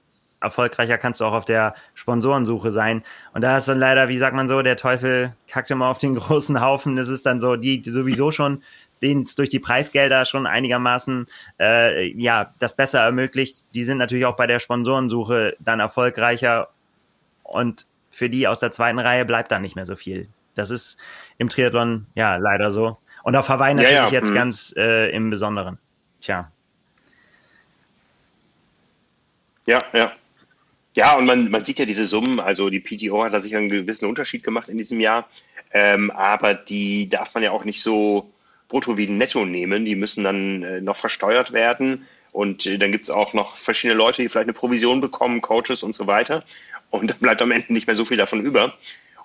erfolgreicher 0.44 0.98
kannst 0.98 1.20
du 1.20 1.24
auch 1.24 1.32
auf 1.32 1.44
der 1.44 1.74
Sponsorensuche 1.94 2.70
sein. 2.70 3.02
Und 3.32 3.42
da 3.42 3.58
ist 3.58 3.66
dann 3.66 3.78
leider, 3.78 4.08
wie 4.08 4.18
sagt 4.18 4.36
man 4.36 4.46
so, 4.46 4.62
der 4.62 4.76
Teufel 4.76 5.34
kackt 5.48 5.70
immer 5.70 5.88
auf 5.88 5.98
den 5.98 6.14
großen 6.14 6.60
Haufen. 6.60 6.96
Es 6.98 7.08
ist 7.08 7.26
dann 7.26 7.40
so, 7.40 7.56
die, 7.56 7.80
die 7.80 7.90
sowieso 7.90 8.30
schon 8.30 8.62
denen 9.02 9.24
es 9.24 9.34
durch 9.34 9.50
die 9.50 9.60
Preisgelder 9.60 10.24
schon 10.24 10.46
einigermaßen 10.46 11.26
äh, 11.60 12.10
ja 12.16 12.52
das 12.58 12.74
besser 12.74 13.00
ermöglicht. 13.00 13.66
Die 13.74 13.84
sind 13.84 13.98
natürlich 13.98 14.24
auch 14.24 14.36
bei 14.36 14.46
der 14.46 14.60
Sponsorensuche 14.60 15.56
dann 15.60 15.78
erfolgreicher 15.78 16.70
und 17.42 17.86
für 18.10 18.30
die 18.30 18.48
aus 18.48 18.60
der 18.60 18.72
zweiten 18.72 18.98
Reihe 18.98 19.24
bleibt 19.24 19.50
dann 19.50 19.62
nicht 19.62 19.76
mehr 19.76 19.84
so 19.84 19.96
viel. 19.96 20.28
Das 20.54 20.70
ist 20.70 20.96
im 21.38 21.48
Triathlon 21.48 22.06
ja 22.14 22.36
leider 22.36 22.70
so. 22.70 22.96
Und 23.22 23.36
auf 23.36 23.48
Hawaii 23.48 23.74
natürlich 23.74 23.94
ja, 23.94 24.06
ja. 24.06 24.12
jetzt 24.12 24.30
mhm. 24.30 24.34
ganz 24.34 24.74
äh, 24.76 25.10
im 25.10 25.30
Besonderen. 25.30 25.78
Tja. 26.20 26.50
Ja, 29.66 29.82
ja. 29.92 30.12
Ja, 30.96 31.16
und 31.16 31.26
man, 31.26 31.50
man 31.50 31.64
sieht 31.64 31.78
ja 31.78 31.86
diese 31.86 32.06
Summen, 32.06 32.38
also 32.38 32.70
die 32.70 32.80
PTO 32.80 33.24
hat 33.24 33.32
da 33.32 33.40
sicher 33.40 33.58
einen 33.58 33.68
gewissen 33.68 34.06
Unterschied 34.06 34.44
gemacht 34.44 34.68
in 34.68 34.78
diesem 34.78 35.00
Jahr, 35.00 35.28
ähm, 35.72 36.10
aber 36.12 36.54
die 36.54 37.08
darf 37.08 37.34
man 37.34 37.42
ja 37.42 37.50
auch 37.50 37.64
nicht 37.64 37.82
so 37.82 38.30
brutto 38.68 38.96
wie 38.96 39.08
netto 39.08 39.44
nehmen, 39.44 39.84
die 39.84 39.96
müssen 39.96 40.24
dann 40.24 40.62
äh, 40.62 40.80
noch 40.80 40.96
versteuert 40.96 41.52
werden. 41.52 42.06
Und 42.32 42.66
äh, 42.66 42.78
dann 42.78 42.92
gibt's 42.92 43.10
auch 43.10 43.32
noch 43.32 43.56
verschiedene 43.56 43.96
Leute, 43.96 44.22
die 44.22 44.28
vielleicht 44.28 44.46
eine 44.46 44.52
Provision 44.52 45.00
bekommen, 45.00 45.40
Coaches 45.40 45.82
und 45.82 45.94
so 45.94 46.06
weiter. 46.06 46.44
Und 46.90 47.10
dann 47.10 47.18
bleibt 47.18 47.42
am 47.42 47.52
Ende 47.52 47.72
nicht 47.72 47.86
mehr 47.86 47.96
so 47.96 48.04
viel 48.04 48.16
davon 48.16 48.40
über. 48.40 48.74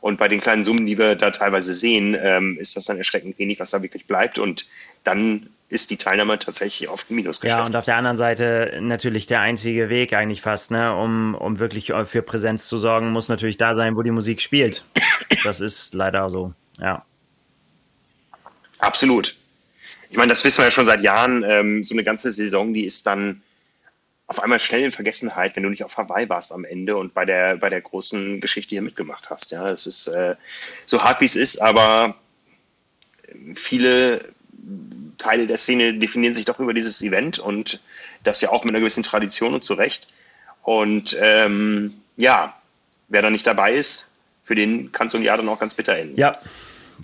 Und 0.01 0.17
bei 0.17 0.27
den 0.27 0.39
kleinen 0.39 0.63
Summen, 0.63 0.85
die 0.85 0.97
wir 0.97 1.15
da 1.15 1.31
teilweise 1.31 1.73
sehen, 1.73 2.15
ähm, 2.19 2.57
ist 2.59 2.77
das 2.77 2.85
dann 2.85 2.97
erschreckend 2.97 3.37
wenig, 3.37 3.59
was 3.59 3.71
da 3.71 3.81
wirklich 3.81 4.05
bleibt. 4.05 4.39
Und 4.39 4.67
dann 5.03 5.49
ist 5.69 5.91
die 5.91 5.97
Teilnahme 5.97 6.39
tatsächlich 6.39 6.89
oft 6.89 7.11
Minusgeschäft. 7.11 7.59
Ja, 7.59 7.65
und 7.65 7.75
auf 7.75 7.85
der 7.85 7.95
anderen 7.95 8.17
Seite 8.17 8.79
natürlich 8.81 9.27
der 9.27 9.41
einzige 9.41 9.89
Weg 9.89 10.13
eigentlich 10.13 10.41
fast, 10.41 10.71
ne, 10.71 10.95
um, 10.95 11.35
um 11.35 11.59
wirklich 11.59 11.93
für 12.05 12.21
Präsenz 12.23 12.67
zu 12.67 12.79
sorgen, 12.79 13.11
muss 13.11 13.29
natürlich 13.29 13.57
da 13.57 13.75
sein, 13.75 13.95
wo 13.95 14.01
die 14.01 14.11
Musik 14.11 14.41
spielt. 14.41 14.83
Das 15.43 15.61
ist 15.61 15.93
leider 15.93 16.29
so, 16.29 16.53
ja. 16.79 17.05
Absolut. 18.79 19.35
Ich 20.09 20.17
meine, 20.17 20.29
das 20.29 20.43
wissen 20.43 20.59
wir 20.59 20.65
ja 20.65 20.71
schon 20.71 20.87
seit 20.87 21.01
Jahren. 21.01 21.43
Ähm, 21.43 21.83
so 21.83 21.93
eine 21.93 22.03
ganze 22.03 22.31
Saison, 22.31 22.73
die 22.73 22.85
ist 22.85 23.05
dann 23.05 23.43
auf 24.25 24.41
einmal 24.41 24.59
schnell 24.59 24.83
in 24.83 24.91
Vergessenheit, 24.91 25.55
wenn 25.55 25.63
du 25.63 25.69
nicht 25.69 25.83
auf 25.83 25.97
Hawaii 25.97 26.29
warst 26.29 26.51
am 26.51 26.63
Ende 26.63 26.97
und 26.97 27.13
bei 27.13 27.25
der, 27.25 27.57
bei 27.57 27.69
der 27.69 27.81
großen 27.81 28.39
Geschichte 28.41 28.71
hier 28.71 28.81
mitgemacht 28.81 29.29
hast. 29.29 29.51
Ja, 29.51 29.69
es 29.69 29.85
ist 29.85 30.07
äh, 30.07 30.35
so 30.85 31.03
hart, 31.03 31.21
wie 31.21 31.25
es 31.25 31.35
ist, 31.35 31.61
aber 31.61 32.15
viele 33.53 34.33
Teile 35.17 35.47
der 35.47 35.57
Szene 35.57 35.97
definieren 35.97 36.33
sich 36.33 36.45
doch 36.45 36.59
über 36.59 36.73
dieses 36.73 37.01
Event 37.01 37.39
und 37.39 37.79
das 38.23 38.41
ja 38.41 38.49
auch 38.49 38.63
mit 38.63 38.73
einer 38.73 38.79
gewissen 38.79 39.03
Tradition 39.03 39.53
und 39.53 39.63
zu 39.63 39.73
Recht. 39.73 40.07
Und 40.61 41.17
ähm, 41.19 41.93
ja, 42.17 42.55
wer 43.07 43.21
da 43.21 43.29
nicht 43.29 43.47
dabei 43.47 43.73
ist, 43.73 44.11
für 44.41 44.55
den 44.55 44.91
kann 44.91 45.09
so 45.09 45.17
ein 45.17 45.23
Jahr 45.23 45.37
dann 45.37 45.49
auch 45.49 45.59
ganz 45.59 45.73
bitter 45.73 45.95
enden. 45.97 46.17
Ja, 46.17 46.39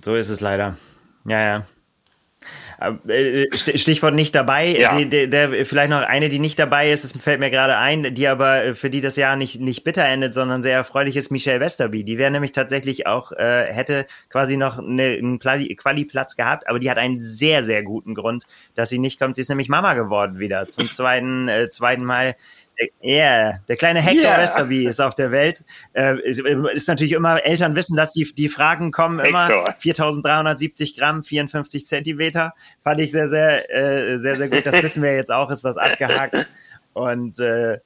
so 0.02 0.14
ist 0.14 0.28
es 0.28 0.40
leider. 0.40 0.76
Ja, 1.24 1.42
ja. 1.42 1.66
Äh, 2.78 3.46
Stichwort 3.56 4.14
nicht 4.14 4.34
dabei. 4.34 4.66
Ja. 4.66 5.02
Der, 5.02 5.26
der, 5.26 5.64
vielleicht 5.64 5.90
noch 5.90 6.02
eine, 6.02 6.28
die 6.28 6.38
nicht 6.38 6.58
dabei 6.58 6.90
ist, 6.90 7.04
das 7.04 7.12
fällt 7.12 7.40
mir 7.40 7.50
gerade 7.50 7.78
ein, 7.78 8.14
die 8.14 8.28
aber 8.28 8.64
äh, 8.64 8.74
für 8.74 8.90
die 8.90 9.00
das 9.00 9.16
Jahr 9.16 9.36
nicht, 9.36 9.60
nicht 9.60 9.82
bitter 9.82 10.04
endet, 10.04 10.34
sondern 10.34 10.62
sehr 10.62 10.74
erfreulich 10.74 11.16
ist 11.16 11.30
Michelle 11.30 11.60
Westerby. 11.60 12.04
Die 12.04 12.18
wäre 12.18 12.30
nämlich 12.30 12.52
tatsächlich 12.52 13.06
auch, 13.06 13.32
äh, 13.32 13.72
hätte 13.72 14.06
quasi 14.28 14.56
noch 14.56 14.78
eine, 14.78 15.04
einen 15.04 15.38
Quali-Platz 15.38 16.36
gehabt, 16.36 16.68
aber 16.68 16.78
die 16.78 16.90
hat 16.90 16.98
einen 16.98 17.18
sehr, 17.20 17.64
sehr 17.64 17.82
guten 17.82 18.14
Grund, 18.14 18.46
dass 18.74 18.90
sie 18.90 18.98
nicht 18.98 19.18
kommt. 19.18 19.36
Sie 19.36 19.42
ist 19.42 19.48
nämlich 19.48 19.68
Mama 19.68 19.94
geworden 19.94 20.38
wieder. 20.38 20.68
Zum 20.68 20.90
zweiten, 20.90 21.48
äh, 21.48 21.70
zweiten 21.70 22.04
Mal 22.04 22.36
ja, 22.78 22.88
yeah, 23.02 23.58
der 23.68 23.76
kleine 23.76 24.00
Hector 24.00 24.30
yeah. 24.30 24.42
Westerby 24.42 24.86
ist 24.86 25.00
auf 25.00 25.14
der 25.14 25.30
Welt. 25.30 25.64
Äh, 25.94 26.20
ist 26.28 26.88
natürlich 26.88 27.12
immer, 27.12 27.44
Eltern 27.44 27.74
wissen, 27.74 27.96
dass 27.96 28.12
die, 28.12 28.24
die 28.34 28.48
Fragen 28.48 28.92
kommen 28.92 29.18
immer. 29.20 29.46
4370 29.78 30.96
Gramm, 30.96 31.22
54 31.22 31.86
Zentimeter. 31.86 32.54
Fand 32.82 33.00
ich 33.00 33.12
sehr, 33.12 33.28
sehr, 33.28 33.70
äh, 33.74 34.18
sehr, 34.18 34.36
sehr 34.36 34.48
gut. 34.48 34.66
Das 34.66 34.82
wissen 34.82 35.02
wir 35.02 35.14
jetzt 35.14 35.32
auch, 35.32 35.50
ist 35.50 35.64
das 35.64 35.76
abgehakt. 35.76 36.46
Und 36.92 37.38
äh, 37.40 37.78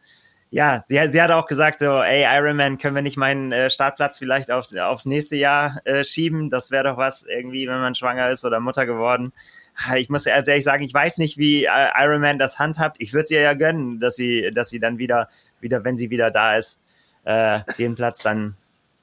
ja, 0.51 0.83
sie, 0.87 1.01
sie 1.11 1.23
hat 1.23 1.31
auch 1.31 1.47
gesagt, 1.47 1.79
so, 1.79 2.03
ey, 2.03 2.25
Ironman, 2.25 2.79
können 2.79 2.97
wir 2.97 3.03
nicht 3.03 3.17
meinen 3.17 3.53
äh, 3.53 3.71
Startplatz 3.71 4.19
vielleicht 4.19 4.51
auf, 4.51 4.75
aufs 4.75 5.07
nächste 5.07 5.37
Jahr 5.37 5.81
äh, 5.85 6.05
schieben? 6.05 6.51
Das 6.51 6.71
wäre 6.71 6.85
doch 6.85 6.97
was, 6.97 7.25
irgendwie, 7.25 7.69
wenn 7.69 7.81
man 7.81 7.95
schwanger 7.95 8.31
ist 8.31 8.45
oder 8.45 8.59
Mutter 8.61 8.87
geworden 8.87 9.33
ich 9.97 10.09
muss 10.09 10.27
ehrlich 10.27 10.65
sagen, 10.65 10.83
ich 10.83 10.95
weiß 10.95 11.19
nicht, 11.19 11.39
wie 11.39 11.65
äh, 11.65 11.89
Iron 11.99 12.21
Man 12.21 12.39
das 12.39 12.59
handhabt. 12.59 12.97
Ich 12.99 13.13
würde 13.13 13.29
sie 13.29 13.37
ja 13.37 13.55
gönnen, 13.55 14.01
dass 14.01 14.17
sie, 14.17 14.51
dass 14.53 14.71
sie 14.71 14.81
dann 14.81 14.99
wieder, 14.99 15.29
wieder, 15.61 15.85
wenn 15.85 15.97
sie 15.97 16.11
wieder 16.11 16.31
da 16.31 16.57
ist, 16.57 16.83
äh, 17.25 17.61
den 17.79 17.95
Platz 17.95 18.23
dann 18.23 18.57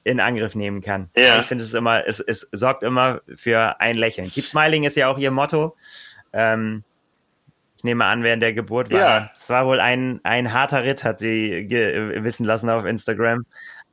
in 0.04 0.20
Angriff 0.20 0.54
nehmen 0.54 0.80
kann. 0.80 1.10
Ja. 1.16 1.40
Ich 1.40 1.46
finde 1.46 1.64
es 1.64 1.74
immer, 1.74 2.06
es, 2.06 2.20
es 2.20 2.48
sorgt 2.52 2.82
immer 2.82 3.20
für 3.36 3.80
ein 3.80 3.96
Lächeln. 3.96 4.30
Keep 4.30 4.44
Smiling 4.44 4.84
ist 4.84 4.96
ja 4.96 5.08
auch 5.08 5.18
ihr 5.18 5.30
Motto. 5.30 5.76
Ähm, 6.32 6.84
ich 7.76 7.84
nehme 7.84 8.04
an, 8.04 8.22
während 8.22 8.42
der 8.42 8.54
Geburt 8.54 8.90
war. 8.92 8.98
Ja. 8.98 9.30
Es 9.36 9.50
war 9.50 9.66
wohl 9.66 9.80
ein, 9.80 10.20
ein 10.24 10.52
harter 10.52 10.82
Ritt, 10.82 11.04
hat 11.04 11.18
sie 11.18 11.68
wissen 11.68 12.44
lassen 12.44 12.70
auf 12.70 12.84
Instagram. 12.84 13.46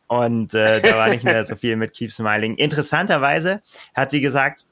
Und 0.07 0.53
äh, 0.53 0.81
da 0.81 0.97
war 0.97 1.09
nicht 1.09 1.23
mehr 1.23 1.43
so 1.43 1.55
viel 1.57 1.75
mit 1.75 1.93
Keep 1.93 2.11
Smiling. 2.11 2.55
Interessanterweise 2.55 3.61
hat 3.95 4.09
sie 4.09 4.21
gesagt, 4.21 4.65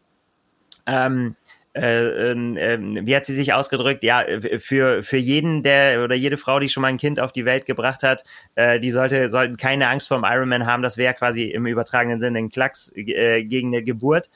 ähm, 0.85 1.35
äh, 1.75 2.31
ähm, 2.31 2.55
ähm, 2.57 2.99
wie 3.07 3.15
hat 3.15 3.25
sie 3.25 3.33
sich 3.33 3.53
ausgedrückt? 3.53 4.03
Ja, 4.03 4.23
für, 4.59 5.01
für 5.01 5.17
jeden, 5.17 5.63
der 5.63 6.03
oder 6.03 6.15
jede 6.15 6.37
Frau, 6.37 6.59
die 6.59 6.69
schon 6.69 6.81
mal 6.81 6.87
ein 6.87 6.97
Kind 6.97 7.19
auf 7.19 7.31
die 7.31 7.45
Welt 7.45 7.65
gebracht 7.65 8.03
hat, 8.03 8.23
äh, 8.55 8.79
die 8.79 8.91
sollte, 8.91 9.29
sollten 9.29 9.57
keine 9.57 9.87
Angst 9.87 10.07
vor 10.07 10.17
dem 10.17 10.25
Ironman 10.25 10.65
haben. 10.67 10.83
Das 10.83 10.97
wäre 10.97 11.13
quasi 11.13 11.45
im 11.45 11.65
übertragenen 11.65 12.19
Sinne 12.19 12.39
ein 12.39 12.49
Klacks 12.49 12.91
äh, 12.95 13.43
gegen 13.43 13.69
eine 13.69 13.83
Geburt. 13.83 14.29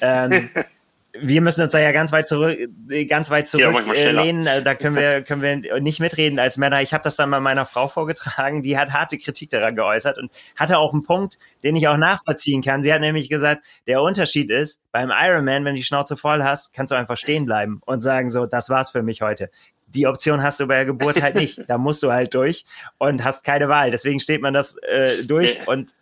Ähm, 0.00 0.50
wir 1.20 1.42
müssen 1.42 1.62
uns 1.62 1.72
da 1.72 1.78
ja 1.78 1.92
ganz 1.92 2.10
weit 2.12 2.26
zurück, 2.26 2.58
ganz 3.08 3.30
weit 3.30 3.48
zurücklehnen. 3.48 4.44
Ja, 4.44 4.56
äh, 4.56 4.62
da 4.62 4.74
können 4.74 4.96
wir, 4.96 5.22
können 5.22 5.42
wir 5.42 5.80
nicht 5.80 6.00
mitreden 6.00 6.38
als 6.38 6.56
Männer. 6.56 6.80
Ich 6.80 6.94
habe 6.94 7.04
das 7.04 7.16
dann 7.16 7.28
mal 7.30 7.40
meiner 7.40 7.66
Frau 7.66 7.88
vorgetragen, 7.88 8.62
die 8.62 8.78
hat 8.78 8.92
harte 8.92 9.18
Kritik 9.18 9.50
daran 9.50 9.76
geäußert 9.76 10.18
und 10.18 10.30
hatte 10.56 10.78
auch 10.78 10.92
einen 10.92 11.02
Punkt, 11.02 11.38
den 11.62 11.76
ich 11.76 11.86
auch 11.88 11.98
nachvollziehen 11.98 12.62
kann. 12.62 12.82
Sie 12.82 12.92
hat 12.92 13.00
nämlich 13.00 13.28
gesagt, 13.28 13.64
der 13.86 14.02
Unterschied 14.02 14.50
ist, 14.50 14.80
beim 14.90 15.10
Ironman, 15.10 15.64
wenn 15.64 15.74
du 15.74 15.80
die 15.80 15.84
Schnauze 15.84 16.16
voll 16.16 16.42
hast, 16.42 16.72
kannst 16.72 16.90
du 16.90 16.96
einfach 16.96 17.16
stehen 17.16 17.44
bleiben 17.44 17.80
und 17.84 18.00
sagen 18.00 18.30
so, 18.30 18.46
das 18.46 18.70
war's 18.70 18.90
für 18.90 19.02
mich 19.02 19.20
heute. 19.20 19.50
Die 19.88 20.06
Option 20.06 20.42
hast 20.42 20.58
du 20.60 20.66
bei 20.66 20.76
der 20.76 20.86
Geburt 20.86 21.20
halt 21.22 21.34
nicht. 21.34 21.60
Da 21.68 21.76
musst 21.76 22.02
du 22.02 22.10
halt 22.10 22.32
durch 22.32 22.64
und 22.96 23.22
hast 23.22 23.44
keine 23.44 23.68
Wahl. 23.68 23.90
Deswegen 23.90 24.20
steht 24.20 24.40
man 24.40 24.54
das 24.54 24.76
äh, 24.76 25.24
durch 25.24 25.58
und 25.68 25.94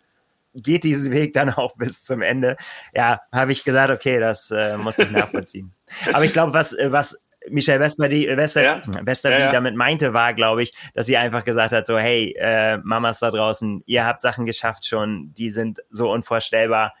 geht 0.53 0.83
diesen 0.83 1.11
Weg 1.11 1.33
dann 1.33 1.49
auch 1.53 1.75
bis 1.75 2.03
zum 2.03 2.21
Ende. 2.21 2.57
Ja, 2.93 3.21
habe 3.31 3.51
ich 3.51 3.63
gesagt, 3.63 3.91
okay, 3.91 4.19
das 4.19 4.51
äh, 4.51 4.77
muss 4.77 4.99
ich 4.99 5.11
nachvollziehen. 5.11 5.73
Aber 6.13 6.25
ich 6.25 6.33
glaube, 6.33 6.53
was, 6.53 6.73
äh, 6.73 6.91
was 6.91 7.17
Michelle 7.49 7.79
Westerby, 7.79 8.27
Wester, 8.37 8.61
ja. 8.61 8.83
Westerby 9.03 9.35
ja, 9.35 9.45
ja. 9.45 9.51
damit 9.51 9.75
meinte, 9.75 10.13
war, 10.13 10.33
glaube 10.33 10.61
ich, 10.63 10.73
dass 10.93 11.07
sie 11.07 11.17
einfach 11.17 11.43
gesagt 11.43 11.71
hat, 11.71 11.87
so, 11.87 11.97
hey, 11.97 12.35
äh, 12.39 12.77
Mamas 12.77 13.19
da 13.19 13.31
draußen, 13.31 13.81
ihr 13.87 14.05
habt 14.05 14.21
Sachen 14.21 14.45
geschafft 14.45 14.85
schon, 14.85 15.33
die 15.33 15.49
sind 15.49 15.79
so 15.89 16.11
unvorstellbar. 16.11 16.93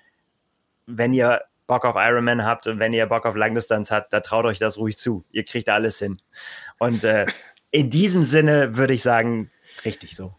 Wenn 0.87 1.13
ihr 1.13 1.41
Bock 1.67 1.85
auf 1.85 1.95
Ironman 1.95 2.43
habt 2.43 2.67
und 2.67 2.79
wenn 2.79 2.91
ihr 2.91 3.05
Bock 3.05 3.25
auf 3.25 3.35
Langdistanz 3.35 3.91
habt, 3.91 4.11
da 4.11 4.19
traut 4.19 4.45
euch 4.45 4.59
das 4.59 4.77
ruhig 4.77 4.97
zu. 4.97 5.23
Ihr 5.31 5.45
kriegt 5.45 5.69
alles 5.69 5.99
hin. 5.99 6.19
Und 6.79 7.03
äh, 7.03 7.25
in 7.69 7.89
diesem 7.89 8.23
Sinne 8.23 8.75
würde 8.75 8.93
ich 8.93 9.03
sagen, 9.03 9.51
richtig 9.85 10.15
so. 10.15 10.33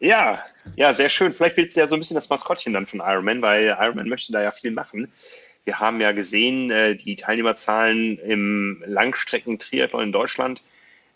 Ja, 0.00 0.42
ja, 0.76 0.94
sehr 0.94 1.10
schön. 1.10 1.32
Vielleicht 1.32 1.58
wird 1.58 1.70
es 1.70 1.76
ja 1.76 1.86
so 1.86 1.94
ein 1.94 2.00
bisschen 2.00 2.14
das 2.14 2.30
Maskottchen 2.30 2.72
dann 2.72 2.86
von 2.86 3.00
Ironman, 3.00 3.42
weil 3.42 3.76
Ironman 3.78 4.08
möchte 4.08 4.32
da 4.32 4.42
ja 4.42 4.50
viel 4.50 4.70
machen. 4.70 5.12
Wir 5.64 5.78
haben 5.78 6.00
ja 6.00 6.12
gesehen, 6.12 6.70
äh, 6.70 6.96
die 6.96 7.16
Teilnehmerzahlen 7.16 8.18
im 8.18 8.82
Langstrecken-Triathlon 8.86 10.04
in 10.04 10.12
Deutschland 10.12 10.62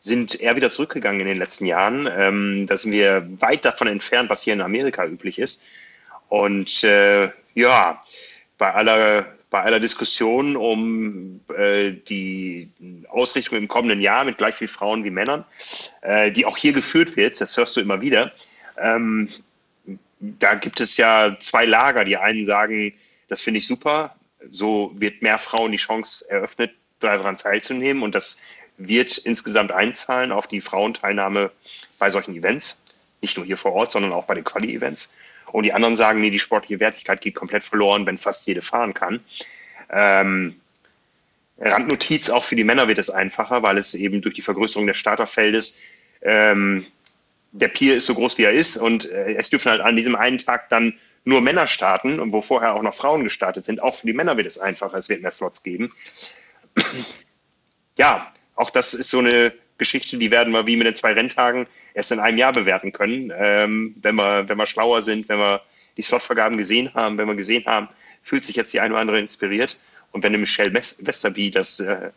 sind 0.01 0.39
eher 0.39 0.55
wieder 0.55 0.69
zurückgegangen 0.69 1.23
in 1.23 1.27
den 1.27 1.39
letzten 1.39 1.65
Jahren. 1.65 2.07
Ähm, 2.15 2.67
da 2.67 2.77
sind 2.77 2.93
wir 2.93 3.27
weit 3.41 3.65
davon 3.65 3.89
entfernt, 3.89 4.29
was 4.29 4.43
hier 4.43 4.53
in 4.53 4.61
Amerika 4.61 5.07
üblich 5.07 5.39
ist. 5.39 5.65
Und 6.29 6.85
äh, 6.85 7.31
ja, 7.55 8.03
bei 8.59 8.75
aller, 8.75 9.25
bei 9.49 9.63
aller 9.63 9.81
Diskussion 9.81 10.57
um 10.57 11.41
äh, 11.57 11.93
die 11.93 12.71
Ausrichtung 13.09 13.57
im 13.57 13.69
kommenden 13.69 14.03
Jahr 14.03 14.27
mit 14.27 14.37
gleich 14.37 14.57
viel 14.57 14.69
Frauen 14.69 15.05
wie 15.05 15.11
Männern, 15.11 15.47
äh, 16.03 16.31
die 16.31 16.45
auch 16.45 16.59
hier 16.59 16.75
geführt 16.75 17.17
wird, 17.17 17.41
das 17.41 17.57
hörst 17.57 17.77
du 17.77 17.81
immer 17.81 18.03
wieder, 18.03 18.31
ähm, 18.79 19.29
da 20.19 20.55
gibt 20.55 20.81
es 20.81 20.97
ja 20.97 21.37
zwei 21.39 21.65
Lager. 21.67 22.05
Die 22.05 22.17
einen 22.17 22.45
sagen, 22.45 22.95
das 23.29 23.41
finde 23.41 23.59
ich 23.59 23.67
super, 23.67 24.15
so 24.51 24.93
wird 24.95 25.23
mehr 25.23 25.39
Frauen 25.39 25.73
die 25.73 25.79
Chance 25.79 26.29
eröffnet, 26.29 26.73
daran 27.01 27.37
teilzunehmen 27.37 28.03
und 28.03 28.15
das 28.15 28.41
wird 28.77 29.19
insgesamt 29.19 29.73
einzahlen 29.73 30.33
auf 30.33 30.47
die 30.47 30.61
Frauenteilnahme 30.61 31.51
bei 31.99 32.11
solchen 32.11 32.35
Events. 32.35 32.83
Nicht 33.21 33.37
nur 33.37 33.47
hier 33.47 33.57
vor 33.57 33.73
Ort, 33.73 33.93
sondern 33.93 34.13
auch 34.13 34.25
bei 34.25 34.35
den 34.35 34.45
Quali-Events. 34.45 35.13
Und 35.53 35.65
die 35.65 35.73
anderen 35.73 35.97
sagen, 35.97 36.21
nee, 36.21 36.31
die 36.31 36.39
sportliche 36.39 36.81
Wertigkeit 36.81 37.21
geht 37.21 37.35
komplett 37.35 37.63
verloren, 37.63 38.07
wenn 38.07 38.19
fast 38.19 38.47
jede 38.47 38.63
fahren 38.63 38.95
kann. 38.95 39.21
Ähm, 39.91 40.61
Randnotiz, 41.59 42.31
auch 42.31 42.43
für 42.43 42.57
die 42.57 42.65
Männer 42.65 42.89
wird 42.89 42.99
es 42.99 43.11
einfacher, 43.11 43.63
weil 43.63 43.79
es 43.79 43.95
eben 43.95 44.21
durch 44.21 44.35
die 44.35 44.43
Vergrößerung 44.43 44.87
des 44.87 44.97
Starterfeldes 44.97 45.79
ähm, 46.23 46.87
der 47.55 47.69
Pier 47.69 47.95
ist 47.95 48.07
so 48.07 48.15
groß, 48.15 48.37
wie 48.37 48.43
er 48.43 48.51
ist 48.51 48.77
und 48.77 49.09
äh, 49.11 49.35
es 49.35 49.49
dürfen 49.49 49.71
halt 49.71 49.81
an 49.81 49.97
diesem 49.97 50.17
einen 50.17 50.39
Tag 50.39 50.69
dann 50.71 50.95
nur 51.25 51.41
Männer 51.41 51.67
starten 51.67 52.19
und 52.19 52.33
wo 52.33 52.43
vorher 52.43 52.75
auch 52.75 52.83
noch 52.83 52.95
Frauen 52.95 53.23
gestartet 53.23 53.65
sind. 53.65 53.81
Auch 53.81 53.95
für 53.95 54.07
die 54.07 54.13
Männer 54.13 54.37
wird 54.37 54.47
es 54.47 54.59
einfacher, 54.59 54.99
es 54.99 55.09
wird 55.09 55.23
mehr 55.23 55.31
Slots 55.31 55.63
geben. 55.63 55.93
ja, 57.97 58.33
auch 58.57 58.71
das 58.71 58.93
ist 58.93 59.11
so 59.11 59.21
eine 59.21 59.53
Geschichte, 59.79 60.19
die 60.19 60.31
werden 60.31 60.53
wir 60.53 60.67
wie 60.67 60.77
mit 60.77 60.87
den 60.87 60.95
zwei 60.95 61.13
Renntagen 61.13 61.67
erst 61.95 62.11
in 62.13 62.19
einem 62.19 62.39
Jahr 62.39 62.53
bewerten 62.53 62.93
können, 62.93 63.33
ähm, 63.37 63.95
wenn, 64.03 64.17
wir, 64.17 64.49
wenn 64.49 64.59
wir 64.59 64.67
schlauer 64.67 65.03
sind, 65.03 65.29
wenn 65.29 65.39
wir 65.39 65.63
die 65.97 66.03
Slotvergaben 66.03 66.59
gesehen 66.59 66.93
haben, 66.95 67.19
wenn 67.19 67.29
wir 67.29 67.37
gesehen 67.37 67.67
haben, 67.67 67.89
fühlt 68.23 68.45
sich 68.45 68.57
jetzt 68.57 68.73
die 68.75 68.81
eine 68.81 68.95
oder 68.95 69.01
andere 69.01 69.21
inspiriert. 69.21 69.79
Und 70.11 70.23
wenn 70.23 70.31
eine 70.31 70.39
Michelle 70.39 70.75
Westerby 70.75 71.51
das 71.51 71.81
äh, 71.81 72.11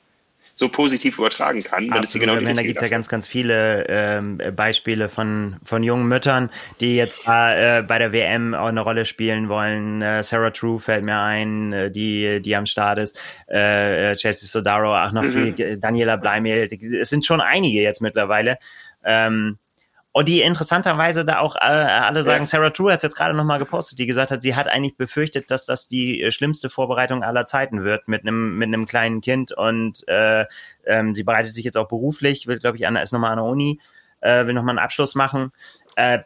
so 0.57 0.69
positiv 0.69 1.19
übertragen 1.19 1.63
kann. 1.63 1.87
Dann 1.87 2.03
ist 2.03 2.13
sie 2.13 2.19
genau 2.19 2.35
Da 2.35 2.63
gibt 2.63 2.77
es 2.77 2.81
ja 2.81 2.87
ganz, 2.89 3.07
ganz 3.07 3.27
viele 3.27 3.85
ähm, 3.87 4.41
Beispiele 4.55 5.07
von, 5.07 5.57
von 5.63 5.83
jungen 5.83 6.07
Müttern, 6.07 6.49
die 6.81 6.95
jetzt 6.95 7.27
äh, 7.27 7.83
bei 7.83 7.99
der 7.99 8.11
WM 8.11 8.55
auch 8.55 8.65
eine 8.65 8.81
Rolle 8.81 9.05
spielen 9.05 9.49
wollen. 9.49 10.01
Äh, 10.01 10.23
Sarah 10.23 10.49
True 10.49 10.79
fällt 10.79 11.05
mir 11.05 11.19
ein, 11.19 11.73
äh, 11.73 11.91
die, 11.91 12.41
die 12.41 12.55
am 12.55 12.65
Start 12.65 12.97
ist. 12.97 13.19
Äh, 13.45 14.15
Chelsea 14.15 14.47
Sodaro, 14.47 14.97
auch 14.97 15.11
noch 15.11 15.21
mhm. 15.21 15.53
viel, 15.55 15.77
Daniela 15.77 16.15
Bleimehl. 16.15 16.67
Es 16.99 17.09
sind 17.09 17.23
schon 17.23 17.39
einige 17.39 17.83
jetzt 17.83 18.01
mittlerweile. 18.01 18.57
Ähm, 19.05 19.59
und 20.17 20.27
die 20.27 20.41
interessanterweise 20.41 21.25
da 21.25 21.37
auch 21.37 21.55
äh, 21.57 21.59
alle 21.59 22.23
sagen. 22.23 22.47
Sarah 22.47 22.71
True 22.71 22.91
hat 22.91 22.97
es 22.97 23.03
jetzt 23.03 23.15
gerade 23.15 23.35
nochmal 23.35 23.59
gepostet, 23.59 23.99
die 23.99 24.07
gesagt 24.07 24.31
hat, 24.31 24.41
sie 24.41 24.55
hat 24.55 24.67
eigentlich 24.67 24.97
befürchtet, 24.97 25.51
dass 25.51 25.67
das 25.67 25.87
die 25.87 26.23
äh, 26.23 26.31
schlimmste 26.31 26.71
Vorbereitung 26.71 27.21
aller 27.21 27.45
Zeiten 27.45 27.83
wird 27.83 28.07
mit 28.07 28.23
einem 28.23 28.57
mit 28.57 28.65
einem 28.65 28.87
kleinen 28.87 29.21
Kind 29.21 29.51
und 29.51 30.07
äh, 30.07 30.45
ähm, 30.87 31.13
sie 31.13 31.21
bereitet 31.21 31.53
sich 31.53 31.63
jetzt 31.65 31.77
auch 31.77 31.87
beruflich, 31.87 32.47
will 32.47 32.57
glaube 32.57 32.77
ich 32.77 32.87
an 32.87 32.95
ist 32.95 33.13
nochmal 33.13 33.33
an 33.33 33.37
der 33.37 33.45
Uni, 33.45 33.79
äh, 34.21 34.47
will 34.47 34.55
nochmal 34.55 34.71
einen 34.71 34.83
Abschluss 34.83 35.13
machen. 35.13 35.51
Äh, 35.95 36.21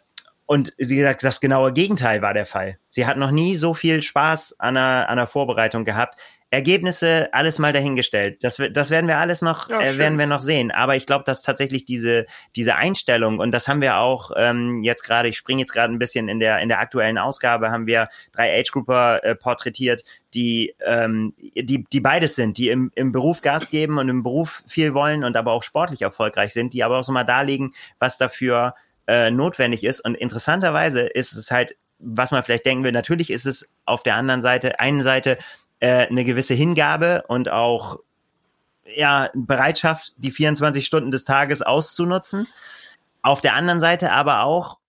und 0.45 0.73
sie 0.77 0.95
gesagt, 0.95 1.21
das 1.23 1.41
genaue 1.41 1.73
Gegenteil 1.73 2.21
war 2.21 2.33
der 2.33 2.45
Fall. 2.45 2.77
Sie 2.87 3.05
hat 3.05 3.17
noch 3.17 3.31
nie 3.31 3.57
so 3.57 3.73
viel 3.73 4.01
Spaß 4.01 4.55
an 4.57 4.77
einer, 4.77 5.09
an 5.09 5.19
einer 5.19 5.27
Vorbereitung 5.27 5.83
gehabt. 5.83 6.17
Ergebnisse, 6.51 7.29
alles 7.31 7.59
mal 7.59 7.71
dahingestellt. 7.71 8.43
Das, 8.43 8.61
das 8.73 8.89
werden 8.89 9.07
wir 9.07 9.17
alles 9.17 9.41
noch, 9.41 9.69
ja, 9.69 9.81
äh, 9.81 9.97
werden 9.97 10.19
wir 10.19 10.27
noch 10.27 10.41
sehen. 10.41 10.69
Aber 10.69 10.97
ich 10.97 11.05
glaube, 11.05 11.23
dass 11.23 11.43
tatsächlich 11.43 11.85
diese, 11.85 12.25
diese 12.57 12.75
Einstellung, 12.75 13.39
und 13.39 13.51
das 13.51 13.69
haben 13.69 13.79
wir 13.79 13.97
auch 13.97 14.31
ähm, 14.35 14.83
jetzt 14.83 15.03
gerade, 15.03 15.29
ich 15.29 15.37
springe 15.37 15.61
jetzt 15.61 15.71
gerade 15.71 15.93
ein 15.93 15.97
bisschen 15.97 16.27
in 16.27 16.41
der, 16.41 16.59
in 16.59 16.67
der 16.67 16.79
aktuellen 16.81 17.17
Ausgabe, 17.17 17.71
haben 17.71 17.87
wir 17.87 18.09
drei 18.33 18.59
Age-Grouper 18.59 19.23
äh, 19.23 19.33
porträtiert, 19.33 20.03
die, 20.33 20.75
ähm, 20.85 21.33
die, 21.39 21.85
die 21.85 22.01
beides 22.01 22.35
sind, 22.35 22.57
die 22.57 22.67
im, 22.67 22.91
im 22.95 23.13
Beruf 23.13 23.41
Gas 23.41 23.69
geben 23.69 23.97
und 23.97 24.09
im 24.09 24.21
Beruf 24.21 24.61
viel 24.67 24.93
wollen 24.93 25.23
und 25.23 25.37
aber 25.37 25.53
auch 25.53 25.63
sportlich 25.63 26.01
erfolgreich 26.01 26.51
sind, 26.51 26.73
die 26.73 26.83
aber 26.83 26.99
auch 26.99 27.03
so 27.05 27.13
mal 27.13 27.23
darlegen, 27.23 27.73
was 27.97 28.17
dafür 28.17 28.75
äh, 29.07 29.31
notwendig 29.31 29.85
ist. 29.85 30.01
Und 30.01 30.15
interessanterweise 30.15 30.99
ist 30.99 31.31
es 31.31 31.49
halt, 31.49 31.77
was 32.03 32.31
man 32.31 32.43
vielleicht 32.43 32.65
denken 32.65 32.83
will, 32.83 32.91
natürlich 32.91 33.29
ist 33.29 33.45
es 33.45 33.67
auf 33.85 34.03
der 34.03 34.15
anderen 34.15 34.41
Seite, 34.41 34.79
einen 34.79 35.03
Seite 35.03 35.37
äh, 35.81 36.07
eine 36.07 36.23
gewisse 36.23 36.53
Hingabe 36.53 37.25
und 37.27 37.49
auch 37.49 37.99
ja, 38.95 39.29
Bereitschaft, 39.33 40.13
die 40.17 40.31
24 40.31 40.85
Stunden 40.85 41.11
des 41.11 41.25
Tages 41.25 41.61
auszunutzen. 41.61 42.47
Auf 43.21 43.41
der 43.41 43.55
anderen 43.55 43.79
Seite 43.79 44.11
aber 44.11 44.43
auch, 44.43 44.79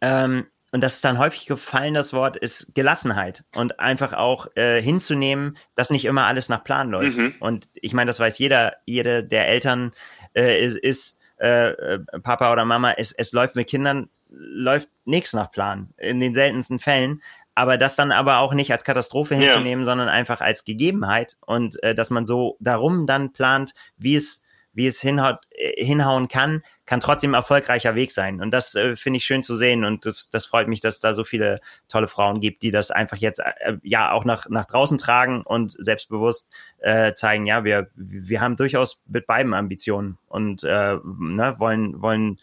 ähm, 0.00 0.46
und 0.70 0.82
das 0.82 0.96
ist 0.96 1.04
dann 1.04 1.18
häufig 1.18 1.46
gefallen, 1.46 1.94
das 1.94 2.12
Wort 2.12 2.36
ist 2.36 2.74
Gelassenheit 2.74 3.44
und 3.56 3.80
einfach 3.80 4.12
auch 4.12 4.48
äh, 4.54 4.82
hinzunehmen, 4.82 5.56
dass 5.74 5.90
nicht 5.90 6.04
immer 6.04 6.26
alles 6.26 6.48
nach 6.48 6.62
Plan 6.62 6.90
läuft. 6.90 7.16
Mhm. 7.16 7.34
Und 7.40 7.68
ich 7.74 7.94
meine, 7.94 8.10
das 8.10 8.20
weiß 8.20 8.38
jeder, 8.38 8.74
jede 8.84 9.24
der 9.24 9.48
Eltern 9.48 9.92
äh, 10.34 10.62
ist, 10.62 10.76
ist 10.76 11.18
äh, 11.38 11.70
äh, 11.70 11.98
Papa 12.22 12.52
oder 12.52 12.64
Mama, 12.64 12.92
es, 12.92 13.12
es 13.12 13.32
läuft 13.32 13.56
mit 13.56 13.68
Kindern, 13.68 14.10
läuft 14.28 14.88
nichts 15.04 15.32
nach 15.32 15.50
Plan, 15.50 15.88
in 15.96 16.20
den 16.20 16.34
seltensten 16.34 16.78
Fällen. 16.78 17.22
Aber 17.58 17.76
das 17.76 17.96
dann 17.96 18.12
aber 18.12 18.38
auch 18.38 18.54
nicht 18.54 18.70
als 18.70 18.84
Katastrophe 18.84 19.34
hinzunehmen, 19.34 19.82
ja. 19.82 19.84
sondern 19.84 20.08
einfach 20.08 20.40
als 20.40 20.64
Gegebenheit 20.64 21.36
und 21.40 21.82
äh, 21.82 21.92
dass 21.92 22.10
man 22.10 22.24
so 22.24 22.56
darum 22.60 23.08
dann 23.08 23.32
plant, 23.32 23.74
wie 23.96 24.14
es 24.14 24.44
wie 24.74 24.86
es 24.86 25.00
hinhaut, 25.00 25.40
äh, 25.50 25.84
hinhauen 25.84 26.28
kann, 26.28 26.62
kann 26.86 27.00
trotzdem 27.00 27.34
erfolgreicher 27.34 27.96
Weg 27.96 28.12
sein. 28.12 28.40
Und 28.40 28.52
das 28.52 28.76
äh, 28.76 28.94
finde 28.94 29.16
ich 29.16 29.24
schön 29.24 29.42
zu 29.42 29.56
sehen. 29.56 29.84
Und 29.84 30.06
das, 30.06 30.30
das 30.30 30.46
freut 30.46 30.68
mich, 30.68 30.80
dass 30.80 31.00
da 31.00 31.14
so 31.14 31.24
viele 31.24 31.58
tolle 31.88 32.06
Frauen 32.06 32.38
gibt, 32.38 32.62
die 32.62 32.70
das 32.70 32.92
einfach 32.92 33.16
jetzt 33.16 33.40
äh, 33.40 33.78
ja 33.82 34.12
auch 34.12 34.24
nach, 34.24 34.48
nach 34.48 34.66
draußen 34.66 34.96
tragen 34.96 35.42
und 35.42 35.72
selbstbewusst 35.72 36.52
äh, 36.78 37.12
zeigen, 37.14 37.44
ja, 37.46 37.64
wir, 37.64 37.90
wir 37.96 38.40
haben 38.40 38.54
durchaus 38.54 39.02
mit 39.06 39.26
beiden 39.26 39.52
Ambitionen 39.52 40.16
und 40.28 40.62
äh, 40.62 40.96
ne, 41.02 41.56
wollen, 41.58 42.00
wollen 42.00 42.38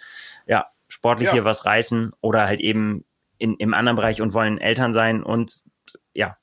ja 0.45 0.65
sportlich 0.89 1.27
ja. 1.27 1.33
hier 1.35 1.45
was 1.45 1.63
reißen 1.63 2.11
oder 2.19 2.47
halt 2.47 2.59
eben 2.59 3.05
in, 3.37 3.55
im 3.55 3.73
anderen 3.73 3.95
Bereich 3.95 4.21
und 4.21 4.33
wollen 4.33 4.57
Eltern 4.57 4.93
sein 4.93 5.23
und 5.23 5.63
ja, 6.13 6.37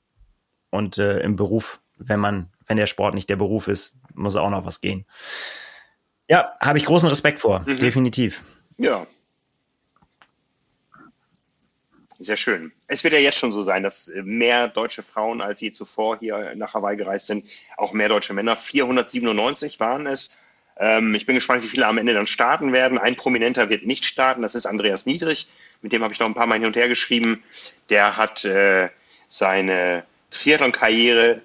und 0.70 0.98
äh, 0.98 1.20
im 1.20 1.36
Beruf, 1.36 1.80
wenn 1.96 2.20
man, 2.20 2.50
wenn 2.66 2.76
der 2.76 2.86
Sport 2.86 3.14
nicht 3.14 3.28
der 3.28 3.36
Beruf 3.36 3.68
ist, 3.68 3.98
muss 4.14 4.36
auch 4.36 4.50
noch 4.50 4.64
was 4.64 4.80
gehen. 4.80 5.06
Ja, 6.28 6.52
habe 6.60 6.78
ich 6.78 6.86
großen 6.86 7.08
Respekt 7.08 7.40
vor, 7.40 7.60
mhm. 7.60 7.78
definitiv. 7.78 8.42
Ja. 8.78 9.06
Sehr 12.18 12.36
schön. 12.36 12.72
Es 12.86 13.02
wird 13.02 13.14
ja 13.14 13.20
jetzt 13.20 13.38
schon 13.38 13.52
so 13.52 13.62
sein, 13.62 13.82
dass 13.82 14.10
mehr 14.22 14.68
deutsche 14.68 15.02
Frauen 15.02 15.40
als 15.40 15.60
je 15.60 15.72
zuvor 15.72 16.18
hier 16.20 16.54
nach 16.54 16.72
Hawaii 16.72 16.96
gereist 16.96 17.26
sind, 17.26 17.46
auch 17.76 17.92
mehr 17.92 18.08
deutsche 18.08 18.32
Männer. 18.32 18.56
497 18.56 19.80
waren 19.80 20.06
es. 20.06 20.36
Ähm, 20.78 21.14
ich 21.14 21.26
bin 21.26 21.34
gespannt, 21.34 21.62
wie 21.62 21.68
viele 21.68 21.86
am 21.86 21.98
Ende 21.98 22.14
dann 22.14 22.26
starten 22.26 22.72
werden. 22.72 22.98
Ein 22.98 23.16
Prominenter 23.16 23.68
wird 23.68 23.86
nicht 23.86 24.04
starten, 24.04 24.42
das 24.42 24.54
ist 24.54 24.66
Andreas 24.66 25.06
Niedrig. 25.06 25.48
Mit 25.80 25.92
dem 25.92 26.02
habe 26.02 26.12
ich 26.12 26.20
noch 26.20 26.26
ein 26.26 26.34
paar 26.34 26.46
Mal 26.46 26.54
hin 26.54 26.66
und 26.66 26.76
her 26.76 26.88
geschrieben. 26.88 27.42
Der 27.90 28.16
hat 28.16 28.44
äh, 28.44 28.88
seine 29.28 30.04
Triathlon-Karriere 30.30 31.42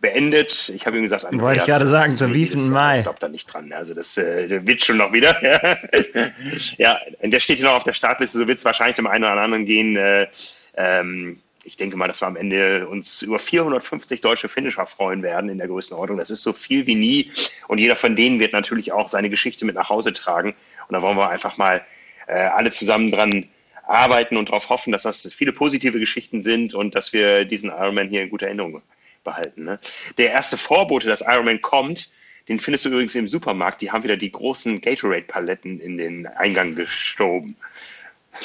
beendet. 0.00 0.70
Ich 0.74 0.86
habe 0.86 0.96
ihm 0.96 1.02
gesagt, 1.02 1.24
Andreas, 1.24 1.42
wollte 1.42 1.60
ich 1.60 1.66
gerade 1.66 1.88
sagen, 1.88 2.10
zum 2.12 2.32
wievielten 2.32 2.70
Mal? 2.70 2.98
Ich 2.98 3.04
glaube 3.04 3.18
da 3.18 3.28
nicht 3.28 3.52
dran. 3.52 3.72
Also 3.72 3.94
das 3.94 4.16
äh, 4.16 4.66
wird 4.66 4.82
schon 4.82 4.96
noch 4.96 5.12
wieder. 5.12 5.36
ja, 6.78 6.98
der 7.22 7.40
steht 7.40 7.56
hier 7.56 7.66
noch 7.66 7.74
auf 7.74 7.84
der 7.84 7.94
Startliste. 7.94 8.38
So 8.38 8.46
wird 8.46 8.58
es 8.58 8.64
wahrscheinlich 8.64 8.96
dem 8.96 9.06
einen 9.06 9.24
oder 9.24 9.40
anderen 9.40 9.64
gehen. 9.64 9.96
Äh, 9.96 10.28
ähm, 10.76 11.40
ich 11.68 11.76
denke 11.76 11.98
mal, 11.98 12.08
dass 12.08 12.22
wir 12.22 12.26
am 12.26 12.36
Ende 12.36 12.88
uns 12.88 13.20
über 13.20 13.38
450 13.38 14.22
deutsche 14.22 14.48
Finisher 14.48 14.86
freuen 14.86 15.22
werden 15.22 15.50
in 15.50 15.58
der 15.58 15.68
Größenordnung. 15.68 16.18
Das 16.18 16.30
ist 16.30 16.40
so 16.40 16.54
viel 16.54 16.86
wie 16.86 16.94
nie. 16.94 17.30
Und 17.68 17.76
jeder 17.76 17.94
von 17.94 18.16
denen 18.16 18.40
wird 18.40 18.54
natürlich 18.54 18.90
auch 18.92 19.10
seine 19.10 19.28
Geschichte 19.28 19.66
mit 19.66 19.74
nach 19.74 19.90
Hause 19.90 20.14
tragen. 20.14 20.54
Und 20.88 20.94
da 20.94 21.02
wollen 21.02 21.18
wir 21.18 21.28
einfach 21.28 21.58
mal 21.58 21.84
äh, 22.26 22.32
alle 22.32 22.70
zusammen 22.70 23.10
dran 23.10 23.50
arbeiten 23.86 24.38
und 24.38 24.48
darauf 24.48 24.70
hoffen, 24.70 24.92
dass 24.92 25.02
das 25.02 25.30
viele 25.32 25.52
positive 25.52 25.98
Geschichten 25.98 26.40
sind 26.40 26.72
und 26.72 26.94
dass 26.94 27.12
wir 27.12 27.44
diesen 27.44 27.68
Ironman 27.68 28.08
hier 28.08 28.22
in 28.22 28.30
guter 28.30 28.46
Erinnerung 28.46 28.80
behalten. 29.22 29.64
Ne? 29.64 29.78
Der 30.16 30.30
erste 30.30 30.56
Vorbote, 30.56 31.06
dass 31.06 31.20
Ironman 31.20 31.60
kommt, 31.60 32.10
den 32.48 32.60
findest 32.60 32.86
du 32.86 32.88
übrigens 32.88 33.14
im 33.14 33.28
Supermarkt. 33.28 33.82
Die 33.82 33.90
haben 33.92 34.04
wieder 34.04 34.16
die 34.16 34.32
großen 34.32 34.80
Gatorade-Paletten 34.80 35.80
in 35.80 35.98
den 35.98 36.26
Eingang 36.26 36.74
geschoben. 36.74 37.56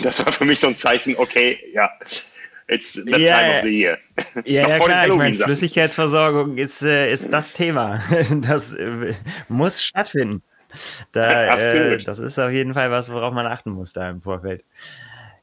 Das 0.02 0.26
war 0.26 0.34
für 0.34 0.44
mich 0.44 0.60
so 0.60 0.68
ein 0.68 0.76
Zeichen, 0.76 1.16
okay, 1.16 1.58
ja, 1.74 1.90
it's 2.68 2.94
the 2.94 3.12
yeah, 3.12 3.40
time 3.40 3.58
of 3.58 3.64
the 3.64 3.78
year. 3.78 3.98
Ja, 4.46 4.68
ja 4.68 4.80
klar, 4.80 5.08
ich 5.08 5.16
meine, 5.16 5.38
Flüssigkeitsversorgung 5.38 6.58
ist, 6.58 6.82
äh, 6.84 7.12
ist 7.12 7.32
das 7.32 7.54
Thema. 7.54 8.02
Das 8.42 8.74
äh, 8.74 9.14
muss 9.50 9.84
stattfinden. 9.84 10.44
Da, 11.12 11.58
äh, 11.58 11.98
das 12.04 12.20
ist 12.20 12.40
auf 12.40 12.52
jeden 12.52 12.74
Fall 12.74 12.90
was, 12.92 13.10
worauf 13.10 13.34
man 13.34 13.46
achten 13.46 13.72
muss 13.72 13.94
da 13.94 14.10
im 14.10 14.22
Vorfeld. 14.22 14.66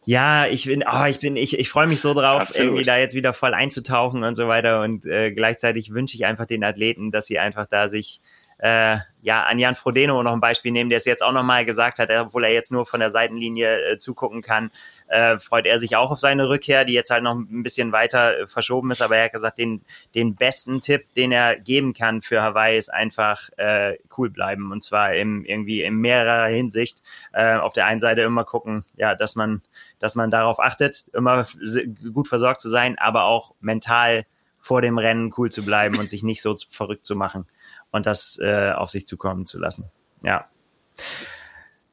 Ja, 0.04 0.46
ich 0.46 0.64
bin, 0.64 0.82
oh, 0.90 1.04
ich 1.04 1.20
bin, 1.20 1.36
ich, 1.36 1.58
ich 1.58 1.68
freue 1.68 1.86
mich 1.86 2.00
so 2.00 2.14
drauf, 2.14 2.42
Absolut. 2.42 2.68
irgendwie 2.68 2.84
da 2.84 2.98
jetzt 2.98 3.14
wieder 3.14 3.34
voll 3.34 3.54
einzutauchen 3.54 4.24
und 4.24 4.34
so 4.34 4.48
weiter. 4.48 4.80
Und 4.80 5.04
äh, 5.06 5.30
gleichzeitig 5.30 5.92
wünsche 5.92 6.16
ich 6.16 6.24
einfach 6.24 6.46
den 6.46 6.64
Athleten, 6.64 7.10
dass 7.10 7.26
sie 7.26 7.38
einfach 7.38 7.66
da 7.66 7.88
sich 7.88 8.20
äh, 8.60 8.98
ja, 9.22 9.44
an 9.44 9.58
Jan 9.58 9.74
Frodeno 9.74 10.22
noch 10.22 10.32
ein 10.32 10.40
Beispiel 10.40 10.72
nehmen, 10.72 10.88
der 10.88 10.98
es 10.98 11.04
jetzt 11.04 11.22
auch 11.22 11.32
nochmal 11.32 11.64
gesagt 11.64 11.98
hat, 11.98 12.10
obwohl 12.10 12.44
er 12.44 12.52
jetzt 12.52 12.72
nur 12.72 12.86
von 12.86 13.00
der 13.00 13.10
Seitenlinie 13.10 13.92
äh, 13.92 13.98
zugucken 13.98 14.42
kann, 14.42 14.70
äh, 15.08 15.38
freut 15.38 15.66
er 15.66 15.78
sich 15.78 15.96
auch 15.96 16.10
auf 16.10 16.20
seine 16.20 16.48
Rückkehr, 16.48 16.84
die 16.84 16.92
jetzt 16.92 17.10
halt 17.10 17.22
noch 17.22 17.34
ein 17.34 17.62
bisschen 17.62 17.92
weiter 17.92 18.40
äh, 18.40 18.46
verschoben 18.46 18.90
ist, 18.90 19.02
aber 19.02 19.16
er 19.16 19.24
hat 19.24 19.32
gesagt, 19.32 19.58
den, 19.58 19.82
den 20.14 20.36
besten 20.36 20.80
Tipp, 20.80 21.12
den 21.14 21.32
er 21.32 21.58
geben 21.58 21.92
kann 21.92 22.22
für 22.22 22.42
Hawaii, 22.42 22.78
ist 22.78 22.92
einfach 22.92 23.50
äh, 23.56 23.98
cool 24.16 24.30
bleiben. 24.30 24.72
Und 24.72 24.84
zwar 24.84 25.14
im, 25.14 25.44
irgendwie 25.44 25.82
in 25.82 25.96
mehrerer 25.96 26.48
Hinsicht. 26.48 27.02
Äh, 27.32 27.56
auf 27.56 27.72
der 27.72 27.86
einen 27.86 28.00
Seite 28.00 28.22
immer 28.22 28.44
gucken, 28.44 28.84
ja, 28.96 29.14
dass 29.14 29.36
man, 29.36 29.62
dass 29.98 30.14
man 30.14 30.30
darauf 30.30 30.60
achtet, 30.60 31.06
immer 31.12 31.46
gut 32.12 32.28
versorgt 32.28 32.60
zu 32.60 32.68
sein, 32.68 32.98
aber 32.98 33.24
auch 33.24 33.54
mental 33.60 34.24
vor 34.60 34.82
dem 34.82 34.98
Rennen 34.98 35.32
cool 35.36 35.50
zu 35.50 35.62
bleiben 35.62 35.98
und 35.98 36.10
sich 36.10 36.22
nicht 36.22 36.42
so 36.42 36.54
verrückt 36.68 37.04
zu 37.04 37.16
machen 37.16 37.46
und 37.90 38.06
das 38.06 38.38
äh, 38.40 38.72
auf 38.72 38.90
sich 38.90 39.06
zukommen 39.06 39.46
zu 39.46 39.58
lassen. 39.58 39.90
Ja. 40.22 40.48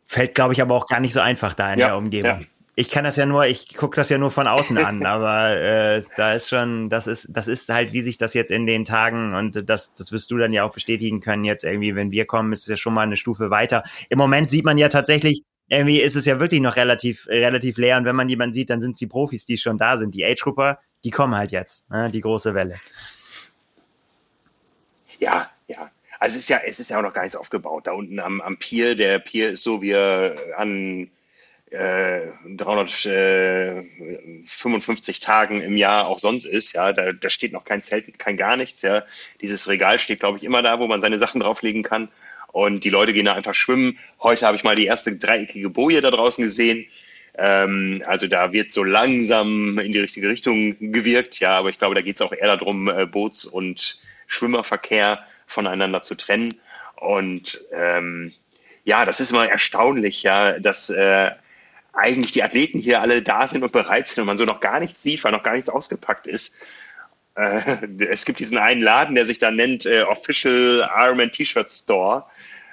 Fällt, 0.06 0.36
glaube 0.36 0.54
ich, 0.54 0.62
aber 0.62 0.76
auch 0.76 0.88
gar 0.88 1.00
nicht 1.00 1.14
so 1.14 1.20
einfach 1.20 1.54
da 1.54 1.74
in 1.74 1.80
ja, 1.80 1.88
der 1.88 1.98
Umgebung. 1.98 2.42
Ja. 2.42 2.48
Ich 2.76 2.92
kann 2.92 3.04
das 3.04 3.16
ja 3.16 3.26
nur, 3.26 3.48
ich 3.48 3.76
gucke 3.76 3.96
das 3.96 4.10
ja 4.10 4.20
nur 4.20 4.30
von 4.30 4.48
außen 4.48 4.78
an, 4.86 5.06
aber 5.06 5.58
äh, 5.58 6.04
da 6.16 6.34
ist 6.34 6.50
schon, 6.50 6.90
das 6.90 7.08
ist, 7.08 7.28
das 7.32 7.48
ist 7.48 7.70
halt, 7.70 7.92
wie 7.92 8.02
sich 8.02 8.18
das 8.18 8.34
jetzt 8.34 8.52
in 8.52 8.66
den 8.66 8.86
Tagen 8.86 9.34
und 9.34 9.68
das, 9.68 9.94
das 9.96 10.12
wirst 10.12 10.30
du 10.32 10.38
dann 10.38 10.54
ja 10.54 10.64
auch 10.64 10.72
bestätigen 10.72 11.20
können. 11.20 11.44
Jetzt 11.44 11.64
irgendwie, 11.64 11.96
wenn 11.96 12.12
wir 12.12 12.26
kommen, 12.26 12.54
ist 12.54 12.62
es 12.62 12.68
ja 12.68 12.78
schon 12.78 12.94
mal 12.94 13.02
eine 13.02 13.16
Stufe 13.16 13.50
weiter. 13.50 13.84
Im 14.10 14.18
Moment 14.18 14.50
sieht 14.50 14.64
man 14.64 14.78
ja 14.78 14.90
tatsächlich, 14.90 15.44
irgendwie 15.70 16.00
ist 16.00 16.16
es 16.16 16.26
ja 16.26 16.40
wirklich 16.40 16.62
noch 16.62 16.76
relativ, 16.76 17.28
relativ 17.28 17.78
leer 17.78 17.98
und 17.98 18.06
wenn 18.06 18.16
man 18.16 18.30
jemanden 18.30 18.54
sieht, 18.54 18.70
dann 18.70 18.80
sind 18.80 18.92
es 18.92 18.98
die 18.98 19.08
Profis, 19.08 19.46
die 19.46 19.58
schon 19.58 19.78
da 19.78 19.98
sind. 19.98 20.16
Die 20.16 20.24
Age-Grupper, 20.24 20.80
die 21.04 21.12
kommen 21.12 21.36
halt 21.36 21.52
jetzt, 21.52 21.90
ne? 21.90 22.10
die 22.10 22.22
große 22.22 22.54
Welle. 22.54 22.76
Ja, 25.20 25.50
ja. 25.68 25.92
Also 26.20 26.38
es 26.38 26.44
ist 26.44 26.50
ja, 26.50 26.60
es 26.66 26.80
ist 26.80 26.90
ja 26.90 26.98
auch 26.98 27.04
noch 27.04 27.14
gar 27.14 27.22
nichts 27.22 27.36
aufgebaut. 27.36 27.86
Da 27.86 27.92
unten 27.92 28.20
am, 28.20 28.42
am 28.42 28.58
Pier, 28.58 28.96
der 28.96 29.20
Pier 29.20 29.50
ist 29.50 29.62
so, 29.64 29.84
wie 29.84 29.92
er 29.92 30.36
an 30.58 31.12
äh, 31.70 32.22
355 32.48 35.20
Tagen 35.20 35.62
im 35.62 35.78
Jahr 35.78 36.08
auch 36.08 36.18
sonst 36.20 36.46
ist, 36.46 36.74
ja, 36.74 36.92
da, 36.94 37.12
da 37.12 37.30
steht 37.30 37.54
noch 37.54 37.66
kein 37.66 37.84
Zelt, 37.84 38.18
kein 38.18 38.38
gar 38.38 38.58
nichts, 38.58 38.82
ja. 38.82 39.04
Dieses 39.42 39.68
Regal 39.68 40.00
steht, 40.00 40.22
glaube 40.22 40.38
ich, 40.38 40.44
immer 40.44 40.64
da, 40.64 40.80
wo 40.80 40.88
man 40.88 41.02
seine 41.02 41.20
Sachen 41.20 41.42
drauflegen 41.42 41.84
kann. 41.84 42.10
Und 42.52 42.84
die 42.86 42.90
Leute 42.90 43.14
gehen 43.14 43.26
da 43.26 43.34
einfach 43.34 43.54
schwimmen. 43.54 44.00
Heute 44.22 44.48
habe 44.48 44.56
ich 44.56 44.64
mal 44.64 44.76
die 44.76 44.86
erste 44.86 45.16
dreieckige 45.16 45.70
Boje 45.70 46.02
da 46.02 46.10
draußen 46.10 46.44
gesehen. 46.44 46.88
Ähm, 47.38 48.04
also 48.08 48.28
da 48.28 48.54
wird 48.54 48.72
so 48.72 48.84
langsam 48.84 49.78
in 49.78 49.92
die 49.92 50.00
richtige 50.00 50.30
Richtung 50.30 50.76
gewirkt, 50.80 51.40
ja, 51.40 51.52
aber 51.52 51.70
ich 51.70 51.78
glaube, 51.78 51.94
da 51.94 52.02
geht 52.02 52.16
es 52.16 52.22
auch 52.22 52.32
eher 52.32 52.58
darum, 52.58 52.90
äh, 52.90 53.06
Boots- 53.06 53.46
und 53.46 54.00
Schwimmerverkehr 54.26 55.24
voneinander 55.58 56.04
zu 56.04 56.14
trennen. 56.14 56.54
Und 56.96 57.60
ähm, 57.72 58.32
ja, 58.84 59.06
das 59.06 59.20
ist 59.20 59.32
immer 59.32 59.50
erstaunlich, 59.50 60.22
ja, 60.22 60.60
dass 60.60 60.92
äh, 60.92 61.32
eigentlich 61.94 62.32
die 62.32 62.44
Athleten 62.44 62.80
hier 62.80 63.02
alle 63.02 63.24
da 63.24 63.48
sind 63.48 63.64
und 63.64 63.72
bereit 63.72 64.08
sind 64.08 64.22
und 64.22 64.28
man 64.28 64.38
so 64.38 64.46
noch 64.46 64.60
gar 64.60 64.80
nichts 64.80 65.02
sieht, 65.02 65.24
weil 65.24 65.32
noch 65.32 65.44
gar 65.44 65.54
nichts 65.54 65.70
ausgepackt 65.70 66.28
ist. 66.28 66.58
Äh, 67.36 67.88
es 68.10 68.26
gibt 68.26 68.40
diesen 68.40 68.58
einen 68.60 68.82
Laden, 68.82 69.16
der 69.16 69.26
sich 69.26 69.40
da 69.40 69.50
nennt 69.52 69.86
äh, 69.86 70.04
Official 70.04 70.90
Ironman 70.96 71.32
T-Shirt 71.32 71.72
Store. 71.72 72.26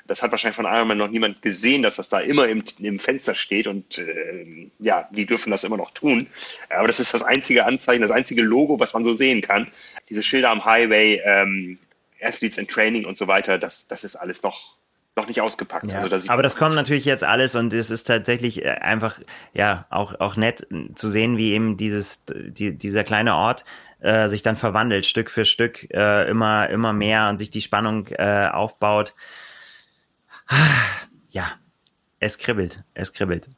das 0.07 0.23
hat 0.23 0.31
wahrscheinlich 0.31 0.57
von 0.57 0.67
Ironman 0.67 0.99
noch 0.99 1.09
niemand 1.09 1.41
gesehen, 1.41 1.83
dass 1.83 1.97
das 1.97 2.11
da 2.11 2.21
immer 2.21 2.47
im, 2.49 2.63
im 2.79 2.99
Fenster 2.99 3.35
steht 3.35 3.67
und 3.67 3.99
äh, 3.99 4.71
ja, 4.79 5.09
die 5.11 5.25
dürfen 5.25 5.51
das 5.51 5.65
immer 5.65 5.79
noch 5.79 5.93
tun. 5.93 6.27
Aber 6.69 6.87
das 6.87 7.01
ist 7.01 7.15
das 7.15 7.23
einzige 7.23 7.65
Anzeichen, 7.65 8.03
das 8.03 8.11
einzige 8.11 8.43
Logo, 8.43 8.79
was 8.79 8.93
man 8.93 9.05
so 9.05 9.15
sehen 9.15 9.41
kann. 9.41 9.69
Diese 10.11 10.23
Schilder 10.23 10.51
am 10.51 10.65
Highway, 10.65 11.23
ähm, 11.25 11.79
Athletes 12.21 12.59
in 12.59 12.69
Training 12.69 13.05
und 13.05 13.17
so 13.17 13.27
weiter, 13.27 13.59
das, 13.59 13.87
das 13.87 14.05
ist 14.05 14.17
alles 14.17 14.43
noch 14.43 14.77
noch 15.17 15.29
nicht 15.29 15.41
ausgepackt. 15.41 15.93
Ja, 15.93 15.99
also 15.99 16.09
da 16.09 16.19
aber 16.33 16.43
das 16.43 16.57
kommt 16.57 16.75
natürlich 16.75 17.05
jetzt 17.05 17.23
alles 17.23 17.55
und 17.55 17.73
es 17.73 17.91
ist 17.91 18.05
tatsächlich 18.05 18.65
äh, 18.65 18.71
einfach 18.71 19.21
ja 19.53 19.87
auch 19.91 20.19
auch 20.19 20.37
nett 20.37 20.67
zu 20.97 21.09
sehen, 21.09 21.37
wie 21.37 21.53
eben 21.53 21.77
dieses 21.77 22.25
die, 22.27 22.77
dieser 22.77 23.05
kleine 23.05 23.37
Ort 23.37 23.65
äh, 24.01 24.27
sich 24.27 24.43
dann 24.43 24.57
verwandelt 24.57 25.07
Stück 25.07 25.31
für 25.31 25.45
Stück 25.45 25.89
äh, 25.95 26.29
immer 26.29 26.69
immer 26.69 26.93
mehr 26.93 27.29
und 27.29 27.39
sich 27.39 27.51
die 27.51 27.61
Spannung 27.61 28.09
äh, 28.09 28.49
aufbaut. 28.53 29.15
Ja, 31.31 31.53
es 32.19 32.39
kribbelt, 32.39 32.83
es 32.95 33.13
kribbelt. 33.13 33.51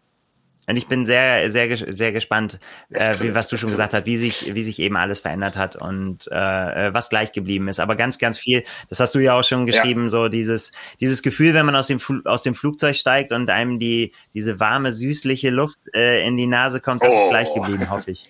Und 0.67 0.77
ich 0.77 0.89
bin 0.89 1.07
sehr, 1.07 1.51
sehr, 1.51 1.77
sehr 1.95 2.13
gespannt, 2.13 2.59
äh, 2.91 3.15
wie, 3.21 3.35
was 3.35 3.49
du 3.49 3.57
schon 3.57 3.71
gesagt 3.71 3.95
hast, 3.95 4.07
wie 4.07 4.17
sich, 4.17 4.55
wie 4.55 4.65
sich 4.65 4.81
eben 4.81 4.97
alles 4.97 5.21
verändert 5.21 5.57
hat 5.57 5.77
und 5.77 6.29
äh, 6.33 6.89
äh, 6.89 6.95
was 6.95 7.09
gleich 7.09 7.33
geblieben 7.33 7.69
ist. 7.69 7.79
Aber 7.79 7.95
ganz, 7.95 8.19
ganz 8.19 8.39
viel, 8.39 8.65
das 8.89 8.99
hast 8.99 9.15
du 9.15 9.21
ja 9.21 9.35
auch 9.35 9.45
schon 9.45 9.67
geschrieben, 9.67 10.03
ja. 10.03 10.09
so 10.09 10.29
dieses, 10.29 10.73
dieses 11.01 11.23
Gefühl, 11.23 11.55
wenn 11.55 11.67
man 11.67 11.77
aus 11.77 11.87
dem, 11.87 12.01
aus 12.25 12.43
dem 12.43 12.55
Flugzeug 12.55 12.97
steigt 12.97 13.31
und 13.31 13.49
einem 13.49 13.79
die, 13.79 14.13
diese 14.35 14.59
warme, 14.59 14.93
süßliche 14.93 15.51
Luft 15.51 15.79
äh, 15.95 16.27
in 16.27 16.37
die 16.37 16.49
Nase 16.49 16.81
kommt, 16.81 17.03
das 17.03 17.13
oh. 17.13 17.23
ist 17.23 17.29
gleich 17.29 17.55
geblieben, 17.55 17.89
hoffe 17.89 18.11
ich. 18.11 18.25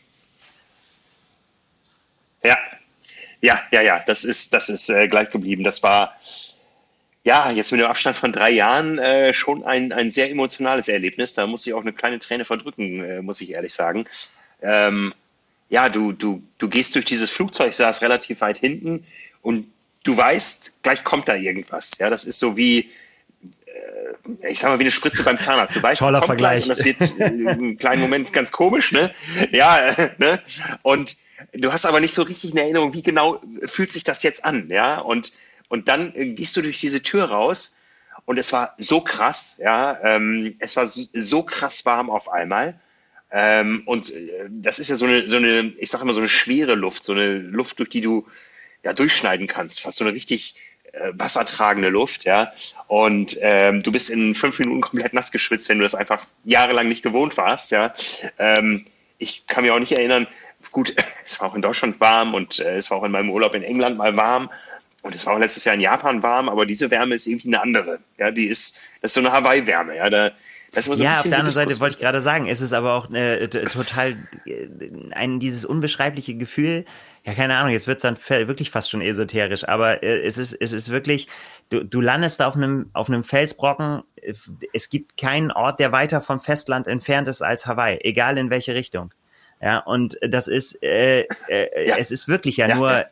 Ja, 2.44 2.58
ja, 3.40 3.60
ja, 3.70 3.80
ja, 3.80 4.02
das 4.06 4.24
ist, 4.24 4.52
das 4.52 4.68
ist 4.68 4.90
äh, 4.90 5.08
gleich 5.08 5.30
geblieben. 5.30 5.64
Das 5.64 5.82
war, 5.82 6.14
ja, 7.26 7.50
jetzt 7.50 7.72
mit 7.72 7.80
dem 7.80 7.88
Abstand 7.88 8.16
von 8.16 8.30
drei 8.30 8.50
Jahren 8.50 9.00
äh, 9.00 9.34
schon 9.34 9.64
ein, 9.64 9.90
ein 9.90 10.12
sehr 10.12 10.30
emotionales 10.30 10.86
Erlebnis. 10.86 11.34
Da 11.34 11.48
muss 11.48 11.66
ich 11.66 11.74
auch 11.74 11.80
eine 11.80 11.92
kleine 11.92 12.20
Träne 12.20 12.44
verdrücken, 12.44 13.02
äh, 13.02 13.20
muss 13.20 13.40
ich 13.40 13.56
ehrlich 13.56 13.74
sagen. 13.74 14.04
Ähm, 14.62 15.12
ja, 15.68 15.88
du, 15.88 16.12
du, 16.12 16.40
du 16.58 16.68
gehst 16.68 16.94
durch 16.94 17.04
dieses 17.04 17.32
Flugzeug, 17.32 17.74
saß 17.74 18.00
relativ 18.02 18.42
weit 18.42 18.58
hinten 18.58 19.04
und 19.42 19.66
du 20.04 20.16
weißt, 20.16 20.74
gleich 20.84 21.02
kommt 21.02 21.28
da 21.28 21.34
irgendwas. 21.34 21.98
Ja, 21.98 22.10
das 22.10 22.26
ist 22.26 22.38
so 22.38 22.56
wie, 22.56 22.90
äh, 23.66 24.48
ich 24.48 24.60
sag 24.60 24.70
mal, 24.70 24.78
wie 24.78 24.84
eine 24.84 24.92
Spritze 24.92 25.24
beim 25.24 25.40
Zahnarzt. 25.40 25.74
Du 25.74 25.82
weißt, 25.82 25.98
Toller 25.98 26.22
Vergleich. 26.22 26.62
und 26.62 26.68
das 26.68 26.84
wird 26.84 27.18
äh, 27.18 27.24
einen 27.24 27.76
kleinen 27.76 28.02
Moment 28.02 28.32
ganz 28.32 28.52
komisch, 28.52 28.92
ne? 28.92 29.12
Ja, 29.50 29.84
äh, 29.84 30.10
ne? 30.18 30.40
Und 30.82 31.16
du 31.54 31.72
hast 31.72 31.86
aber 31.86 31.98
nicht 31.98 32.14
so 32.14 32.22
richtig 32.22 32.52
eine 32.52 32.60
Erinnerung, 32.60 32.94
wie 32.94 33.02
genau 33.02 33.40
fühlt 33.64 33.92
sich 33.92 34.04
das 34.04 34.22
jetzt 34.22 34.44
an, 34.44 34.68
ja? 34.68 35.00
Und 35.00 35.32
und 35.68 35.88
dann 35.88 36.14
äh, 36.14 36.26
gehst 36.28 36.56
du 36.56 36.62
durch 36.62 36.80
diese 36.80 37.02
Tür 37.02 37.24
raus 37.24 37.76
und 38.24 38.38
es 38.38 38.52
war 38.52 38.74
so 38.78 39.00
krass, 39.00 39.58
ja, 39.62 39.98
ähm, 40.02 40.56
es 40.58 40.76
war 40.76 40.86
so, 40.86 41.02
so, 41.12 41.42
krass 41.42 41.84
warm 41.86 42.10
auf 42.10 42.28
einmal. 42.28 42.78
Ähm, 43.30 43.82
und 43.86 44.10
äh, 44.10 44.48
das 44.48 44.78
ist 44.78 44.88
ja 44.88 44.96
so 44.96 45.06
eine, 45.06 45.28
so 45.28 45.36
eine, 45.36 45.72
ich 45.78 45.90
sage 45.90 46.04
immer 46.04 46.14
so 46.14 46.20
eine 46.20 46.28
schwere 46.28 46.74
Luft, 46.74 47.04
so 47.04 47.12
eine 47.12 47.34
Luft, 47.34 47.78
durch 47.78 47.88
die 47.88 48.00
du 48.00 48.26
ja 48.82 48.92
durchschneiden 48.92 49.46
kannst, 49.46 49.80
fast 49.80 49.98
so 49.98 50.04
eine 50.04 50.14
richtig 50.14 50.54
äh, 50.92 51.12
wassertragende 51.14 51.88
Luft, 51.88 52.24
ja. 52.24 52.52
Und 52.88 53.36
ähm, 53.40 53.82
du 53.82 53.92
bist 53.92 54.10
in 54.10 54.34
fünf 54.34 54.58
Minuten 54.58 54.80
komplett 54.80 55.12
nass 55.12 55.32
geschwitzt, 55.32 55.68
wenn 55.68 55.78
du 55.78 55.84
das 55.84 55.94
einfach 55.94 56.26
jahrelang 56.44 56.88
nicht 56.88 57.02
gewohnt 57.02 57.36
warst, 57.36 57.70
ja. 57.70 57.92
Ähm, 58.38 58.86
ich 59.18 59.46
kann 59.46 59.62
mich 59.62 59.72
auch 59.72 59.78
nicht 59.78 59.92
erinnern, 59.92 60.26
gut, 60.72 60.94
es 61.24 61.40
war 61.40 61.50
auch 61.50 61.54
in 61.54 61.62
Deutschland 61.62 62.00
warm 62.00 62.34
und 62.34 62.58
äh, 62.58 62.76
es 62.76 62.90
war 62.90 62.98
auch 62.98 63.04
in 63.04 63.12
meinem 63.12 63.30
Urlaub 63.30 63.54
in 63.54 63.62
England 63.62 63.98
mal 63.98 64.16
warm, 64.16 64.50
und 65.06 65.14
es 65.14 65.24
war 65.24 65.34
auch 65.34 65.38
letztes 65.38 65.64
Jahr 65.64 65.74
in 65.74 65.80
Japan 65.80 66.22
warm, 66.22 66.48
aber 66.48 66.66
diese 66.66 66.90
Wärme 66.90 67.14
ist 67.14 67.26
irgendwie 67.26 67.48
eine 67.48 67.62
andere. 67.62 68.00
Ja, 68.18 68.30
die 68.30 68.46
ist, 68.46 68.80
das 69.00 69.10
ist 69.10 69.14
so 69.14 69.20
eine 69.20 69.32
Hawaii-Wärme. 69.32 69.96
Ja, 69.96 70.10
da, 70.10 70.32
so 70.72 70.94
ja, 70.94 71.12
auf 71.12 71.22
der 71.22 71.38
anderen 71.38 71.50
Seite 71.50 71.78
wollte 71.80 71.96
ich 71.96 72.02
gerade 72.02 72.20
sagen, 72.20 72.48
es 72.48 72.60
ist 72.60 72.72
aber 72.72 72.94
auch 72.94 73.10
äh, 73.10 73.46
total 73.48 74.16
äh, 74.44 74.68
ein 75.12 75.38
dieses 75.38 75.64
unbeschreibliche 75.64 76.34
Gefühl. 76.34 76.84
Ja, 77.24 77.34
keine 77.34 77.56
Ahnung, 77.56 77.72
jetzt 77.72 77.86
wird 77.86 77.98
es 77.98 78.02
dann 78.02 78.18
wirklich 78.48 78.70
fast 78.70 78.90
schon 78.90 79.00
esoterisch, 79.00 79.66
aber 79.66 80.02
äh, 80.02 80.22
es 80.26 80.38
ist 80.38 80.52
es 80.52 80.72
ist 80.72 80.90
wirklich, 80.90 81.28
du, 81.70 81.84
du 81.84 82.00
landest 82.00 82.40
da 82.40 82.48
auf 82.48 82.56
einem 82.56 82.90
auf 82.92 83.08
einem 83.08 83.24
Felsbrocken. 83.24 84.02
Es 84.72 84.90
gibt 84.90 85.16
keinen 85.16 85.52
Ort, 85.52 85.78
der 85.78 85.92
weiter 85.92 86.20
vom 86.20 86.40
Festland 86.40 86.88
entfernt 86.88 87.28
ist 87.28 87.42
als 87.42 87.66
Hawaii, 87.66 87.98
egal 88.02 88.36
in 88.36 88.50
welche 88.50 88.74
Richtung. 88.74 89.14
Ja, 89.62 89.78
und 89.78 90.18
das 90.20 90.48
ist 90.48 90.82
äh, 90.82 91.20
äh, 91.48 91.88
ja. 91.88 91.96
es 91.96 92.10
ist 92.10 92.28
wirklich 92.28 92.58
ja, 92.58 92.68
ja 92.68 92.74
nur 92.74 92.90
ja 92.90 93.04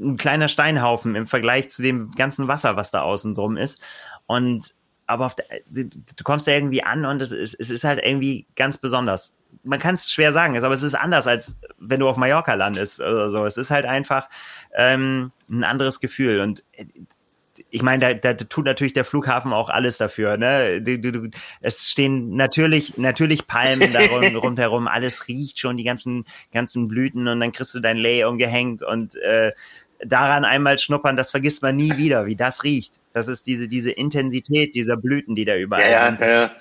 ein 0.00 0.16
kleiner 0.16 0.48
Steinhaufen 0.48 1.14
im 1.14 1.26
Vergleich 1.26 1.70
zu 1.70 1.82
dem 1.82 2.12
ganzen 2.12 2.48
Wasser, 2.48 2.76
was 2.76 2.90
da 2.90 3.02
außen 3.02 3.34
drum 3.34 3.56
ist. 3.56 3.82
Und 4.26 4.74
aber 5.08 5.32
der, 5.68 5.84
du 5.84 6.24
kommst 6.24 6.46
da 6.46 6.52
irgendwie 6.52 6.84
an 6.84 7.04
und 7.06 7.20
es 7.22 7.32
ist, 7.32 7.54
es 7.54 7.70
ist 7.70 7.84
halt 7.84 8.00
irgendwie 8.04 8.46
ganz 8.56 8.76
besonders. 8.76 9.34
Man 9.64 9.80
kann 9.80 9.94
es 9.94 10.10
schwer 10.10 10.34
sagen, 10.34 10.56
aber 10.62 10.74
es 10.74 10.82
ist 10.82 10.94
anders, 10.94 11.26
als 11.26 11.58
wenn 11.78 12.00
du 12.00 12.08
auf 12.08 12.18
Mallorca 12.18 12.54
landest 12.54 13.00
oder 13.00 13.30
so. 13.30 13.46
Es 13.46 13.56
ist 13.56 13.70
halt 13.70 13.86
einfach 13.86 14.28
ähm, 14.74 15.32
ein 15.48 15.64
anderes 15.64 16.00
Gefühl. 16.00 16.40
Und 16.40 16.62
äh, 16.72 16.84
ich 17.70 17.82
meine, 17.82 18.14
da, 18.14 18.34
da 18.34 18.34
tut 18.34 18.66
natürlich 18.66 18.92
der 18.92 19.06
Flughafen 19.06 19.54
auch 19.54 19.70
alles 19.70 19.96
dafür. 19.96 20.36
Ne? 20.36 20.82
Du, 20.82 20.98
du, 20.98 21.30
es 21.62 21.90
stehen 21.90 22.36
natürlich, 22.36 22.98
natürlich 22.98 23.46
Palmen 23.46 23.92
da 23.92 24.00
rundherum, 24.38 24.88
alles 24.88 25.26
riecht 25.26 25.58
schon, 25.58 25.78
die 25.78 25.84
ganzen, 25.84 26.26
ganzen 26.52 26.86
Blüten 26.86 27.26
und 27.28 27.40
dann 27.40 27.52
kriegst 27.52 27.74
du 27.74 27.80
dein 27.80 27.96
Lay 27.96 28.24
umgehängt 28.24 28.82
und 28.82 29.16
äh, 29.16 29.52
daran 30.04 30.44
einmal 30.44 30.78
schnuppern, 30.78 31.16
das 31.16 31.30
vergisst 31.30 31.62
man 31.62 31.76
nie 31.76 31.96
wieder, 31.96 32.26
wie 32.26 32.36
das 32.36 32.64
riecht. 32.64 33.00
Das 33.12 33.28
ist 33.28 33.46
diese, 33.46 33.68
diese 33.68 33.90
Intensität 33.90 34.74
dieser 34.74 34.96
Blüten, 34.96 35.34
die 35.34 35.44
da 35.44 35.56
überall 35.56 35.90
ja, 35.90 36.06
sind. 36.06 36.20
Das 36.20 36.28
ja. 36.28 36.40
ist, 36.42 36.54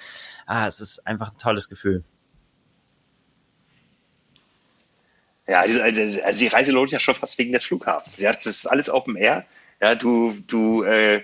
ah, 0.46 0.68
es 0.68 0.80
ist 0.82 1.08
einfach 1.08 1.32
ein 1.32 1.38
tolles 1.38 1.70
Gefühl. 1.70 2.04
Ja, 5.48 5.62
also 5.62 6.40
die 6.40 6.48
Reise 6.48 6.74
lohnt 6.74 6.92
ja 6.92 7.00
schon 7.00 7.16
fast 7.16 7.38
wegen 7.38 7.54
des 7.54 7.64
Flughafens. 7.64 8.20
Ja, 8.20 8.34
das 8.34 8.46
ist 8.46 8.66
alles 8.66 8.90
Open 8.90 9.16
Air. 9.16 9.46
Ja, 9.82 9.96
du, 9.96 10.36
du 10.48 10.84
äh, 10.84 11.18
äh, 11.18 11.22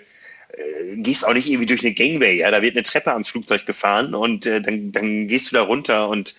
gehst 0.98 1.28
auch 1.28 1.34
nicht 1.34 1.50
irgendwie 1.50 1.66
durch 1.66 1.84
eine 1.84 1.94
Gangway. 1.94 2.38
Ja, 2.38 2.52
da 2.52 2.62
wird 2.62 2.76
eine 2.76 2.84
Treppe 2.84 3.12
ans 3.12 3.30
Flugzeug 3.30 3.66
gefahren 3.66 4.16
und 4.16 4.46
äh, 4.46 4.62
dann, 4.62 4.92
dann 4.92 5.28
gehst 5.28 5.52
du 5.52 5.56
da 5.56 5.64
runter 5.64 6.08
und 6.08 6.36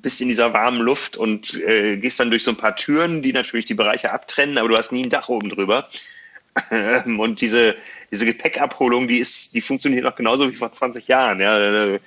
bist 0.00 0.20
in 0.20 0.28
dieser 0.28 0.52
warmen 0.52 0.80
Luft 0.80 1.16
und 1.16 1.54
äh, 1.54 1.96
gehst 1.96 2.18
dann 2.20 2.30
durch 2.30 2.44
so 2.44 2.50
ein 2.52 2.56
paar 2.56 2.76
Türen, 2.76 3.22
die 3.22 3.32
natürlich 3.32 3.66
die 3.66 3.74
Bereiche 3.74 4.12
abtrennen, 4.12 4.58
aber 4.58 4.68
du 4.68 4.76
hast 4.76 4.92
nie 4.92 5.04
ein 5.04 5.10
Dach 5.10 5.28
oben 5.28 5.48
drüber. 5.48 5.88
und 7.06 7.40
diese, 7.40 7.74
diese 8.10 8.26
Gepäckabholung, 8.26 9.08
die 9.08 9.18
ist, 9.18 9.54
die 9.54 9.60
funktioniert 9.60 10.04
noch 10.04 10.16
genauso 10.16 10.50
wie 10.50 10.56
vor 10.56 10.72
20 10.72 11.08
Jahren. 11.08 11.40
Ja, 11.40 11.58
äh, 11.58 12.00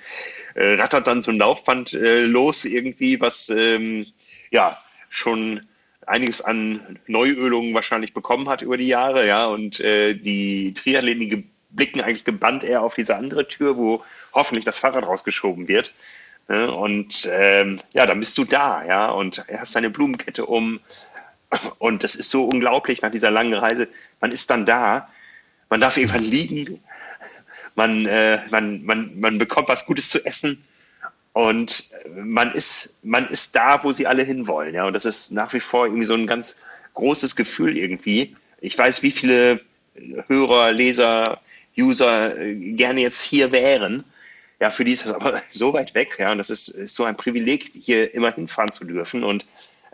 rattert 0.56 1.06
dann 1.06 1.20
so 1.20 1.30
ein 1.30 1.38
Laufband 1.38 1.92
äh, 1.94 2.24
los 2.24 2.64
irgendwie, 2.64 3.20
was 3.20 3.50
ähm, 3.50 4.06
ja 4.50 4.80
schon 5.08 5.66
einiges 6.06 6.40
an 6.40 6.98
Neuölungen 7.06 7.74
wahrscheinlich 7.74 8.14
bekommen 8.14 8.48
hat 8.48 8.62
über 8.62 8.76
die 8.76 8.86
Jahre, 8.86 9.26
ja, 9.26 9.46
und 9.46 9.80
äh, 9.80 10.14
die 10.14 10.72
Triathleten, 10.72 11.28
die 11.28 11.50
blicken 11.70 12.00
eigentlich 12.00 12.24
gebannt 12.24 12.64
eher 12.64 12.82
auf 12.82 12.94
diese 12.94 13.16
andere 13.16 13.48
Tür, 13.48 13.76
wo 13.76 14.02
hoffentlich 14.32 14.64
das 14.64 14.78
Fahrrad 14.78 15.04
rausgeschoben 15.04 15.68
wird. 15.68 15.92
Ne? 16.48 16.72
Und 16.72 17.28
ähm, 17.30 17.80
ja, 17.92 18.06
dann 18.06 18.20
bist 18.20 18.38
du 18.38 18.44
da, 18.44 18.84
ja, 18.84 19.10
und 19.10 19.44
hast 19.52 19.74
deine 19.74 19.90
Blumenkette 19.90 20.46
um. 20.46 20.80
Und 21.78 22.04
das 22.04 22.14
ist 22.16 22.30
so 22.30 22.44
unglaublich 22.44 23.02
nach 23.02 23.10
dieser 23.10 23.30
langen 23.30 23.54
Reise. 23.54 23.88
Man 24.20 24.32
ist 24.32 24.50
dann 24.50 24.66
da, 24.66 25.08
man 25.68 25.80
darf 25.80 25.96
irgendwann 25.96 26.24
liegen, 26.24 26.82
man, 27.74 28.06
äh, 28.06 28.40
man, 28.50 28.84
man, 28.84 29.20
man 29.20 29.38
bekommt 29.38 29.68
was 29.68 29.86
Gutes 29.86 30.08
zu 30.08 30.24
essen 30.24 30.64
und 31.32 31.90
man 32.14 32.52
ist, 32.52 32.94
man 33.02 33.26
ist 33.26 33.54
da, 33.56 33.84
wo 33.84 33.92
sie 33.92 34.06
alle 34.06 34.22
hinwollen. 34.22 34.74
Ja, 34.74 34.86
und 34.86 34.94
das 34.94 35.04
ist 35.04 35.32
nach 35.32 35.52
wie 35.52 35.60
vor 35.60 35.86
irgendwie 35.86 36.06
so 36.06 36.14
ein 36.14 36.26
ganz 36.26 36.60
großes 36.94 37.36
Gefühl 37.36 37.76
irgendwie. 37.76 38.34
Ich 38.60 38.76
weiß, 38.76 39.02
wie 39.02 39.10
viele 39.10 39.60
Hörer, 40.28 40.72
Leser, 40.72 41.40
User 41.76 42.38
äh, 42.38 42.54
gerne 42.54 43.02
jetzt 43.02 43.22
hier 43.22 43.52
wären 43.52 44.04
ja, 44.60 44.70
für 44.70 44.84
die 44.84 44.92
ist 44.92 45.04
das 45.04 45.12
aber 45.12 45.40
so 45.50 45.72
weit 45.72 45.94
weg, 45.94 46.16
ja, 46.18 46.32
und 46.32 46.38
das 46.38 46.50
ist, 46.50 46.68
ist 46.68 46.94
so 46.94 47.04
ein 47.04 47.16
Privileg, 47.16 47.70
hier 47.74 48.14
immer 48.14 48.32
hinfahren 48.32 48.72
zu 48.72 48.84
dürfen 48.84 49.24
und 49.24 49.44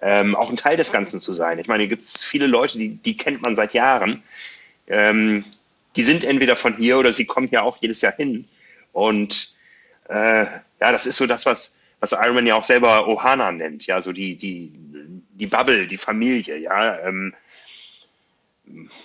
ähm, 0.01 0.35
auch 0.35 0.51
ein 0.51 0.57
Teil 0.57 0.77
des 0.77 0.93
Ganzen 0.93 1.21
zu 1.21 1.33
sein. 1.33 1.59
Ich 1.59 1.69
meine, 1.69 1.85
hier 1.85 1.91
gibt 1.91 2.03
es 2.03 2.25
viele 2.25 2.47
Leute, 2.47 2.77
die, 2.77 2.97
die 2.97 3.17
kennt 3.17 3.43
man 3.43 3.55
seit 3.55 3.73
Jahren. 3.73 4.23
Ähm, 4.89 5.45
die 5.95 6.03
sind 6.03 6.25
entweder 6.25 6.57
von 6.57 6.77
hier 6.77 6.99
oder 6.99 7.13
sie 7.13 7.25
kommen 7.25 7.49
hier 7.49 7.63
auch 7.63 7.77
jedes 7.77 8.01
Jahr 8.01 8.13
hin. 8.13 8.49
Und 8.93 9.55
äh, 10.09 10.45
ja, 10.45 10.93
das 10.93 11.07
ist 11.07 11.17
so 11.17 11.27
das, 11.27 11.47
was, 11.47 11.77
was 12.01 12.13
Ironman 12.13 12.47
ja 12.47 12.57
auch 12.57 12.65
selber 12.65 13.07
Ohana 13.07 13.53
nennt, 13.53 13.87
ja, 13.87 14.03
so 14.03 14.13
die, 14.13 14.37
die, 14.37 14.73
die 15.35 15.47
Bubble, 15.47 15.87
die 15.87 15.99
Familie, 15.99 16.59
ja. 16.59 16.99
Ähm, 17.07 17.35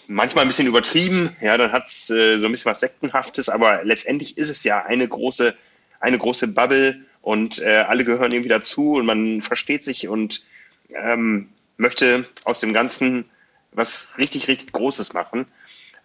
manchmal 0.08 0.46
ein 0.46 0.48
bisschen 0.48 0.68
übertrieben, 0.68 1.36
ja, 1.42 1.58
dann 1.58 1.72
hat 1.72 1.88
es 1.88 2.10
äh, 2.10 2.38
so 2.38 2.46
ein 2.46 2.52
bisschen 2.52 2.72
was 2.72 2.80
Sektenhaftes, 2.80 3.50
aber 3.50 3.84
letztendlich 3.84 4.38
ist 4.38 4.50
es 4.50 4.64
ja 4.64 4.86
eine 4.86 5.08
große, 5.08 5.56
eine 6.00 6.18
große 6.18 6.50
Bubble 6.50 7.02
und 7.22 7.60
äh, 7.60 7.86
alle 7.88 8.06
gehören 8.06 8.32
irgendwie 8.32 8.50
dazu 8.50 8.94
und 8.94 9.06
man 9.06 9.42
versteht 9.42 9.84
sich 9.84 10.08
und 10.08 10.44
ähm, 10.90 11.50
möchte 11.78 12.26
aus 12.44 12.60
dem 12.60 12.74
Ganzen 12.74 13.26
was 13.72 14.14
richtig, 14.18 14.48
richtig 14.48 14.72
Großes 14.72 15.14
machen. 15.14 15.46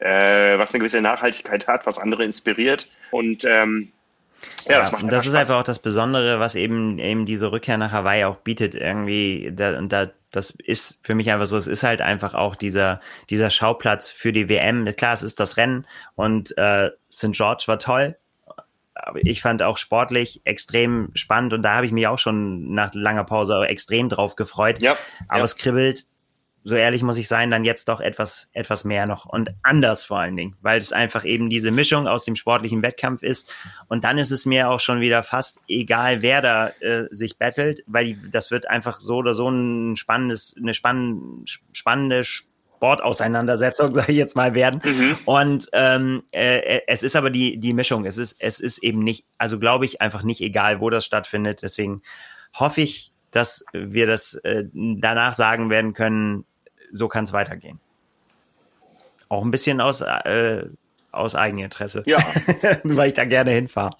äh, 0.02 0.58
was 0.58 0.72
eine 0.72 0.80
gewisse 0.80 1.00
Nachhaltigkeit 1.00 1.68
hat, 1.68 1.86
was 1.86 1.98
andere 1.98 2.24
inspiriert. 2.24 2.88
Und 3.10 3.44
ähm, 3.44 3.92
ja, 4.68 4.80
das, 4.80 4.90
macht 4.90 5.10
das 5.10 5.26
ist 5.26 5.34
einfach 5.34 5.60
auch 5.60 5.64
das 5.64 5.78
Besondere, 5.78 6.40
was 6.40 6.54
eben 6.56 6.98
eben 6.98 7.24
diese 7.24 7.52
Rückkehr 7.52 7.78
nach 7.78 7.92
Hawaii 7.92 8.24
auch 8.24 8.36
bietet. 8.36 8.74
Irgendwie, 8.74 9.52
da, 9.54 9.78
und 9.78 9.90
da, 9.90 10.10
das 10.32 10.50
ist 10.50 10.98
für 11.02 11.14
mich 11.14 11.30
einfach 11.30 11.46
so, 11.46 11.56
es 11.56 11.66
ist 11.66 11.82
halt 11.82 12.00
einfach 12.00 12.34
auch 12.34 12.56
dieser, 12.56 13.00
dieser 13.30 13.50
Schauplatz 13.50 14.08
für 14.08 14.32
die 14.32 14.48
WM. 14.48 14.84
Klar, 14.96 15.14
es 15.14 15.22
ist 15.22 15.38
das 15.38 15.56
Rennen 15.56 15.86
und 16.14 16.56
äh, 16.58 16.90
St. 17.12 17.32
George 17.32 17.64
war 17.66 17.78
toll, 17.78 18.16
ich 19.16 19.42
fand 19.42 19.62
auch 19.62 19.78
sportlich 19.78 20.42
extrem 20.44 21.10
spannend 21.14 21.52
und 21.52 21.62
da 21.62 21.74
habe 21.76 21.86
ich 21.86 21.92
mich 21.92 22.06
auch 22.06 22.18
schon 22.18 22.72
nach 22.74 22.92
langer 22.94 23.24
Pause 23.24 23.62
extrem 23.66 24.08
drauf 24.08 24.36
gefreut. 24.36 24.80
Ja, 24.80 24.96
aber 25.28 25.38
ja. 25.38 25.44
es 25.44 25.56
kribbelt 25.56 26.06
so 26.64 26.76
ehrlich 26.76 27.02
muss 27.02 27.18
ich 27.18 27.26
sein, 27.26 27.50
dann 27.50 27.64
jetzt 27.64 27.88
doch 27.88 28.00
etwas, 28.00 28.48
etwas 28.52 28.84
mehr 28.84 29.06
noch 29.06 29.26
und 29.26 29.50
anders 29.62 30.04
vor 30.04 30.20
allen 30.20 30.36
Dingen, 30.36 30.56
weil 30.60 30.78
es 30.78 30.92
einfach 30.92 31.24
eben 31.24 31.50
diese 31.50 31.72
Mischung 31.72 32.06
aus 32.06 32.24
dem 32.24 32.36
sportlichen 32.36 32.82
Wettkampf 32.82 33.22
ist. 33.22 33.52
Und 33.88 34.04
dann 34.04 34.18
ist 34.18 34.30
es 34.30 34.46
mir 34.46 34.70
auch 34.70 34.80
schon 34.80 35.00
wieder 35.00 35.22
fast 35.22 35.60
egal, 35.68 36.22
wer 36.22 36.40
da 36.40 36.68
äh, 36.80 37.06
sich 37.10 37.36
battelt, 37.36 37.82
weil 37.86 38.04
die, 38.06 38.30
das 38.30 38.50
wird 38.50 38.70
einfach 38.70 39.00
so 39.00 39.16
oder 39.16 39.34
so 39.34 39.48
ein 39.48 39.96
spannendes, 39.96 40.54
eine 40.56 40.72
spann, 40.74 41.44
spannende 41.72 42.22
Sportauseinandersetzung, 42.22 43.94
sage 43.96 44.12
ich 44.12 44.18
jetzt 44.18 44.36
mal, 44.36 44.54
werden. 44.54 44.80
Mhm. 44.84 45.18
Und 45.24 45.68
ähm, 45.72 46.22
äh, 46.30 46.80
es 46.86 47.02
ist 47.02 47.16
aber 47.16 47.30
die, 47.30 47.58
die 47.58 47.72
Mischung. 47.72 48.04
Es 48.04 48.18
ist, 48.18 48.36
es 48.40 48.60
ist 48.60 48.78
eben 48.84 49.00
nicht, 49.00 49.24
also 49.36 49.58
glaube 49.58 49.84
ich, 49.84 50.00
einfach 50.00 50.22
nicht 50.22 50.40
egal, 50.40 50.80
wo 50.80 50.90
das 50.90 51.04
stattfindet. 51.04 51.62
Deswegen 51.62 52.02
hoffe 52.54 52.82
ich, 52.82 53.12
dass 53.32 53.64
wir 53.72 54.06
das 54.06 54.34
äh, 54.34 54.64
danach 54.72 55.32
sagen 55.32 55.70
werden 55.70 55.94
können, 55.94 56.44
so 56.92 57.08
kann 57.08 57.24
es 57.24 57.32
weitergehen. 57.32 57.80
Auch 59.28 59.42
ein 59.42 59.50
bisschen 59.50 59.80
aus, 59.80 60.02
äh, 60.02 60.66
aus 61.10 61.34
Eigeninteresse. 61.34 62.04
Ja. 62.06 62.18
Weil 62.84 63.08
ich 63.08 63.14
da 63.14 63.24
gerne 63.24 63.50
hinfahre. 63.50 63.96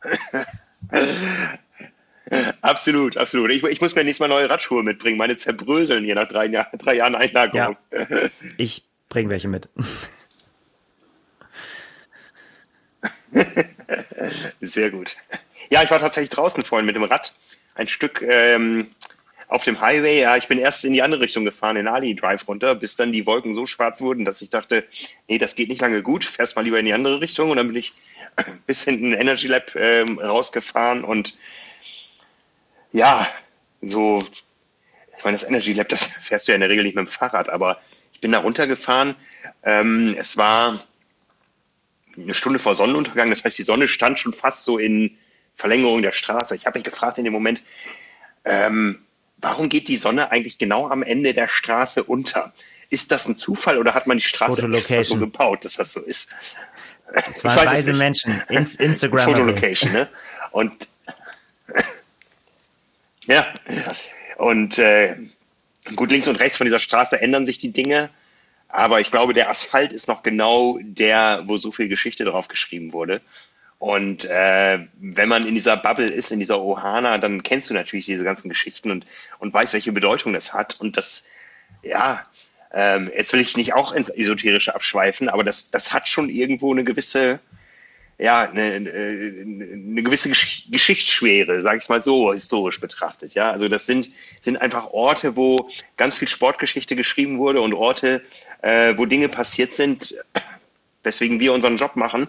absolut, 2.62 3.16
absolut. 3.16 3.50
Ich, 3.50 3.62
ich, 3.62 3.80
muss 3.80 3.94
mir 3.94 4.04
nächstes 4.04 4.26
Mal 4.26 4.34
neue 4.34 4.50
Radschuhe 4.50 4.82
mitbringen. 4.82 5.18
Meine 5.18 5.36
zerbröseln 5.36 6.04
hier 6.04 6.14
nach 6.14 6.28
drei, 6.28 6.46
Jahr, 6.46 6.68
drei 6.78 6.94
Jahren 6.94 7.14
Einlagerung. 7.14 7.76
Ja, 7.92 8.06
ich 8.56 8.84
bringe 9.08 9.30
welche 9.30 9.48
mit. 9.48 9.68
Sehr 14.60 14.90
gut. 14.90 15.16
Ja, 15.70 15.82
ich 15.82 15.90
war 15.90 15.98
tatsächlich 15.98 16.30
draußen 16.30 16.62
vorhin 16.62 16.86
mit 16.86 16.96
dem 16.96 17.04
Rad. 17.04 17.34
Ein 17.74 17.88
Stück 17.88 18.22
ähm, 18.22 18.88
auf 19.48 19.64
dem 19.64 19.80
Highway, 19.80 20.20
ja, 20.20 20.36
ich 20.36 20.46
bin 20.46 20.58
erst 20.58 20.84
in 20.84 20.92
die 20.92 21.02
andere 21.02 21.22
Richtung 21.22 21.44
gefahren, 21.44 21.76
in 21.76 21.88
Ali 21.88 22.14
Drive 22.14 22.46
runter, 22.46 22.74
bis 22.74 22.96
dann 22.96 23.12
die 23.12 23.26
Wolken 23.26 23.54
so 23.54 23.64
schwarz 23.64 24.02
wurden, 24.02 24.26
dass 24.26 24.42
ich 24.42 24.50
dachte, 24.50 24.84
nee, 25.26 25.38
das 25.38 25.54
geht 25.54 25.70
nicht 25.70 25.80
lange 25.80 26.02
gut, 26.02 26.26
fährst 26.26 26.54
mal 26.54 26.62
lieber 26.62 26.78
in 26.78 26.84
die 26.84 26.92
andere 26.92 27.22
Richtung. 27.22 27.50
Und 27.50 27.56
dann 27.56 27.66
bin 27.66 27.76
ich 27.76 27.94
bis 28.66 28.84
hinten 28.84 29.14
Energy 29.14 29.46
Lab 29.46 29.74
ähm, 29.74 30.18
rausgefahren 30.18 31.02
und 31.02 31.34
ja, 32.92 33.26
so, 33.80 34.22
ich 35.16 35.24
meine, 35.24 35.36
das 35.36 35.44
Energy 35.44 35.72
Lab, 35.72 35.88
das 35.88 36.06
fährst 36.22 36.46
du 36.46 36.52
ja 36.52 36.56
in 36.56 36.60
der 36.60 36.70
Regel 36.70 36.84
nicht 36.84 36.94
mit 36.94 37.06
dem 37.06 37.10
Fahrrad, 37.10 37.48
aber 37.48 37.80
ich 38.12 38.20
bin 38.20 38.32
da 38.32 38.40
runtergefahren. 38.40 39.14
Ähm, 39.62 40.14
es 40.18 40.36
war 40.36 40.84
eine 42.16 42.34
Stunde 42.34 42.58
vor 42.58 42.74
Sonnenuntergang, 42.74 43.30
das 43.30 43.44
heißt, 43.44 43.56
die 43.56 43.62
Sonne 43.62 43.88
stand 43.88 44.18
schon 44.18 44.34
fast 44.34 44.64
so 44.64 44.76
in 44.76 45.16
Verlängerung 45.54 46.02
der 46.02 46.12
Straße. 46.12 46.54
Ich 46.54 46.66
habe 46.66 46.78
mich 46.78 46.84
gefragt 46.84 47.16
in 47.16 47.24
dem 47.24 47.32
Moment, 47.32 47.62
ähm, 48.44 49.04
warum 49.40 49.68
geht 49.68 49.88
die 49.88 49.96
Sonne 49.96 50.30
eigentlich 50.30 50.58
genau 50.58 50.88
am 50.88 51.02
Ende 51.02 51.32
der 51.32 51.48
Straße 51.48 52.04
unter? 52.04 52.52
Ist 52.90 53.12
das 53.12 53.28
ein 53.28 53.36
Zufall 53.36 53.78
oder 53.78 53.94
hat 53.94 54.06
man 54.06 54.18
die 54.18 54.24
Straße 54.24 54.66
extra 54.66 55.02
so 55.02 55.18
gebaut, 55.18 55.64
dass 55.64 55.74
das 55.74 55.92
so 55.92 56.00
ist? 56.00 56.34
Das 57.14 57.44
waren 57.44 57.66
weise 57.66 57.94
Menschen. 57.94 58.42
Ins 58.48 58.74
Instagram. 58.76 59.24
Fotolocation, 59.24 59.92
ne? 59.92 60.08
Und 60.52 60.88
ja, 63.26 63.46
und 64.38 64.78
äh, 64.78 65.16
gut, 65.94 66.10
links 66.10 66.28
und 66.28 66.36
rechts 66.36 66.56
von 66.56 66.66
dieser 66.66 66.80
Straße 66.80 67.20
ändern 67.20 67.46
sich 67.46 67.58
die 67.58 67.72
Dinge, 67.72 68.10
aber 68.68 69.00
ich 69.00 69.10
glaube, 69.10 69.32
der 69.32 69.50
Asphalt 69.50 69.92
ist 69.92 70.08
noch 70.08 70.22
genau 70.22 70.78
der, 70.82 71.42
wo 71.44 71.56
so 71.56 71.72
viel 71.72 71.88
Geschichte 71.88 72.24
drauf 72.24 72.48
geschrieben 72.48 72.92
wurde. 72.92 73.20
Und 73.78 74.24
äh, 74.24 74.80
wenn 74.98 75.28
man 75.28 75.46
in 75.46 75.54
dieser 75.54 75.76
Bubble 75.76 76.06
ist, 76.06 76.32
in 76.32 76.40
dieser 76.40 76.60
Ohana, 76.60 77.18
dann 77.18 77.44
kennst 77.44 77.70
du 77.70 77.74
natürlich 77.74 78.06
diese 78.06 78.24
ganzen 78.24 78.48
Geschichten 78.48 78.90
und, 78.90 79.06
und 79.38 79.54
weißt, 79.54 79.72
welche 79.72 79.92
Bedeutung 79.92 80.32
das 80.32 80.52
hat. 80.52 80.80
Und 80.80 80.96
das, 80.96 81.28
ja, 81.82 82.26
ähm, 82.72 83.10
jetzt 83.16 83.32
will 83.32 83.40
ich 83.40 83.56
nicht 83.56 83.74
auch 83.74 83.92
ins 83.92 84.10
Esoterische 84.10 84.74
abschweifen, 84.74 85.28
aber 85.28 85.44
das, 85.44 85.70
das 85.70 85.92
hat 85.92 86.08
schon 86.08 86.28
irgendwo 86.28 86.72
eine 86.72 86.82
gewisse, 86.82 87.38
ja, 88.18 88.50
eine, 88.50 88.62
eine 88.62 90.02
gewisse 90.02 90.28
Geschichtsschwere, 90.28 91.60
sage 91.60 91.78
ich 91.80 91.88
mal 91.88 92.02
so, 92.02 92.32
historisch 92.32 92.80
betrachtet. 92.80 93.34
Ja, 93.34 93.52
also 93.52 93.68
das 93.68 93.86
sind 93.86 94.10
sind 94.40 94.56
einfach 94.56 94.88
Orte, 94.88 95.36
wo 95.36 95.70
ganz 95.96 96.16
viel 96.16 96.26
Sportgeschichte 96.26 96.96
geschrieben 96.96 97.38
wurde 97.38 97.60
und 97.60 97.74
Orte, 97.74 98.22
äh, 98.60 98.94
wo 98.96 99.06
Dinge 99.06 99.28
passiert 99.28 99.72
sind, 99.72 100.16
weswegen 101.04 101.38
wir 101.38 101.52
unseren 101.52 101.76
Job 101.76 101.94
machen 101.94 102.26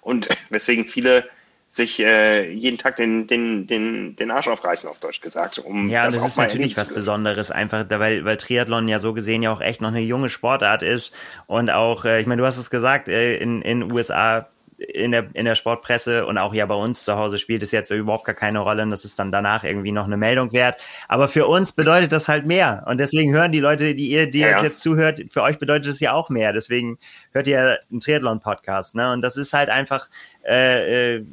und 0.00 0.28
weswegen 0.50 0.86
viele 0.86 1.28
sich 1.72 2.00
äh, 2.00 2.50
jeden 2.50 2.78
Tag 2.78 2.96
den, 2.96 3.28
den, 3.28 3.68
den, 3.68 4.16
den 4.16 4.30
Arsch 4.32 4.48
aufreißen, 4.48 4.90
auf 4.90 4.98
Deutsch 4.98 5.20
gesagt. 5.20 5.60
Um 5.60 5.88
ja, 5.88 6.04
das, 6.04 6.16
das 6.16 6.26
ist 6.26 6.36
natürlich 6.36 6.76
was 6.76 6.92
Besonderes, 6.92 7.52
einfach, 7.52 7.84
weil, 7.88 8.24
weil 8.24 8.36
Triathlon 8.36 8.88
ja 8.88 8.98
so 8.98 9.12
gesehen 9.12 9.40
ja 9.40 9.52
auch 9.52 9.60
echt 9.60 9.80
noch 9.80 9.90
eine 9.90 10.00
junge 10.00 10.30
Sportart 10.30 10.82
ist. 10.82 11.12
Und 11.46 11.70
auch, 11.70 12.04
äh, 12.04 12.20
ich 12.20 12.26
meine, 12.26 12.42
du 12.42 12.46
hast 12.46 12.58
es 12.58 12.70
gesagt, 12.70 13.08
äh, 13.08 13.36
in 13.36 13.62
in 13.62 13.92
USA 13.92 14.48
in 14.80 15.12
der, 15.12 15.28
in 15.34 15.44
der 15.44 15.56
Sportpresse 15.56 16.24
und 16.24 16.38
auch 16.38 16.54
ja 16.54 16.64
bei 16.64 16.74
uns 16.74 17.04
zu 17.04 17.16
Hause 17.16 17.38
spielt 17.38 17.62
es 17.62 17.70
jetzt 17.70 17.90
überhaupt 17.90 18.24
gar 18.24 18.34
keine 18.34 18.60
Rolle 18.60 18.82
und 18.82 18.90
das 18.90 19.04
ist 19.04 19.18
dann 19.18 19.30
danach 19.30 19.62
irgendwie 19.62 19.92
noch 19.92 20.06
eine 20.06 20.16
Meldung 20.16 20.52
wert. 20.52 20.80
Aber 21.06 21.28
für 21.28 21.46
uns 21.46 21.72
bedeutet 21.72 22.12
das 22.12 22.28
halt 22.28 22.46
mehr. 22.46 22.84
Und 22.86 22.98
deswegen 22.98 23.30
hören 23.32 23.52
die 23.52 23.60
Leute, 23.60 23.94
die 23.94 24.10
ihr, 24.10 24.30
die 24.30 24.38
ja. 24.38 24.48
jetzt, 24.48 24.62
jetzt 24.62 24.82
zuhört, 24.82 25.20
für 25.30 25.42
euch 25.42 25.58
bedeutet 25.58 25.92
es 25.92 26.00
ja 26.00 26.14
auch 26.14 26.30
mehr. 26.30 26.54
Deswegen 26.54 26.98
hört 27.32 27.46
ihr 27.46 27.78
einen 27.90 28.00
Triathlon-Podcast. 28.00 28.94
Ne? 28.94 29.12
Und 29.12 29.20
das 29.20 29.36
ist 29.36 29.52
halt 29.52 29.68
einfach, 29.68 30.08
äh, 30.46 31.16
äh, 31.16 31.26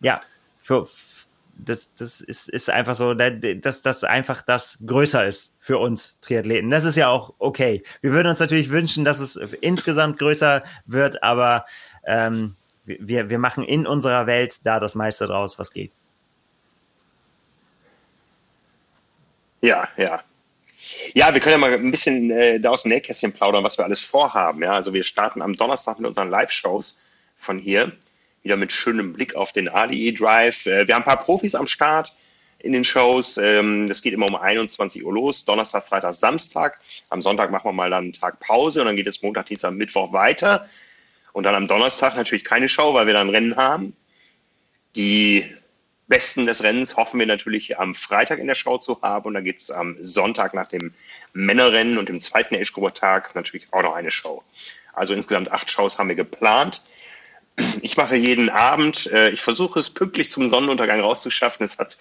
ja, 0.00 0.20
für, 0.60 0.86
das, 1.64 1.94
das 1.94 2.20
ist, 2.20 2.48
ist 2.48 2.70
einfach 2.70 2.94
so, 2.94 3.14
dass 3.14 3.82
das 3.82 4.04
einfach 4.04 4.42
das 4.42 4.78
größer 4.84 5.26
ist 5.26 5.54
für 5.58 5.78
uns 5.78 6.18
Triathleten. 6.20 6.70
Das 6.70 6.84
ist 6.84 6.96
ja 6.96 7.08
auch 7.08 7.34
okay. 7.38 7.82
Wir 8.00 8.12
würden 8.12 8.28
uns 8.28 8.40
natürlich 8.40 8.70
wünschen, 8.70 9.04
dass 9.04 9.20
es 9.20 9.36
insgesamt 9.36 10.18
größer 10.18 10.62
wird, 10.86 11.22
aber 11.22 11.64
ähm, 12.06 12.56
wir, 12.84 13.28
wir 13.30 13.38
machen 13.38 13.64
in 13.64 13.86
unserer 13.86 14.26
Welt 14.26 14.60
da 14.64 14.80
das 14.80 14.94
meiste 14.94 15.26
draus, 15.26 15.58
was 15.58 15.72
geht. 15.72 15.92
Ja, 19.60 19.88
ja. 19.96 20.22
Ja, 21.12 21.34
wir 21.34 21.40
können 21.40 21.52
ja 21.52 21.58
mal 21.58 21.74
ein 21.74 21.90
bisschen 21.90 22.30
äh, 22.30 22.58
da 22.58 22.70
aus 22.70 22.82
dem 22.82 22.88
Nähkästchen 22.88 23.32
plaudern, 23.32 23.62
was 23.62 23.76
wir 23.76 23.84
alles 23.84 24.00
vorhaben. 24.00 24.62
Ja, 24.62 24.72
also 24.72 24.94
wir 24.94 25.02
starten 25.02 25.42
am 25.42 25.52
Donnerstag 25.52 25.98
mit 25.98 26.08
unseren 26.08 26.30
Live-Shows 26.30 26.98
von 27.36 27.58
hier. 27.58 27.92
Wieder 28.42 28.56
mit 28.56 28.72
schönem 28.72 29.12
Blick 29.12 29.34
auf 29.34 29.52
den 29.52 29.68
ADE 29.68 30.12
Drive. 30.12 30.66
Äh, 30.66 30.86
wir 30.86 30.94
haben 30.94 31.02
ein 31.02 31.06
paar 31.06 31.22
Profis 31.24 31.54
am 31.54 31.66
Start 31.66 32.12
in 32.58 32.72
den 32.72 32.84
Shows. 32.84 33.38
Ähm, 33.38 33.88
das 33.88 34.02
geht 34.02 34.12
immer 34.12 34.26
um 34.26 34.36
21 34.36 35.04
Uhr 35.04 35.12
los. 35.12 35.44
Donnerstag, 35.44 35.86
Freitag, 35.86 36.14
Samstag. 36.14 36.80
Am 37.08 37.22
Sonntag 37.22 37.50
machen 37.50 37.64
wir 37.64 37.72
mal 37.72 37.90
dann 37.90 38.04
einen 38.04 38.12
Tag 38.12 38.40
Pause 38.40 38.80
und 38.80 38.86
dann 38.86 38.96
geht 38.96 39.06
es 39.06 39.22
Montag, 39.22 39.46
Dienstag, 39.46 39.72
Mittwoch 39.72 40.12
weiter. 40.12 40.66
Und 41.32 41.44
dann 41.44 41.54
am 41.54 41.68
Donnerstag 41.68 42.16
natürlich 42.16 42.44
keine 42.44 42.68
Show, 42.68 42.94
weil 42.94 43.06
wir 43.06 43.14
dann 43.14 43.30
Rennen 43.30 43.56
haben. 43.56 43.96
Die 44.96 45.44
Besten 46.08 46.44
des 46.44 46.64
Rennens 46.64 46.96
hoffen 46.96 47.20
wir 47.20 47.26
natürlich 47.26 47.78
am 47.78 47.94
Freitag 47.94 48.40
in 48.40 48.48
der 48.48 48.56
Show 48.56 48.78
zu 48.78 49.00
haben. 49.00 49.26
Und 49.26 49.34
dann 49.34 49.44
gibt 49.44 49.62
es 49.62 49.70
am 49.70 49.96
Sonntag 50.00 50.54
nach 50.54 50.68
dem 50.68 50.92
Männerrennen 51.32 51.98
und 51.98 52.08
dem 52.08 52.20
zweiten 52.20 52.56
Age-Group-Tag 52.56 53.34
natürlich 53.34 53.68
auch 53.72 53.82
noch 53.82 53.94
eine 53.94 54.10
Show. 54.10 54.42
Also 54.92 55.14
insgesamt 55.14 55.52
acht 55.52 55.70
Shows 55.70 55.98
haben 55.98 56.08
wir 56.08 56.16
geplant. 56.16 56.82
Ich 57.82 57.96
mache 57.96 58.16
jeden 58.16 58.48
Abend, 58.48 59.06
äh, 59.12 59.30
ich 59.30 59.42
versuche 59.42 59.78
es 59.78 59.90
pünktlich 59.90 60.30
zum 60.30 60.48
Sonnenuntergang 60.48 61.00
rauszuschaffen. 61.00 61.64
Es 61.64 61.78
hat 61.78 61.98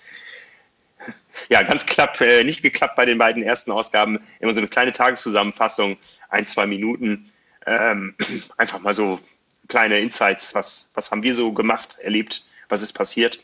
ja 1.50 1.64
ganz 1.64 1.86
knapp 1.86 2.20
äh, 2.22 2.44
nicht 2.44 2.62
geklappt 2.62 2.96
bei 2.96 3.06
den 3.06 3.18
beiden 3.18 3.44
ersten 3.44 3.72
Ausgaben. 3.72 4.20
Immer 4.40 4.54
so 4.54 4.60
eine 4.60 4.70
kleine 4.70 4.94
Tageszusammenfassung, 4.94 5.98
ein, 6.30 6.46
zwei 6.46 6.66
Minuten 6.66 7.32
ähm, 7.66 8.16
einfach 8.58 8.80
mal 8.80 8.94
so 8.94 9.20
kleine 9.68 10.00
Insights, 10.00 10.56
was, 10.56 10.92
was 10.96 11.12
haben 11.12 11.24
wir 11.24 11.36
so 11.36 11.54
gemacht, 11.54 12.00
erlebt, 12.02 12.46
was 12.68 12.82
ist 12.82 12.94
passiert. 12.94 13.40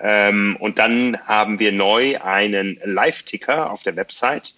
Ähm, 0.00 0.56
und 0.58 0.78
dann 0.78 1.18
haben 1.26 1.58
wir 1.58 1.70
neu 1.70 2.20
einen 2.20 2.80
Live-Ticker 2.82 3.70
auf 3.70 3.82
der 3.82 3.96
Website. 3.96 4.54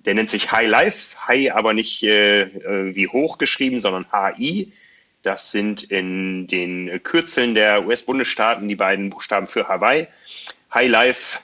Der 0.00 0.14
nennt 0.14 0.30
sich 0.30 0.52
High 0.52 0.68
Life, 0.68 1.16
High 1.26 1.52
aber 1.52 1.72
nicht 1.72 2.02
äh, 2.02 2.42
äh 2.42 2.94
wie 2.94 3.08
hoch 3.08 3.38
geschrieben, 3.38 3.80
sondern 3.80 4.06
HI. 4.12 4.72
Das 5.28 5.50
sind 5.50 5.82
in 5.82 6.46
den 6.46 7.02
Kürzeln 7.02 7.54
der 7.54 7.84
US-Bundesstaaten 7.86 8.66
die 8.66 8.76
beiden 8.76 9.10
Buchstaben 9.10 9.46
für 9.46 9.68
Hawaii. 9.68 10.08
High 10.72 10.88
Life, 10.88 11.40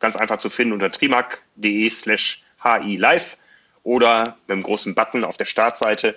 ganz 0.00 0.16
einfach 0.16 0.38
zu 0.38 0.48
finden 0.48 0.72
unter 0.72 0.90
trimac.de 0.90 1.90
slash 1.90 2.42
HI 2.62 2.96
Live. 2.96 3.36
oder 3.82 4.38
mit 4.46 4.56
dem 4.56 4.62
großen 4.62 4.94
Button 4.94 5.24
auf 5.24 5.36
der 5.36 5.44
Startseite. 5.44 6.14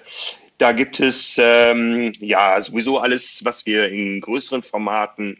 Da 0.57 0.72
gibt 0.72 1.01
es 1.01 1.38
ähm, 1.38 2.14
ja 2.22 2.62
sowieso 2.62 2.99
alles, 2.99 3.43
was 3.43 3.66
wir 3.66 3.89
in 3.89 4.22
größeren 4.22 4.64
Formaten 4.64 5.38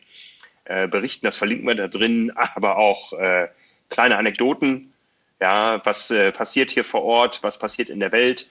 äh, 0.66 0.90
berichten. 0.90 1.26
Das 1.26 1.38
verlinken 1.38 1.66
wir 1.70 1.76
da 1.76 1.88
drin, 1.88 2.34
aber 2.36 2.80
auch 2.80 3.14
äh, 3.14 3.48
kleine 3.90 4.18
Anekdoten. 4.18 4.92
Ja, 5.40 5.80
was 5.86 6.12
äh, 6.12 6.34
passiert 6.34 6.70
hier 6.72 6.84
vor 6.84 7.04
Ort? 7.04 7.44
Was 7.44 7.58
passiert 7.58 7.90
in 7.90 8.02
der 8.02 8.12
Welt? 8.12 8.50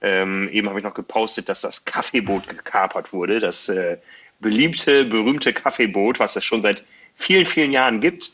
Ähm, 0.00 0.48
eben 0.50 0.68
habe 0.68 0.78
ich 0.78 0.84
noch 0.84 0.94
gepostet, 0.94 1.48
dass 1.48 1.60
das 1.60 1.84
Kaffeeboot 1.84 2.48
gekapert 2.48 3.12
wurde. 3.12 3.40
Das 3.40 3.68
äh, 3.68 3.98
beliebte, 4.40 5.04
berühmte 5.04 5.52
Kaffeeboot, 5.52 6.18
was 6.18 6.36
es 6.36 6.44
schon 6.44 6.62
seit 6.62 6.84
vielen, 7.14 7.46
vielen 7.46 7.72
Jahren 7.72 8.00
gibt. 8.00 8.32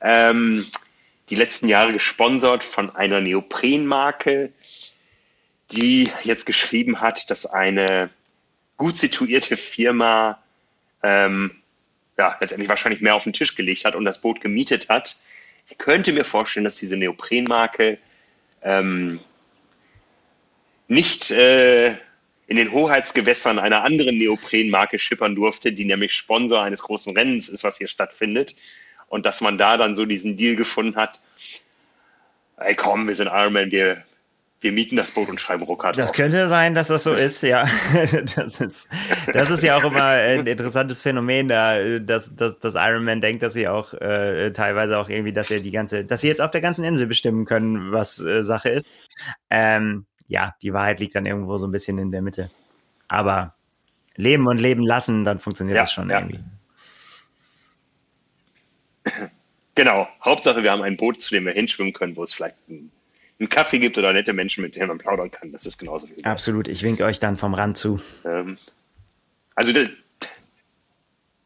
Ähm, 0.00 0.66
die 1.30 1.34
letzten 1.34 1.68
Jahre 1.68 1.92
gesponsert 1.92 2.64
von 2.64 2.94
einer 2.94 3.20
Neoprenmarke, 3.20 4.52
die 5.72 6.10
jetzt 6.22 6.46
geschrieben 6.46 7.00
hat, 7.00 7.30
dass 7.30 7.46
eine 7.46 8.10
gut 8.76 8.96
situierte 8.96 9.56
Firma 9.56 10.38
ähm, 11.02 11.50
ja, 12.16 12.36
letztendlich 12.40 12.68
wahrscheinlich 12.68 13.00
mehr 13.00 13.14
auf 13.14 13.24
den 13.24 13.32
Tisch 13.32 13.54
gelegt 13.54 13.84
hat 13.84 13.94
und 13.94 14.04
das 14.04 14.20
Boot 14.20 14.40
gemietet 14.40 14.88
hat. 14.88 15.18
Ich 15.68 15.78
könnte 15.78 16.12
mir 16.12 16.24
vorstellen, 16.24 16.64
dass 16.64 16.76
diese 16.76 16.96
Neoprenmarke 16.96 17.98
ähm, 18.62 19.20
nicht 20.88 21.30
äh, 21.30 21.90
in 22.48 22.56
den 22.56 22.72
Hoheitsgewässern 22.72 23.58
einer 23.58 23.84
anderen 23.84 24.16
Neoprenmarke 24.16 24.98
schippern 24.98 25.34
durfte, 25.34 25.72
die 25.72 25.84
nämlich 25.84 26.14
Sponsor 26.14 26.62
eines 26.62 26.82
großen 26.82 27.16
Rennens 27.16 27.48
ist, 27.48 27.62
was 27.62 27.76
hier 27.76 27.88
stattfindet. 27.88 28.56
Und 29.08 29.26
dass 29.26 29.40
man 29.42 29.58
da 29.58 29.76
dann 29.76 29.94
so 29.94 30.06
diesen 30.06 30.36
Deal 30.36 30.56
gefunden 30.56 30.96
hat, 30.96 31.20
ey 32.56 32.74
komm, 32.74 33.06
wir 33.06 33.14
sind 33.14 33.28
Ironman, 33.28 33.70
wir, 33.70 34.02
wir 34.60 34.72
mieten 34.72 34.96
das 34.96 35.10
Boot 35.10 35.28
und 35.28 35.40
schreiben 35.40 35.62
Ruckart 35.62 35.98
Das 35.98 36.14
könnte 36.14 36.48
sein, 36.48 36.74
dass 36.74 36.88
das 36.88 37.04
so 37.04 37.12
ist, 37.14 37.42
ja. 37.42 37.68
Das 38.34 38.60
ist, 38.60 38.88
das 39.32 39.50
ist 39.50 39.62
ja 39.62 39.76
auch 39.76 39.84
immer 39.84 40.04
ein 40.04 40.46
interessantes 40.46 41.02
Phänomen, 41.02 41.48
da, 41.48 41.98
dass, 41.98 42.34
dass, 42.34 42.58
dass 42.58 42.74
Ironman 42.74 43.20
denkt, 43.20 43.42
dass 43.42 43.52
sie 43.52 43.68
auch 43.68 43.92
äh, 43.92 44.52
teilweise 44.52 44.98
auch 44.98 45.10
irgendwie, 45.10 45.34
dass 45.34 45.48
sie 45.48 45.60
die 45.60 45.70
ganze, 45.70 46.06
dass 46.06 46.22
sie 46.22 46.28
jetzt 46.28 46.40
auf 46.40 46.50
der 46.50 46.62
ganzen 46.62 46.84
Insel 46.84 47.06
bestimmen 47.06 47.44
können, 47.44 47.92
was 47.92 48.18
äh, 48.20 48.42
Sache 48.42 48.70
ist. 48.70 48.86
Ähm, 49.50 50.06
ja, 50.28 50.54
die 50.62 50.72
Wahrheit 50.72 51.00
liegt 51.00 51.14
dann 51.14 51.26
irgendwo 51.26 51.58
so 51.58 51.66
ein 51.66 51.72
bisschen 51.72 51.98
in 51.98 52.12
der 52.12 52.22
Mitte. 52.22 52.50
Aber 53.08 53.54
leben 54.14 54.46
und 54.46 54.60
leben 54.60 54.84
lassen, 54.84 55.24
dann 55.24 55.38
funktioniert 55.38 55.76
ja, 55.76 55.82
das 55.82 55.92
schon 55.92 56.10
ja. 56.10 56.20
irgendwie. 56.20 56.44
Genau. 59.74 60.08
Hauptsache, 60.22 60.62
wir 60.62 60.72
haben 60.72 60.82
ein 60.82 60.96
Boot, 60.96 61.22
zu 61.22 61.30
dem 61.30 61.46
wir 61.46 61.52
hinschwimmen 61.52 61.92
können, 61.92 62.16
wo 62.16 62.24
es 62.24 62.34
vielleicht 62.34 62.56
einen, 62.68 62.90
einen 63.38 63.48
Kaffee 63.48 63.78
gibt 63.78 63.96
oder 63.96 64.12
nette 64.12 64.32
Menschen, 64.32 64.62
mit 64.62 64.76
denen 64.76 64.88
man 64.88 64.98
plaudern 64.98 65.30
kann. 65.30 65.52
Das 65.52 65.66
ist 65.66 65.78
genauso 65.78 66.08
wie 66.10 66.24
Absolut. 66.24 66.68
Ich 66.68 66.82
winke 66.82 67.04
euch 67.04 67.20
dann 67.20 67.38
vom 67.38 67.54
Rand 67.54 67.78
zu. 67.78 68.00
Ähm, 68.24 68.58
also, 69.54 69.72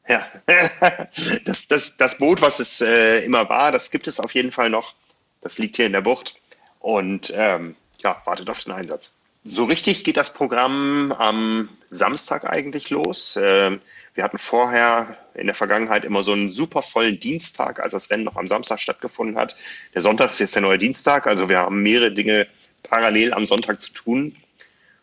ja, 0.08 0.26
das, 1.44 1.68
das, 1.68 1.96
das 1.98 2.18
Boot, 2.18 2.42
was 2.42 2.58
es 2.58 2.80
äh, 2.80 3.24
immer 3.24 3.48
war, 3.48 3.70
das 3.70 3.90
gibt 3.90 4.08
es 4.08 4.18
auf 4.18 4.34
jeden 4.34 4.50
Fall 4.50 4.70
noch. 4.70 4.94
Das 5.40 5.58
liegt 5.58 5.76
hier 5.76 5.86
in 5.86 5.92
der 5.92 6.00
Bucht. 6.00 6.34
Und 6.80 7.32
ähm, 7.36 7.76
ja, 8.03 8.20
wartet 8.24 8.50
auf 8.50 8.62
den 8.64 8.72
Einsatz. 8.72 9.14
So 9.44 9.64
richtig 9.64 10.05
geht 10.05 10.16
das 10.16 10.32
Programm 10.32 11.12
am 11.12 11.68
Samstag 11.86 12.44
eigentlich 12.44 12.90
los. 12.90 13.38
Ähm, 13.42 13.80
wir 14.14 14.24
hatten 14.24 14.38
vorher 14.38 15.16
in 15.34 15.46
der 15.46 15.55
Vergangenheit 15.55 16.05
immer 16.05 16.22
so 16.22 16.32
einen 16.32 16.50
super 16.50 16.82
vollen 16.82 17.18
Dienstag, 17.18 17.80
als 17.80 17.92
das 17.92 18.11
Rennen 18.11 18.24
noch 18.24 18.36
am 18.36 18.46
Samstag 18.46 18.78
stattgefunden 18.78 19.36
hat. 19.36 19.57
Der 19.94 20.03
Sonntag 20.03 20.30
ist 20.30 20.40
jetzt 20.40 20.55
der 20.55 20.62
neue 20.62 20.78
Dienstag, 20.78 21.26
also 21.26 21.48
wir 21.48 21.59
haben 21.59 21.82
mehrere 21.82 22.12
Dinge 22.12 22.46
parallel 22.82 23.32
am 23.32 23.44
Sonntag 23.44 23.80
zu 23.80 23.92
tun. 23.92 24.36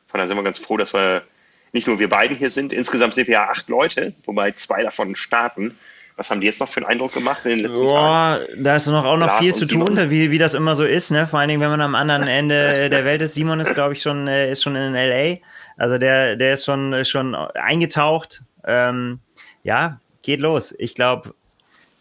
Von 0.08 0.20
daher 0.20 0.28
sind 0.28 0.38
wir 0.38 0.44
ganz 0.44 0.60
froh, 0.60 0.78
dass 0.78 0.94
wir 0.94 1.24
nicht 1.72 1.88
nur 1.88 2.00
wir 2.00 2.10
beiden 2.10 2.38
hier 2.38 2.52
sind. 2.52 2.72
Insgesamt 2.72 3.16
sind 3.16 3.28
wir 3.28 3.34
ja 3.34 3.50
acht 3.50 3.68
Leute, 3.68 4.14
wobei 4.26 4.52
zwei 4.52 4.82
davon 4.84 5.16
starten. 5.16 5.78
Was 6.20 6.30
haben 6.30 6.42
die 6.42 6.48
jetzt 6.48 6.60
noch 6.60 6.68
für 6.68 6.82
einen 6.82 6.88
Eindruck 6.88 7.14
gemacht 7.14 7.46
in 7.46 7.52
den 7.52 7.60
letzten 7.60 7.88
Boah, 7.88 8.42
Tagen? 8.46 8.62
Da 8.62 8.76
ist 8.76 8.88
noch 8.88 9.06
auch 9.06 9.16
noch 9.16 9.28
Lars 9.28 9.40
viel 9.40 9.56
zu 9.56 9.64
Simon. 9.64 9.96
tun, 9.96 10.10
wie, 10.10 10.32
wie 10.32 10.38
das 10.38 10.54
immer 10.54 10.76
so 10.76 10.84
ist, 10.84 11.12
ne? 11.12 11.28
Vor 11.28 11.40
allen 11.40 11.48
Dingen, 11.48 11.62
wenn 11.62 11.70
man 11.70 11.80
am 11.80 11.96
anderen 11.96 12.24
Ende 12.28 12.90
der 12.90 13.06
Welt 13.06 13.22
ist. 13.22 13.36
Simon 13.36 13.62
ist, 13.62 13.74
glaube 13.74 13.94
ich, 13.94 14.02
schon, 14.02 14.28
äh, 14.28 14.52
ist 14.52 14.62
schon 14.62 14.76
in 14.76 14.96
LA. 14.96 15.38
Also 15.78 15.98
der, 15.98 16.36
der 16.36 16.56
ist 16.56 16.66
schon, 16.66 17.06
schon 17.06 17.36
eingetaucht. 17.36 18.44
Ähm, 18.66 19.22
ja, 19.64 20.02
geht 20.22 20.42
los. 20.42 20.76
Ich 20.78 20.94
glaube, 20.94 21.34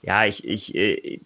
ja, 0.02 0.24
ich, 0.24 0.44
ich, 0.44 0.74
äh, 0.74 1.20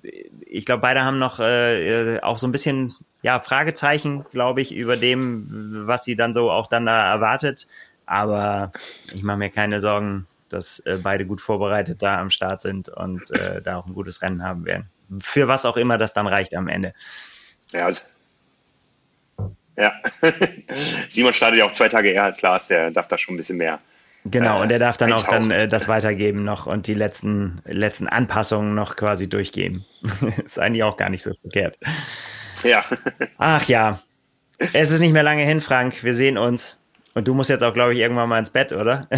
ich 0.44 0.66
glaube, 0.66 0.82
beide 0.82 1.02
haben 1.02 1.18
noch 1.18 1.40
äh, 1.40 2.20
auch 2.20 2.38
so 2.38 2.46
ein 2.46 2.52
bisschen 2.52 2.92
ja, 3.22 3.40
Fragezeichen, 3.40 4.26
glaube 4.32 4.60
ich, 4.60 4.74
über 4.74 4.96
dem, 4.96 5.86
was 5.86 6.04
sie 6.04 6.14
dann 6.14 6.34
so 6.34 6.50
auch 6.50 6.66
dann 6.66 6.84
da 6.84 7.10
erwartet. 7.10 7.66
Aber 8.04 8.70
ich 9.14 9.22
mache 9.22 9.38
mir 9.38 9.48
keine 9.48 9.80
Sorgen 9.80 10.26
dass 10.52 10.80
äh, 10.80 10.98
beide 11.02 11.26
gut 11.26 11.40
vorbereitet 11.40 12.02
da 12.02 12.20
am 12.20 12.30
Start 12.30 12.62
sind 12.62 12.88
und 12.88 13.22
äh, 13.38 13.62
da 13.62 13.76
auch 13.76 13.86
ein 13.86 13.94
gutes 13.94 14.22
Rennen 14.22 14.42
haben 14.42 14.64
werden. 14.64 14.90
Für 15.20 15.48
was 15.48 15.64
auch 15.64 15.76
immer 15.76 15.98
das 15.98 16.14
dann 16.14 16.26
reicht 16.26 16.54
am 16.54 16.68
Ende. 16.68 16.94
Ja, 17.72 17.86
also, 17.86 18.02
ja. 19.76 19.92
Simon 21.08 21.32
startet 21.32 21.58
ja 21.58 21.64
auch 21.64 21.72
zwei 21.72 21.88
Tage 21.88 22.10
eher 22.10 22.24
als 22.24 22.42
Lars, 22.42 22.68
der 22.68 22.90
darf 22.90 23.08
da 23.08 23.18
schon 23.18 23.34
ein 23.34 23.38
bisschen 23.38 23.58
mehr. 23.58 23.80
Genau, 24.24 24.58
äh, 24.58 24.62
und 24.62 24.68
der 24.68 24.78
darf 24.78 24.96
dann 24.96 25.12
auch 25.12 25.26
dann 25.26 25.50
äh, 25.50 25.66
das 25.66 25.88
weitergeben 25.88 26.44
noch 26.44 26.66
und 26.66 26.86
die 26.86 26.94
letzten, 26.94 27.60
letzten 27.64 28.06
Anpassungen 28.06 28.74
noch 28.74 28.96
quasi 28.96 29.28
durchgeben. 29.28 29.84
ist 30.44 30.58
eigentlich 30.58 30.84
auch 30.84 30.96
gar 30.96 31.10
nicht 31.10 31.22
so 31.22 31.32
verkehrt. 31.40 31.78
Ja. 32.62 32.84
Ach 33.38 33.66
ja. 33.66 34.00
Es 34.72 34.92
ist 34.92 35.00
nicht 35.00 35.12
mehr 35.12 35.24
lange 35.24 35.42
hin, 35.42 35.60
Frank. 35.60 36.04
Wir 36.04 36.14
sehen 36.14 36.38
uns. 36.38 36.78
Und 37.14 37.26
du 37.26 37.34
musst 37.34 37.50
jetzt 37.50 37.64
auch, 37.64 37.74
glaube 37.74 37.94
ich, 37.94 37.98
irgendwann 37.98 38.28
mal 38.28 38.38
ins 38.38 38.50
Bett, 38.50 38.72
oder? 38.72 39.08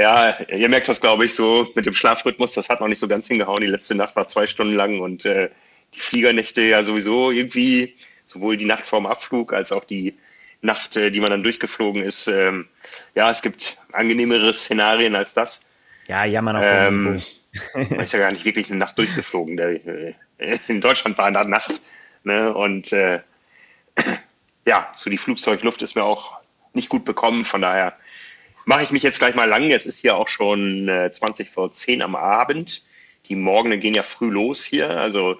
Ja, 0.00 0.38
ihr 0.48 0.68
merkt 0.68 0.88
das, 0.88 1.00
glaube 1.00 1.24
ich, 1.26 1.34
so 1.34 1.70
mit 1.74 1.84
dem 1.84 1.94
Schlafrhythmus, 1.94 2.54
das 2.54 2.68
hat 2.68 2.80
noch 2.80 2.88
nicht 2.88 2.98
so 2.98 3.08
ganz 3.08 3.26
hingehauen. 3.28 3.60
Die 3.60 3.66
letzte 3.66 3.94
Nacht 3.94 4.16
war 4.16 4.26
zwei 4.26 4.46
Stunden 4.46 4.74
lang 4.74 5.00
und 5.00 5.24
äh, 5.26 5.50
die 5.94 6.00
Fliegernächte 6.00 6.62
ja 6.62 6.82
sowieso 6.82 7.30
irgendwie, 7.30 7.96
sowohl 8.24 8.56
die 8.56 8.64
Nacht 8.64 8.86
vorm 8.86 9.06
Abflug 9.06 9.52
als 9.52 9.72
auch 9.72 9.84
die 9.84 10.16
Nacht, 10.62 10.96
äh, 10.96 11.10
die 11.10 11.20
man 11.20 11.30
dann 11.30 11.42
durchgeflogen 11.42 12.02
ist. 12.02 12.28
Ähm, 12.28 12.68
ja, 13.14 13.30
es 13.30 13.42
gibt 13.42 13.78
angenehmere 13.92 14.54
Szenarien 14.54 15.14
als 15.14 15.34
das. 15.34 15.66
Ja, 16.08 16.24
ja, 16.24 16.40
man 16.40 16.56
auch. 16.56 16.62
Ähm, 16.62 17.22
man 17.74 18.00
ist 18.00 18.12
ja 18.12 18.18
gar 18.18 18.32
nicht 18.32 18.44
wirklich 18.44 18.70
eine 18.70 18.78
Nacht 18.78 18.96
durchgeflogen. 18.98 19.56
Der, 19.56 19.86
äh, 19.86 20.14
in 20.68 20.80
Deutschland 20.80 21.18
war 21.18 21.26
eine 21.26 21.44
Nacht. 21.44 21.82
Ne? 22.24 22.54
Und 22.54 22.92
äh, 22.92 23.20
ja, 24.66 24.92
so 24.96 25.10
die 25.10 25.18
Flugzeugluft 25.18 25.82
ist 25.82 25.94
mir 25.94 26.04
auch 26.04 26.38
nicht 26.72 26.88
gut 26.88 27.04
bekommen. 27.04 27.44
Von 27.44 27.60
daher 27.60 27.96
mache 28.70 28.84
ich 28.84 28.92
mich 28.92 29.02
jetzt 29.02 29.18
gleich 29.18 29.34
mal 29.34 29.48
lang. 29.48 29.68
Es 29.72 29.84
ist 29.84 29.98
hier 29.98 30.14
auch 30.14 30.28
schon 30.28 30.88
äh, 30.88 31.10
20 31.10 31.50
vor 31.50 31.72
10 31.72 32.02
am 32.02 32.14
Abend. 32.14 32.84
Die 33.28 33.34
Morgene 33.34 33.78
gehen 33.78 33.94
ja 33.94 34.04
früh 34.04 34.30
los 34.30 34.62
hier. 34.62 34.90
Also 34.90 35.38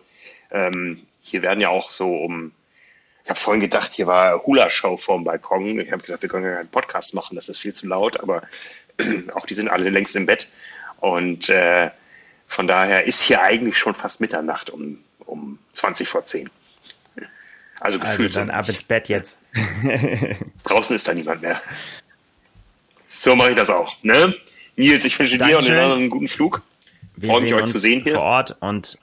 ähm, 0.50 1.06
hier 1.22 1.42
werden 1.42 1.60
ja 1.60 1.68
auch 1.68 1.92
so 1.92 2.12
um, 2.16 2.50
ich 3.22 3.30
habe 3.30 3.38
vorhin 3.38 3.60
gedacht, 3.60 3.92
hier 3.92 4.08
war 4.08 4.44
Hula-Show 4.44 4.96
vorm 4.96 5.22
Balkon. 5.22 5.78
Ich 5.78 5.92
habe 5.92 6.02
gesagt, 6.02 6.22
wir 6.22 6.28
können 6.28 6.44
ja 6.44 6.56
keinen 6.56 6.70
Podcast 6.70 7.14
machen, 7.14 7.36
das 7.36 7.48
ist 7.48 7.58
viel 7.58 7.72
zu 7.72 7.86
laut, 7.86 8.18
aber 8.18 8.42
auch 9.34 9.46
die 9.46 9.54
sind 9.54 9.68
alle 9.68 9.90
längst 9.90 10.16
im 10.16 10.26
Bett. 10.26 10.48
Und 10.98 11.48
äh, 11.50 11.90
von 12.48 12.66
daher 12.66 13.04
ist 13.04 13.22
hier 13.22 13.42
eigentlich 13.42 13.78
schon 13.78 13.94
fast 13.94 14.20
Mitternacht 14.20 14.70
um, 14.70 14.98
um 15.20 15.60
20 15.74 16.08
vor 16.08 16.24
10. 16.24 16.50
Also, 17.14 17.30
also 17.78 17.98
gefühlt. 18.00 18.30
Also 18.30 18.40
dann 18.40 18.50
ab 18.50 18.66
ins 18.66 18.82
Bett 18.82 19.08
jetzt. 19.08 19.38
Draußen 20.64 20.96
ist 20.96 21.06
da 21.06 21.14
niemand 21.14 21.42
mehr. 21.42 21.60
So 23.12 23.34
mache 23.34 23.50
ich 23.50 23.56
das 23.56 23.70
auch. 23.70 23.96
Ne? 24.04 24.36
Nils, 24.76 25.04
ich 25.04 25.18
wünsche 25.18 25.36
Dankeschön. 25.36 25.48
dir 25.50 25.58
und 25.58 25.66
den 25.66 25.82
anderen 25.82 26.00
einen 26.02 26.10
guten 26.10 26.28
Flug. 26.28 26.62
Freue 27.20 27.40
mich, 27.40 27.52
euch 27.52 27.64
zu 27.64 27.78
sehen 27.78 28.04
hier. 28.04 28.14
Vor 28.14 28.22
Ort 28.22 28.56
und, 28.60 28.98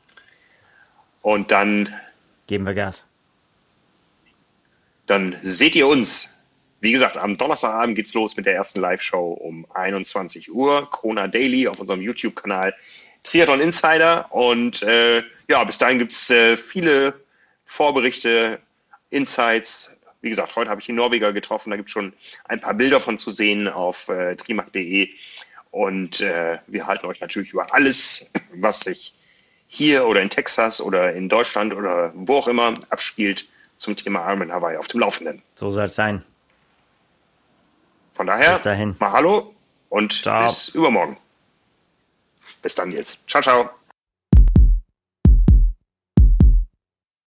und 1.21 1.51
dann 1.51 1.93
geben 2.47 2.65
wir 2.65 2.73
Gas. 2.73 3.05
Dann 5.07 5.35
seht 5.43 5.75
ihr 5.75 5.87
uns. 5.87 6.33
Wie 6.79 6.93
gesagt, 6.93 7.17
am 7.17 7.37
Donnerstagabend 7.37 7.95
geht's 7.95 8.13
los 8.13 8.37
mit 8.37 8.45
der 8.45 8.55
ersten 8.55 8.79
Live-Show 8.79 9.33
um 9.33 9.67
21 9.73 10.53
Uhr. 10.53 10.89
Kona 10.89 11.27
Daily 11.27 11.67
auf 11.67 11.79
unserem 11.79 12.01
YouTube-Kanal 12.01 12.73
Triathlon 13.23 13.59
Insider. 13.59 14.31
Und 14.31 14.83
äh, 14.83 15.21
ja, 15.49 15.63
bis 15.65 15.79
dahin 15.79 15.99
gibt's 15.99 16.29
äh, 16.29 16.55
viele 16.55 17.13
Vorberichte, 17.65 18.59
Insights, 19.09 19.96
wie 20.27 20.31
gesagt, 20.31 20.57
heute 20.57 20.69
habe 20.69 20.81
ich 20.81 20.85
die 20.85 20.91
Norweger 20.91 21.31
getroffen, 21.31 21.69
da 21.69 21.77
gibt 21.77 21.87
es 21.87 21.93
schon 21.93 22.11
ein 22.43 22.59
paar 22.59 22.73
Bilder 22.73 22.99
von 22.99 23.17
zu 23.17 23.31
sehen 23.31 23.69
auf 23.69 24.09
äh, 24.09 24.35
trimac.de. 24.35 25.09
Und 25.71 26.19
äh, 26.19 26.59
wir 26.67 26.85
halten 26.85 27.05
euch 27.05 27.21
natürlich 27.21 27.53
über 27.53 27.73
alles, 27.73 28.33
was 28.53 28.81
sich 28.81 29.13
hier 29.69 30.05
oder 30.05 30.21
in 30.21 30.29
Texas 30.29 30.81
oder 30.81 31.13
in 31.13 31.29
Deutschland 31.29 31.73
oder 31.73 32.11
wo 32.13 32.35
auch 32.35 32.49
immer 32.49 32.73
abspielt, 32.89 33.47
zum 33.77 33.95
Thema 33.95 34.27
Ironman 34.27 34.51
Hawaii 34.51 34.75
auf 34.75 34.89
dem 34.89 34.99
Laufenden. 34.99 35.41
So 35.55 35.69
soll 35.69 35.85
es 35.85 35.95
sein. 35.95 36.23
Von 38.15 38.27
daher, 38.27 38.53
bis 38.53 38.63
dahin. 38.63 38.95
mal 38.99 39.11
Hallo 39.11 39.53
und 39.89 40.11
ciao. 40.11 40.45
bis 40.45 40.69
übermorgen. 40.69 41.15
Bis 42.61 42.75
dann 42.75 42.91
jetzt. 42.91 43.19
Ciao, 43.29 43.41
ciao. 43.41 43.69